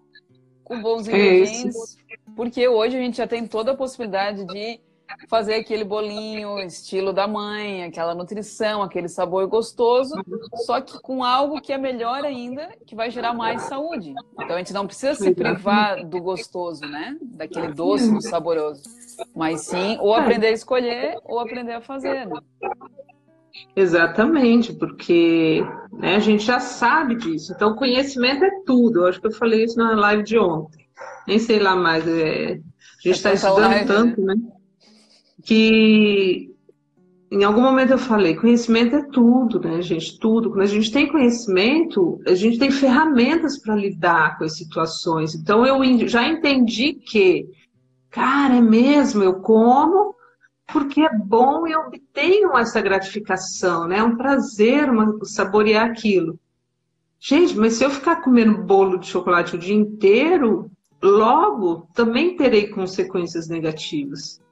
com 0.64 0.82
bons 0.82 1.08
ingredientes, 1.08 1.98
porque 2.36 2.68
hoje 2.68 2.98
a 2.98 3.00
gente 3.00 3.18
já 3.18 3.28
tem 3.28 3.46
toda 3.46 3.72
a 3.72 3.78
possibilidade 3.78 4.46
de 4.46 4.80
fazer 5.28 5.56
aquele 5.56 5.84
bolinho 5.84 6.60
estilo 6.60 7.14
da 7.14 7.28
mãe, 7.28 7.84
aquela 7.84 8.14
nutrição, 8.14 8.82
aquele 8.82 9.08
sabor 9.08 9.48
gostoso, 9.48 10.16
só 10.66 10.82
que 10.82 11.00
com 11.02 11.24
algo 11.24 11.62
que 11.62 11.74
é 11.74 11.78
melhor 11.78 12.24
ainda, 12.24 12.70
que 12.86 12.96
vai 12.96 13.10
gerar 13.10 13.34
mais 13.34 13.64
saúde. 13.64 14.14
Então 14.34 14.56
a 14.56 14.58
gente 14.58 14.74
não 14.74 14.86
precisa 14.86 15.16
se 15.16 15.34
privar 15.34 16.06
do 16.06 16.22
gostoso, 16.22 16.82
né? 16.82 17.18
Daquele 17.22 17.70
doce, 17.70 18.12
do 18.12 18.22
saboroso. 18.22 18.84
Mas 19.36 19.62
sim, 19.62 19.98
ou 20.00 20.14
aprender 20.14 20.48
a 20.48 20.52
escolher, 20.52 21.18
ou 21.24 21.40
aprender 21.40 21.74
a 21.74 21.82
fazer. 21.82 22.26
Né? 22.26 22.40
Exatamente, 23.76 24.74
porque 24.74 25.64
né, 25.92 26.16
a 26.16 26.20
gente 26.20 26.44
já 26.44 26.60
sabe 26.60 27.16
disso. 27.16 27.54
Então, 27.54 27.76
conhecimento 27.76 28.44
é 28.44 28.52
tudo. 28.66 29.02
Eu 29.02 29.08
acho 29.08 29.22
que 29.22 29.28
eu 29.28 29.32
falei 29.32 29.64
isso 29.64 29.78
na 29.78 29.96
live 29.96 30.24
de 30.24 30.38
ontem. 30.38 30.88
Nem 31.28 31.40
sei 31.40 31.60
lá 31.60 31.76
mais. 31.76 32.08
É... 32.08 32.54
A 32.54 33.08
gente 33.08 33.16
está 33.18 33.34
estudando 33.34 33.70
live, 33.70 33.86
tanto, 33.86 34.22
né? 34.22 34.36
né? 34.36 34.42
Que 35.44 36.50
em 37.32 37.44
algum 37.44 37.62
momento 37.62 37.92
eu 37.92 37.98
falei, 37.98 38.36
conhecimento 38.36 38.96
é 38.96 39.04
tudo, 39.04 39.60
né, 39.60 39.82
gente? 39.82 40.20
Tudo. 40.20 40.50
Quando 40.50 40.62
a 40.62 40.68
gente 40.68 40.92
tem 40.92 41.08
conhecimento, 41.08 42.22
a 42.28 42.36
gente 42.36 42.60
tem 42.60 42.70
ferramentas 42.70 43.58
para 43.58 43.76
lidar 43.76 44.38
com 44.38 44.44
as 44.44 44.56
situações. 44.56 45.34
Então 45.34 45.66
eu 45.66 46.08
já 46.08 46.28
entendi 46.28 46.94
que, 46.94 47.48
cara, 48.12 48.58
é 48.58 48.62
mesmo, 48.62 49.24
eu 49.24 49.42
como 49.42 50.14
porque 50.72 51.02
é 51.02 51.18
bom 51.18 51.68
e 51.68 51.72
eu 51.72 51.82
obtenho 51.82 52.58
essa 52.58 52.82
gratificação, 52.82 53.88
né? 53.88 53.98
É 53.98 54.04
um 54.04 54.16
prazer 54.16 54.90
uma, 54.90 55.18
saborear 55.24 55.90
aquilo. 55.90 56.40
Gente, 57.20 57.58
mas 57.58 57.74
se 57.74 57.84
eu 57.84 57.90
ficar 57.90 58.18
comendo 58.18 58.64
bolo 58.64 58.98
de 58.98 59.08
chocolate 59.08 59.56
o 59.56 59.60
dia 59.60 59.74
inteiro, 59.74 60.70
logo 61.02 61.88
também 61.94 62.36
terei 62.36 62.68
consequências 62.68 63.48
negativas. 63.48 64.43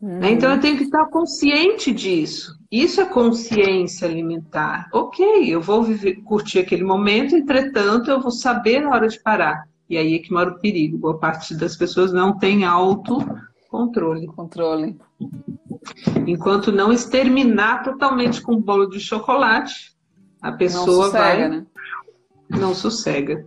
Uhum. 0.00 0.22
Então 0.24 0.52
eu 0.52 0.60
tenho 0.60 0.76
que 0.76 0.84
estar 0.84 1.06
consciente 1.06 1.92
disso. 1.92 2.56
Isso 2.70 3.00
é 3.00 3.06
consciência 3.06 4.06
alimentar. 4.06 4.88
Ok, 4.92 5.24
eu 5.48 5.60
vou 5.60 5.82
viver, 5.82 6.16
curtir 6.22 6.58
aquele 6.58 6.84
momento, 6.84 7.34
entretanto, 7.34 8.10
eu 8.10 8.20
vou 8.20 8.30
saber 8.30 8.84
a 8.84 8.90
hora 8.90 9.08
de 9.08 9.20
parar. 9.20 9.66
E 9.88 9.96
aí 9.96 10.14
é 10.14 10.18
que 10.18 10.32
mora 10.32 10.50
o 10.50 10.58
perigo. 10.58 10.98
Boa 10.98 11.18
parte 11.18 11.54
das 11.54 11.76
pessoas 11.76 12.12
não 12.12 12.36
tem 12.36 12.64
autocontrole. 12.64 14.26
Controle. 14.26 14.98
Enquanto 16.26 16.72
não 16.72 16.92
exterminar 16.92 17.84
totalmente 17.84 18.42
com 18.42 18.54
um 18.54 18.60
bolo 18.60 18.86
de 18.86 18.98
chocolate, 18.98 19.96
a 20.42 20.52
pessoa 20.52 20.86
não 20.86 21.04
sossega, 21.04 21.18
vai. 21.18 21.48
Né? 21.48 21.66
Não 22.50 22.74
sossega. 22.74 23.46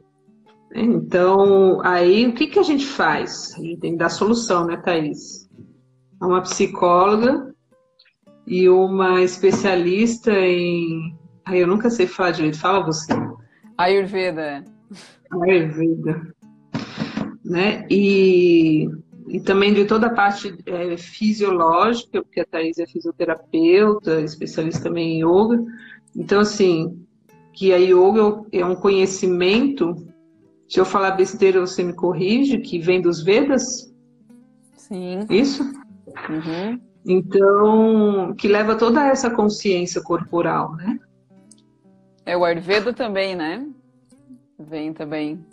Então, 0.73 1.81
aí 1.83 2.27
o 2.27 2.33
que, 2.33 2.47
que 2.47 2.59
a 2.59 2.63
gente 2.63 2.85
faz? 2.85 3.53
A 3.57 3.61
gente 3.61 3.79
tem 3.79 3.91
que 3.93 3.97
dar 3.97 4.09
solução, 4.09 4.65
né, 4.65 4.77
Thaís? 4.77 5.49
Uma 6.21 6.41
psicóloga 6.41 7.53
e 8.45 8.67
uma 8.69 9.21
especialista 9.21 10.31
em. 10.31 11.17
Ai, 11.45 11.61
eu 11.61 11.67
nunca 11.67 11.89
sei 11.89 12.07
falar 12.07 12.31
direito, 12.31 12.59
fala 12.59 12.85
você. 12.85 13.13
Ayurveda. 13.77 14.63
Ayurveda. 15.31 16.33
Né? 17.43 17.85
E 17.89 18.89
e 19.29 19.39
também 19.39 19.73
de 19.73 19.85
toda 19.85 20.07
a 20.07 20.13
parte 20.13 20.57
é, 20.65 20.97
fisiológica, 20.97 22.23
porque 22.23 22.39
a 22.39 22.45
Thais 22.45 22.79
é 22.79 22.87
fisioterapeuta, 22.87 24.21
especialista 24.21 24.83
também 24.83 25.19
em 25.19 25.23
yoga. 25.23 25.63
Então, 26.15 26.39
assim, 26.41 26.99
que 27.53 27.71
a 27.71 27.77
yoga 27.77 28.43
é 28.51 28.65
um 28.65 28.75
conhecimento, 28.75 29.95
se 30.67 30.79
eu 30.79 30.85
falar 30.85 31.11
besteira 31.11 31.59
você 31.59 31.83
me 31.83 31.93
corrige, 31.93 32.57
que 32.57 32.79
vem 32.79 33.01
dos 33.01 33.21
Vedas? 33.21 33.93
Sim. 34.75 35.19
Isso? 35.29 35.63
Uhum. 36.29 36.81
Então, 37.05 38.35
que 38.35 38.47
leva 38.47 38.75
toda 38.75 39.07
essa 39.07 39.29
consciência 39.29 40.01
corporal, 40.01 40.75
né? 40.75 40.99
É 42.25 42.37
o 42.37 42.43
Ayurveda 42.43 42.93
também, 42.93 43.35
né? 43.35 43.67
Vem 44.57 44.93
também. 44.93 45.43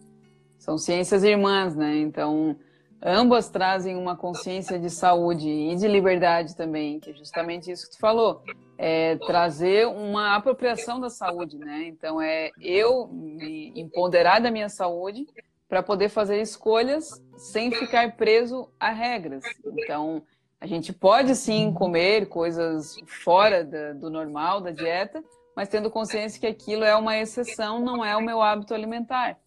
São 0.59 0.77
ciências 0.77 1.23
irmãs, 1.23 1.77
né? 1.77 1.97
Então, 1.99 2.57
ambas 3.01 3.49
trazem 3.49 3.97
uma 3.97 4.17
consciência 4.17 4.79
de 4.79 4.91
saúde 4.91 5.49
e 5.49 5.77
de 5.77 5.87
liberdade 5.87 6.57
também, 6.57 6.99
que 6.99 7.11
é 7.11 7.15
justamente 7.15 7.71
isso 7.71 7.87
que 7.87 7.97
tu 7.97 8.01
falou. 8.01 8.43
É 8.77 9.17
trazer 9.17 9.87
uma 9.87 10.35
apropriação 10.35 11.01
da 11.01 11.09
saúde, 11.09 11.57
né? 11.57 11.85
Então, 11.87 12.21
é 12.21 12.51
eu 12.61 13.07
me 13.09 13.73
empoderar 13.77 14.41
da 14.41 14.51
minha 14.51 14.69
saúde 14.69 15.25
para 15.69 15.83
poder 15.83 16.09
fazer 16.09 16.41
escolhas 16.41 17.09
sem 17.37 17.71
ficar 17.71 18.17
preso 18.17 18.69
a 18.79 18.91
regras. 18.91 19.45
Então, 19.65 20.23
a 20.61 20.67
gente 20.67 20.93
pode 20.93 21.35
sim 21.35 21.73
comer 21.73 22.29
coisas 22.29 22.97
fora 23.07 23.65
da, 23.65 23.93
do 23.93 24.11
normal, 24.11 24.61
da 24.61 24.71
dieta, 24.71 25.23
mas 25.55 25.69
tendo 25.69 25.91
consciência 25.91 26.41
que 26.41 26.47
aquilo 26.47 26.85
é 26.85 26.95
uma 26.97 27.17
exceção, 27.17 27.81
não 27.81 28.05
é 28.05 28.17
o 28.17 28.23
meu 28.23 28.41
hábito 28.41 28.75
alimentar. 28.75 29.39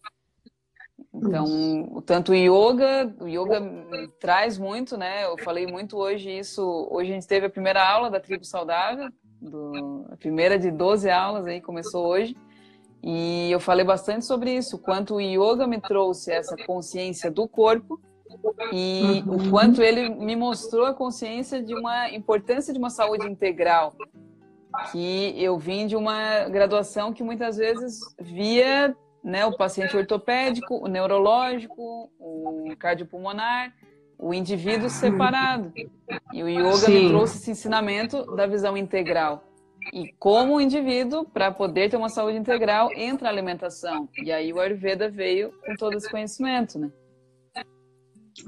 Então, 1.12 2.02
tanto 2.06 2.32
o 2.32 2.34
yoga, 2.34 3.14
o 3.20 3.26
yoga 3.26 3.60
traz 4.20 4.56
muito, 4.56 4.96
né? 4.96 5.24
Eu 5.24 5.36
falei 5.38 5.66
muito 5.66 5.96
hoje 5.96 6.30
isso. 6.30 6.62
Hoje 6.90 7.10
a 7.10 7.14
gente 7.14 7.26
teve 7.26 7.46
a 7.46 7.50
primeira 7.50 7.84
aula 7.84 8.08
da 8.08 8.20
tribo 8.20 8.44
saudável, 8.44 9.10
do, 9.40 10.06
a 10.10 10.16
primeira 10.16 10.58
de 10.58 10.70
12 10.70 11.10
aulas 11.10 11.46
aí 11.46 11.60
começou 11.60 12.06
hoje. 12.06 12.36
E 13.02 13.50
eu 13.50 13.58
falei 13.58 13.84
bastante 13.84 14.24
sobre 14.24 14.54
isso, 14.54 14.78
quanto 14.78 15.14
o 15.14 15.20
yoga 15.20 15.66
me 15.66 15.80
trouxe 15.80 16.30
essa 16.30 16.56
consciência 16.66 17.30
do 17.30 17.48
corpo 17.48 18.00
e 18.72 19.22
uhum. 19.26 19.36
o 19.36 19.50
quanto 19.50 19.82
ele 19.82 20.08
me 20.08 20.36
mostrou 20.36 20.86
a 20.86 20.94
consciência 20.94 21.62
de 21.62 21.74
uma 21.74 22.10
importância 22.10 22.72
de 22.72 22.78
uma 22.78 22.90
saúde 22.90 23.26
integral. 23.26 23.94
Que 24.92 25.34
eu 25.36 25.58
vim 25.58 25.86
de 25.86 25.96
uma 25.96 26.48
graduação 26.48 27.12
que 27.12 27.22
muitas 27.22 27.56
vezes 27.56 27.98
via 28.20 28.94
né, 29.22 29.44
o 29.44 29.56
paciente 29.56 29.96
ortopédico, 29.96 30.76
o 30.76 30.86
neurológico, 30.86 32.10
o 32.18 32.74
cardiopulmonar, 32.78 33.74
o 34.18 34.32
indivíduo 34.32 34.88
separado. 34.88 35.72
E 36.32 36.42
o 36.42 36.48
yoga 36.48 36.76
Sim. 36.76 37.04
me 37.04 37.08
trouxe 37.08 37.38
esse 37.38 37.50
ensinamento 37.50 38.24
da 38.36 38.46
visão 38.46 38.76
integral. 38.76 39.44
E 39.92 40.12
como 40.18 40.56
o 40.56 40.60
indivíduo, 40.60 41.24
para 41.24 41.50
poder 41.50 41.88
ter 41.88 41.96
uma 41.96 42.08
saúde 42.08 42.36
integral, 42.36 42.90
entra 42.94 43.28
a 43.28 43.32
alimentação. 43.32 44.08
E 44.22 44.30
aí 44.30 44.52
o 44.52 44.60
Ayurveda 44.60 45.08
veio 45.08 45.52
com 45.64 45.74
todo 45.74 45.96
esse 45.96 46.08
conhecimento, 46.08 46.78
né? 46.78 46.90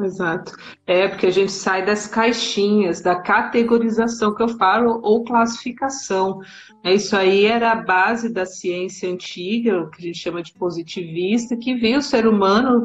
Exato. 0.01 0.57
É 0.87 1.09
porque 1.09 1.27
a 1.27 1.31
gente 1.31 1.53
sai 1.53 1.85
das 1.85 2.07
caixinhas, 2.07 3.01
da 3.01 3.17
categorização 3.17 4.35
que 4.35 4.43
eu 4.43 4.49
falo, 4.49 5.01
ou 5.03 5.25
classificação. 5.25 6.41
É, 6.85 6.95
isso 6.95 7.17
aí 7.17 7.45
era 7.45 7.73
a 7.73 7.77
base 7.77 8.29
da 8.29 8.47
ciência 8.47 9.11
antiga, 9.11 9.89
que 9.91 9.99
a 9.99 10.07
gente 10.07 10.19
chama 10.19 10.43
de 10.43 10.53
positivista, 10.55 11.57
que 11.57 11.75
vê 11.75 11.97
o 11.97 12.03
ser 12.03 12.27
humano 12.27 12.85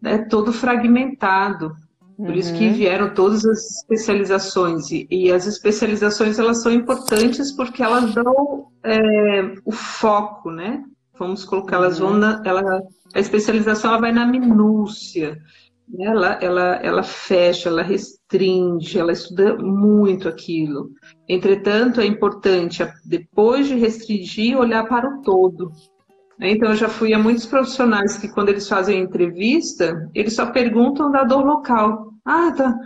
né, 0.00 0.18
todo 0.18 0.52
fragmentado. 0.52 1.74
Por 2.16 2.30
uhum. 2.30 2.34
isso 2.34 2.52
que 2.54 2.66
uhum. 2.66 2.72
vieram 2.72 3.14
todas 3.14 3.44
as 3.44 3.76
especializações. 3.76 4.90
E, 4.90 5.06
e, 5.08 5.30
as 5.30 5.46
especializações 5.46 6.38
elas 6.38 6.62
são 6.62 6.72
importantes 6.72 7.52
porque 7.52 7.80
elas 7.80 8.12
dão 8.12 8.66
é, 8.82 9.54
o 9.64 9.70
foco, 9.70 10.50
né? 10.50 10.82
Vamos 11.16 11.44
colocar, 11.44 11.76
elas 11.76 12.00
vão 12.00 12.12
uhum. 12.12 12.18
na. 12.18 12.42
Ela, 12.44 12.82
a 13.14 13.20
especialização 13.20 13.92
ela 13.92 14.00
vai 14.00 14.12
na 14.12 14.26
minúcia 14.26 15.38
ela, 15.98 16.38
ela, 16.40 16.76
ela 16.76 17.02
fecha, 17.02 17.68
ela 17.68 17.82
restringe, 17.82 18.98
ela 18.98 19.12
estuda 19.12 19.56
muito 19.56 20.28
aquilo. 20.28 20.90
Entretanto, 21.28 22.00
é 22.00 22.06
importante, 22.06 22.86
depois 23.04 23.68
de 23.68 23.74
restringir, 23.74 24.58
olhar 24.58 24.86
para 24.86 25.08
o 25.08 25.22
todo. 25.22 25.72
Então, 26.40 26.70
eu 26.70 26.76
já 26.76 26.88
fui 26.88 27.12
a 27.12 27.18
muitos 27.18 27.46
profissionais 27.46 28.16
que, 28.16 28.28
quando 28.28 28.50
eles 28.50 28.68
fazem 28.68 29.00
entrevista, 29.00 30.08
eles 30.14 30.34
só 30.34 30.46
perguntam 30.46 31.10
da 31.10 31.24
dor 31.24 31.44
local. 31.44 32.12
Ah, 32.24 32.52
tá. 32.52 32.78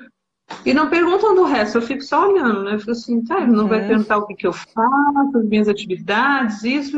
E 0.64 0.72
não 0.74 0.88
perguntam 0.88 1.34
do 1.34 1.44
resto, 1.44 1.78
eu 1.78 1.82
fico 1.82 2.02
só 2.02 2.28
olhando, 2.28 2.62
né? 2.62 2.74
Eu 2.74 2.78
fico 2.78 2.90
assim, 2.90 3.24
tá, 3.24 3.40
ele 3.40 3.52
não 3.52 3.66
vai 3.66 3.80
uhum. 3.80 3.88
perguntar 3.88 4.18
o 4.18 4.26
que, 4.26 4.34
que 4.34 4.46
eu 4.46 4.52
faço, 4.52 5.38
as 5.38 5.44
minhas 5.44 5.68
atividades, 5.68 6.62
isso. 6.62 6.96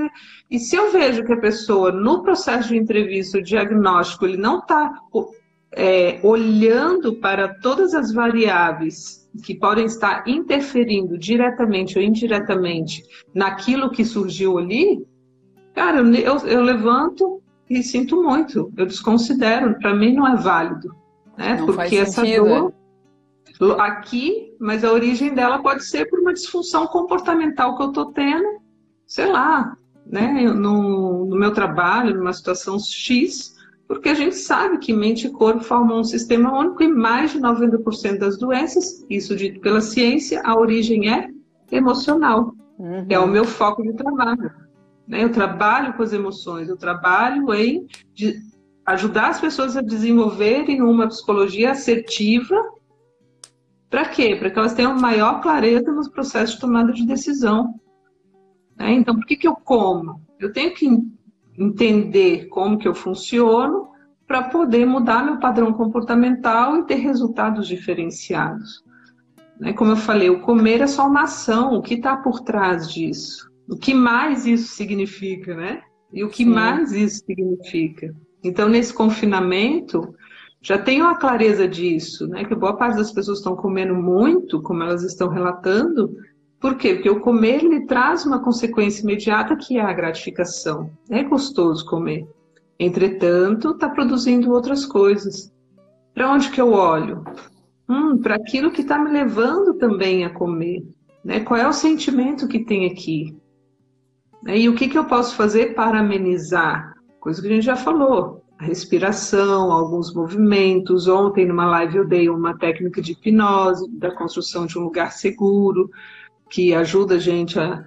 E 0.51 0.59
se 0.59 0.77
eu 0.77 0.91
vejo 0.91 1.25
que 1.25 1.33
a 1.33 1.41
pessoa, 1.41 1.93
no 1.93 2.23
processo 2.23 2.69
de 2.69 2.77
entrevista, 2.77 3.39
o 3.39 3.43
diagnóstico, 3.43 4.25
ele 4.25 4.37
não 4.37 4.59
está 4.59 4.93
é, 5.77 6.20
olhando 6.22 7.16
para 7.16 7.49
todas 7.49 7.95
as 7.95 8.12
variáveis 8.12 9.29
que 9.45 9.55
podem 9.55 9.87
estar 9.87 10.27
interferindo 10.29 11.18
diretamente 11.18 11.99
ou 11.99 12.05
indiretamente 12.05 13.03
naquilo 13.35 13.91
que 13.91 14.05
surgiu 14.05 14.59
ali, 14.59 15.05
cara, 15.75 15.99
eu, 16.01 16.37
eu 16.47 16.62
levanto 16.62 17.43
e 17.68 17.83
sinto 17.83 18.22
muito, 18.22 18.72
eu 18.77 18.87
desconsidero, 18.87 19.79
para 19.79 19.95
mim 19.95 20.14
não 20.14 20.27
é 20.27 20.37
válido, 20.37 20.95
né? 21.37 21.57
Não 21.59 21.66
Porque 21.66 21.97
essa 21.97 22.22
dor 22.22 22.72
aqui, 23.81 24.55
mas 24.61 24.85
a 24.85 24.93
origem 24.93 25.35
dela 25.35 25.61
pode 25.62 25.85
ser 25.85 26.09
por 26.09 26.20
uma 26.20 26.33
disfunção 26.33 26.87
comportamental 26.87 27.77
que 27.77 27.83
eu 27.83 27.89
estou 27.89 28.12
tendo, 28.12 28.61
sei 29.07 29.27
lá, 29.27 29.77
né? 30.07 30.43
No, 30.43 31.27
no 31.27 31.37
meu 31.37 31.53
trabalho, 31.53 32.16
numa 32.16 32.33
situação 32.33 32.79
X, 32.79 33.54
porque 33.87 34.09
a 34.09 34.14
gente 34.14 34.37
sabe 34.37 34.78
que 34.78 34.93
mente 34.93 35.26
e 35.26 35.30
corpo 35.30 35.62
formam 35.62 36.01
um 36.01 36.05
sistema 36.05 36.59
único 36.59 36.82
e 36.82 36.89
mais 36.89 37.32
de 37.32 37.39
90% 37.39 38.18
das 38.18 38.39
doenças, 38.39 39.05
isso 39.11 39.37
dito 39.37 39.61
pela 39.61 39.80
ciência, 39.80 40.41
a 40.45 40.59
origem 40.59 41.12
é 41.12 41.28
emocional. 41.70 42.55
Uhum. 42.78 43.07
É 43.09 43.18
o 43.18 43.26
meu 43.26 43.45
foco 43.45 43.82
de 43.82 43.93
trabalho. 43.93 44.51
Né? 45.07 45.22
Eu 45.22 45.30
trabalho 45.30 45.95
com 45.95 46.03
as 46.03 46.12
emoções, 46.12 46.68
eu 46.68 46.76
trabalho 46.76 47.53
em 47.55 47.87
ajudar 48.87 49.28
as 49.28 49.41
pessoas 49.41 49.76
a 49.76 49.82
desenvolverem 49.82 50.82
uma 50.82 51.07
psicologia 51.09 51.72
assertiva. 51.72 52.57
Para 53.91 54.09
quê? 54.09 54.35
Para 54.35 54.51
que 54.51 54.59
elas 54.59 54.74
tenham 54.74 54.99
maior 54.99 55.41
clareza 55.41 55.93
nos 55.93 56.09
processos 56.09 56.55
de 56.55 56.61
tomada 56.61 56.93
de 56.93 57.07
decisão. 57.07 57.74
Né? 58.76 58.93
Então, 58.93 59.14
por 59.14 59.26
que, 59.26 59.37
que 59.37 59.47
eu 59.47 59.55
como? 59.55 60.20
Eu 60.41 60.53
tenho 60.53 60.74
que 60.74 60.89
entender 61.59 62.47
como 62.49 62.79
que 62.79 62.89
eu 62.89 62.95
funciono 62.95 63.89
para 64.27 64.43
poder 64.45 64.87
mudar 64.87 65.25
meu 65.25 65.39
padrão 65.39 65.73
comportamental 65.73 66.79
e 66.79 66.87
ter 66.87 66.97
resultados 66.97 67.69
diferenciados. 67.69 68.83
Né? 69.61 69.73
Como 69.73 69.93
eu 69.93 69.97
falei, 69.97 70.31
o 70.31 70.41
comer 70.41 70.81
é 70.81 70.87
só 70.87 71.07
uma 71.07 71.23
ação, 71.23 71.75
o 71.75 71.83
que 71.83 71.95
está 71.95 72.17
por 72.17 72.41
trás 72.41 72.91
disso? 72.91 73.51
O 73.69 73.77
que 73.77 73.95
mais 73.95 74.47
isso 74.47 74.75
significa, 74.75 75.55
né? 75.55 75.83
E 76.13 76.23
o 76.23 76.29
que 76.29 76.45
Sim. 76.45 76.51
mais 76.51 76.93
isso 76.93 77.25
significa? 77.25 78.15
Então, 78.43 78.69
nesse 78.69 78.93
confinamento, 78.93 80.15
já 80.61 80.79
tenho 80.79 81.07
a 81.07 81.15
clareza 81.15 81.67
disso, 81.67 82.27
né? 82.27 82.45
Que 82.45 82.55
boa 82.55 82.77
parte 82.77 82.97
das 82.97 83.13
pessoas 83.13 83.39
estão 83.39 83.57
comendo 83.57 83.95
muito, 83.95 84.63
como 84.63 84.83
elas 84.83 85.03
estão 85.03 85.29
relatando, 85.29 86.15
por 86.65 86.77
quê? 86.77 86.95
Porque 86.95 87.11
o 87.11 87.21
comer 87.21 87.62
ele 87.62 87.85
traz 87.85 88.25
uma 88.25 88.43
consequência 88.43 89.03
imediata 89.03 89.55
que 89.55 89.77
é 89.77 89.83
a 89.83 89.93
gratificação. 89.93 90.91
É 91.11 91.23
gostoso 91.23 91.85
comer. 91.85 92.27
Entretanto, 92.81 93.73
está 93.73 93.87
produzindo 93.87 94.51
outras 94.51 94.87
coisas. 94.87 95.53
Para 96.15 96.33
onde 96.33 96.49
que 96.49 96.59
eu 96.59 96.73
olho? 96.73 97.23
Hum, 97.87 98.17
para 98.17 98.37
aquilo 98.37 98.71
que 98.71 98.81
está 98.81 98.99
me 98.99 99.11
levando 99.11 99.75
também 99.75 100.25
a 100.25 100.31
comer. 100.31 100.83
Né? 101.23 101.41
Qual 101.41 101.61
é 101.61 101.69
o 101.69 101.73
sentimento 101.75 102.49
que 102.49 102.65
tem 102.65 102.87
aqui? 102.87 103.37
E 104.47 104.67
o 104.67 104.75
que, 104.75 104.89
que 104.89 104.97
eu 104.97 105.05
posso 105.05 105.37
fazer 105.37 105.75
para 105.75 106.01
amenizar? 106.01 106.95
Coisa 107.21 107.43
que 107.43 107.49
a 107.49 107.51
gente 107.51 107.67
já 107.67 107.77
falou. 107.77 108.43
A 108.59 108.65
respiração, 108.65 109.71
alguns 109.71 110.15
movimentos. 110.15 111.09
Ontem, 111.09 111.45
numa 111.45 111.67
live, 111.67 111.99
eu 111.99 112.09
dei 112.09 112.31
uma 112.31 112.57
técnica 112.57 113.03
de 113.03 113.12
hipnose, 113.12 113.87
da 113.99 114.11
construção 114.15 114.65
de 114.65 114.79
um 114.79 114.85
lugar 114.85 115.12
seguro 115.12 115.91
que 116.55 116.73
ajuda 116.73 117.17
a 117.17 117.19
gente 117.19 117.59
a, 117.59 117.85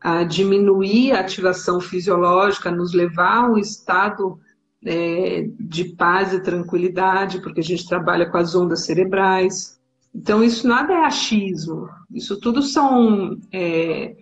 a 0.00 0.24
diminuir 0.24 1.12
a 1.12 1.20
ativação 1.20 1.80
fisiológica, 1.80 2.68
nos 2.68 2.92
levar 2.92 3.44
a 3.44 3.52
um 3.52 3.56
estado 3.56 4.40
é, 4.84 5.46
de 5.60 5.84
paz 5.94 6.32
e 6.32 6.42
tranquilidade, 6.42 7.40
porque 7.40 7.60
a 7.60 7.64
gente 7.64 7.86
trabalha 7.86 8.28
com 8.28 8.36
as 8.36 8.56
ondas 8.56 8.84
cerebrais. 8.84 9.78
Então, 10.12 10.42
isso 10.42 10.66
nada 10.66 10.92
é 10.92 11.04
achismo, 11.04 11.88
isso 12.12 12.40
tudo 12.40 12.60
são 12.60 13.38
é, 13.52 14.16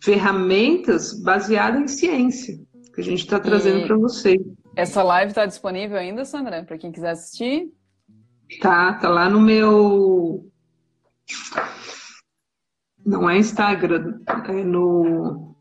ferramentas 0.00 1.20
baseadas 1.20 1.82
em 1.82 1.88
ciência 1.88 2.56
que 2.94 3.00
a 3.00 3.04
gente 3.04 3.24
está 3.24 3.40
trazendo 3.40 3.84
para 3.84 3.96
você. 3.96 4.36
Essa 4.76 5.02
live 5.02 5.30
está 5.30 5.44
disponível 5.44 5.98
ainda, 5.98 6.24
Sandra, 6.24 6.62
para 6.62 6.78
quem 6.78 6.92
quiser 6.92 7.10
assistir? 7.10 7.72
Tá, 8.60 8.92
tá 8.94 9.08
lá 9.08 9.28
no 9.28 9.40
meu. 9.40 10.46
Não 13.04 13.28
é 13.28 13.38
Instagram, 13.38 14.20
é 14.48 14.52
no. 14.52 15.54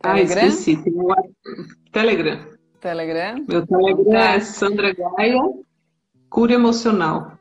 Telegram? 0.00 0.42
Ah, 0.42 0.46
esqueci. 0.46 0.82
Tem 0.82 0.92
o 0.92 1.14
Telegram. 1.90 2.46
Telegram? 2.80 3.44
Meu 3.48 3.66
Telegram 3.66 4.04
tá. 4.04 4.34
é 4.34 4.40
Sandra 4.40 4.94
Gaia, 4.94 5.40
Cura 6.28 6.52
Emocional. 6.52 7.32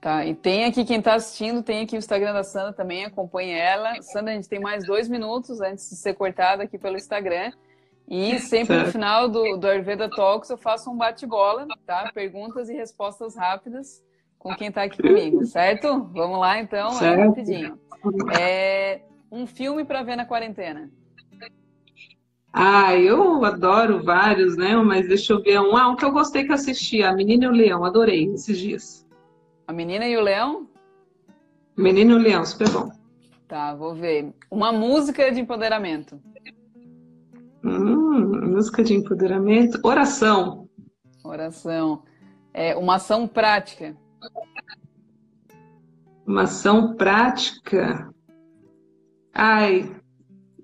Tá, 0.00 0.24
e 0.24 0.34
tem 0.34 0.64
aqui 0.64 0.84
quem 0.84 0.98
está 0.98 1.14
assistindo, 1.14 1.62
tem 1.62 1.82
aqui 1.82 1.96
o 1.96 1.98
Instagram 1.98 2.32
da 2.32 2.44
Sandra 2.44 2.72
também, 2.72 3.04
acompanhe 3.04 3.52
ela. 3.52 4.00
Sandra, 4.02 4.32
a 4.32 4.34
gente 4.34 4.48
tem 4.48 4.60
mais 4.60 4.84
dois 4.86 5.08
minutos 5.08 5.60
antes 5.60 5.88
de 5.88 5.96
ser 5.96 6.14
cortada 6.14 6.64
aqui 6.64 6.78
pelo 6.78 6.96
Instagram. 6.96 7.52
E 8.08 8.38
sempre 8.38 8.74
certo. 8.74 8.86
no 8.86 8.92
final 8.92 9.28
do, 9.28 9.56
do 9.56 9.66
Ayurveda 9.66 10.08
Talks 10.08 10.48
eu 10.50 10.56
faço 10.56 10.90
um 10.90 10.96
bate-bola, 10.96 11.66
tá? 11.84 12.10
Perguntas 12.14 12.68
e 12.68 12.74
respostas 12.74 13.34
rápidas 13.34 14.04
com 14.38 14.54
quem 14.54 14.68
está 14.68 14.84
aqui 14.84 15.02
comigo, 15.02 15.44
certo? 15.44 16.04
Vamos 16.12 16.38
lá 16.38 16.60
então, 16.60 17.02
é 17.02 17.26
rapidinho. 17.26 17.78
É, 18.38 19.02
um 19.30 19.46
filme 19.46 19.84
para 19.84 20.02
ver 20.02 20.16
na 20.16 20.24
quarentena. 20.24 20.90
Ah, 22.52 22.96
eu 22.96 23.44
adoro 23.44 24.02
vários, 24.02 24.56
né? 24.56 24.74
Mas 24.76 25.06
deixa 25.06 25.34
eu 25.34 25.42
ver 25.42 25.60
um. 25.60 25.76
Ah, 25.76 25.88
um 25.88 25.96
que 25.96 26.04
eu 26.04 26.10
gostei 26.10 26.44
que 26.44 26.52
assisti, 26.52 27.02
A 27.02 27.12
Menina 27.12 27.44
e 27.44 27.48
o 27.48 27.52
Leão, 27.52 27.84
adorei 27.84 28.32
esses 28.32 28.58
dias. 28.58 29.06
A 29.66 29.72
Menina 29.72 30.06
e 30.06 30.16
o 30.16 30.22
Leão? 30.22 30.66
Menino 31.76 32.12
e 32.12 32.14
o 32.14 32.18
Leão, 32.18 32.46
super 32.46 32.70
bom. 32.70 32.90
Tá, 33.46 33.74
vou 33.74 33.94
ver. 33.94 34.32
Uma 34.50 34.72
música 34.72 35.30
de 35.30 35.40
empoderamento. 35.40 36.18
Hum, 37.62 38.52
música 38.52 38.82
de 38.82 38.94
empoderamento. 38.94 39.78
Oração. 39.82 40.66
Oração. 41.22 42.04
É, 42.54 42.74
uma 42.74 42.94
ação 42.94 43.28
prática. 43.28 43.94
Uma 46.26 46.42
ação 46.42 46.96
prática. 46.96 48.12
Ai, 49.32 49.94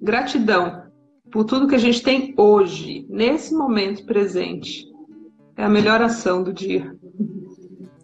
gratidão 0.00 0.82
por 1.30 1.44
tudo 1.44 1.66
que 1.66 1.74
a 1.74 1.78
gente 1.78 2.02
tem 2.02 2.34
hoje, 2.36 3.06
nesse 3.08 3.54
momento 3.54 4.04
presente. 4.04 4.86
É 5.56 5.64
a 5.64 5.68
melhor 5.68 6.02
ação 6.02 6.42
do 6.42 6.52
dia. 6.52 6.94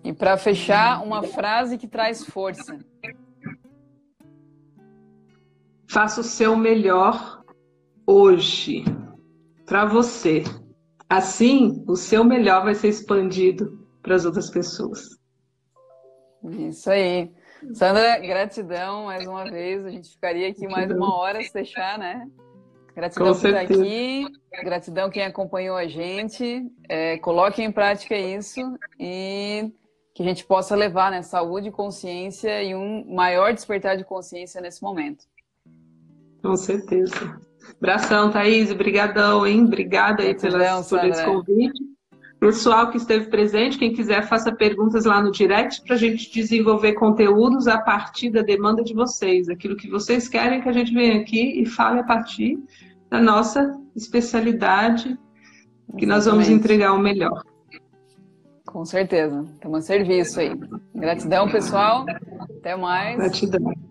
E 0.02 0.12
para 0.12 0.38
fechar, 0.38 1.02
uma 1.02 1.22
frase 1.22 1.76
que 1.76 1.86
traz 1.86 2.24
força. 2.24 2.78
Faça 5.90 6.20
o 6.20 6.24
seu 6.24 6.56
melhor 6.56 7.42
hoje 8.06 8.84
para 9.66 9.84
você. 9.84 10.42
Assim, 11.08 11.84
o 11.86 11.96
seu 11.96 12.24
melhor 12.24 12.64
vai 12.64 12.74
ser 12.74 12.88
expandido 12.88 13.86
para 14.02 14.14
as 14.14 14.24
outras 14.24 14.50
pessoas. 14.50 15.18
Isso 16.44 16.90
aí. 16.90 17.30
Sandra, 17.74 18.18
gratidão 18.18 19.04
mais 19.04 19.26
uma 19.26 19.44
vez. 19.44 19.84
A 19.84 19.90
gente 19.90 20.10
ficaria 20.10 20.48
aqui 20.48 20.66
mais 20.66 20.90
uma 20.90 21.14
hora 21.16 21.42
se 21.42 21.52
deixar, 21.52 21.98
né? 21.98 22.28
Gratidão 22.94 23.34
por 23.34 23.46
estar 23.46 23.60
aqui. 23.60 24.26
Gratidão 24.64 25.10
quem 25.10 25.22
acompanhou 25.22 25.76
a 25.76 25.86
gente. 25.86 26.66
É, 26.88 27.18
coloque 27.18 27.62
em 27.62 27.70
prática 27.70 28.16
isso 28.16 28.60
e 28.98 29.70
que 30.14 30.22
a 30.22 30.26
gente 30.26 30.44
possa 30.44 30.74
levar 30.74 31.10
né, 31.10 31.22
saúde, 31.22 31.70
consciência 31.70 32.62
e 32.62 32.74
um 32.74 33.14
maior 33.14 33.54
despertar 33.54 33.96
de 33.96 34.04
consciência 34.04 34.60
nesse 34.60 34.82
momento. 34.82 35.24
Com 36.42 36.56
certeza. 36.56 37.38
Abração, 37.76 38.30
Thaís. 38.32 38.70
Obrigadão, 38.70 39.46
hein? 39.46 39.64
Obrigada 39.64 40.22
aí 40.22 40.34
pela, 40.34 40.82
por 40.82 41.04
esse 41.04 41.24
convite. 41.24 41.87
Pessoal 42.40 42.90
que 42.90 42.96
esteve 42.96 43.26
presente, 43.26 43.78
quem 43.78 43.92
quiser, 43.92 44.22
faça 44.22 44.54
perguntas 44.54 45.04
lá 45.04 45.20
no 45.20 45.32
direct 45.32 45.82
para 45.82 45.96
a 45.96 45.98
gente 45.98 46.32
desenvolver 46.32 46.92
conteúdos 46.92 47.66
a 47.66 47.78
partir 47.78 48.30
da 48.30 48.42
demanda 48.42 48.82
de 48.82 48.94
vocês. 48.94 49.48
Aquilo 49.48 49.76
que 49.76 49.90
vocês 49.90 50.28
querem 50.28 50.60
que 50.60 50.68
a 50.68 50.72
gente 50.72 50.94
venha 50.94 51.20
aqui 51.20 51.60
e 51.60 51.66
fale 51.66 51.98
a 51.98 52.04
partir 52.04 52.56
da 53.10 53.20
nossa 53.20 53.76
especialidade, 53.96 55.18
que 55.96 56.06
nós 56.06 56.26
vamos 56.26 56.48
entregar 56.48 56.92
o 56.92 56.98
melhor. 56.98 57.42
Com 58.64 58.84
certeza. 58.84 59.44
Estamos 59.54 59.78
a 59.78 59.82
serviço 59.82 60.38
aí. 60.38 60.54
Gratidão, 60.94 61.48
pessoal. 61.48 62.04
Até 62.58 62.76
mais. 62.76 63.16
Gratidão. 63.16 63.87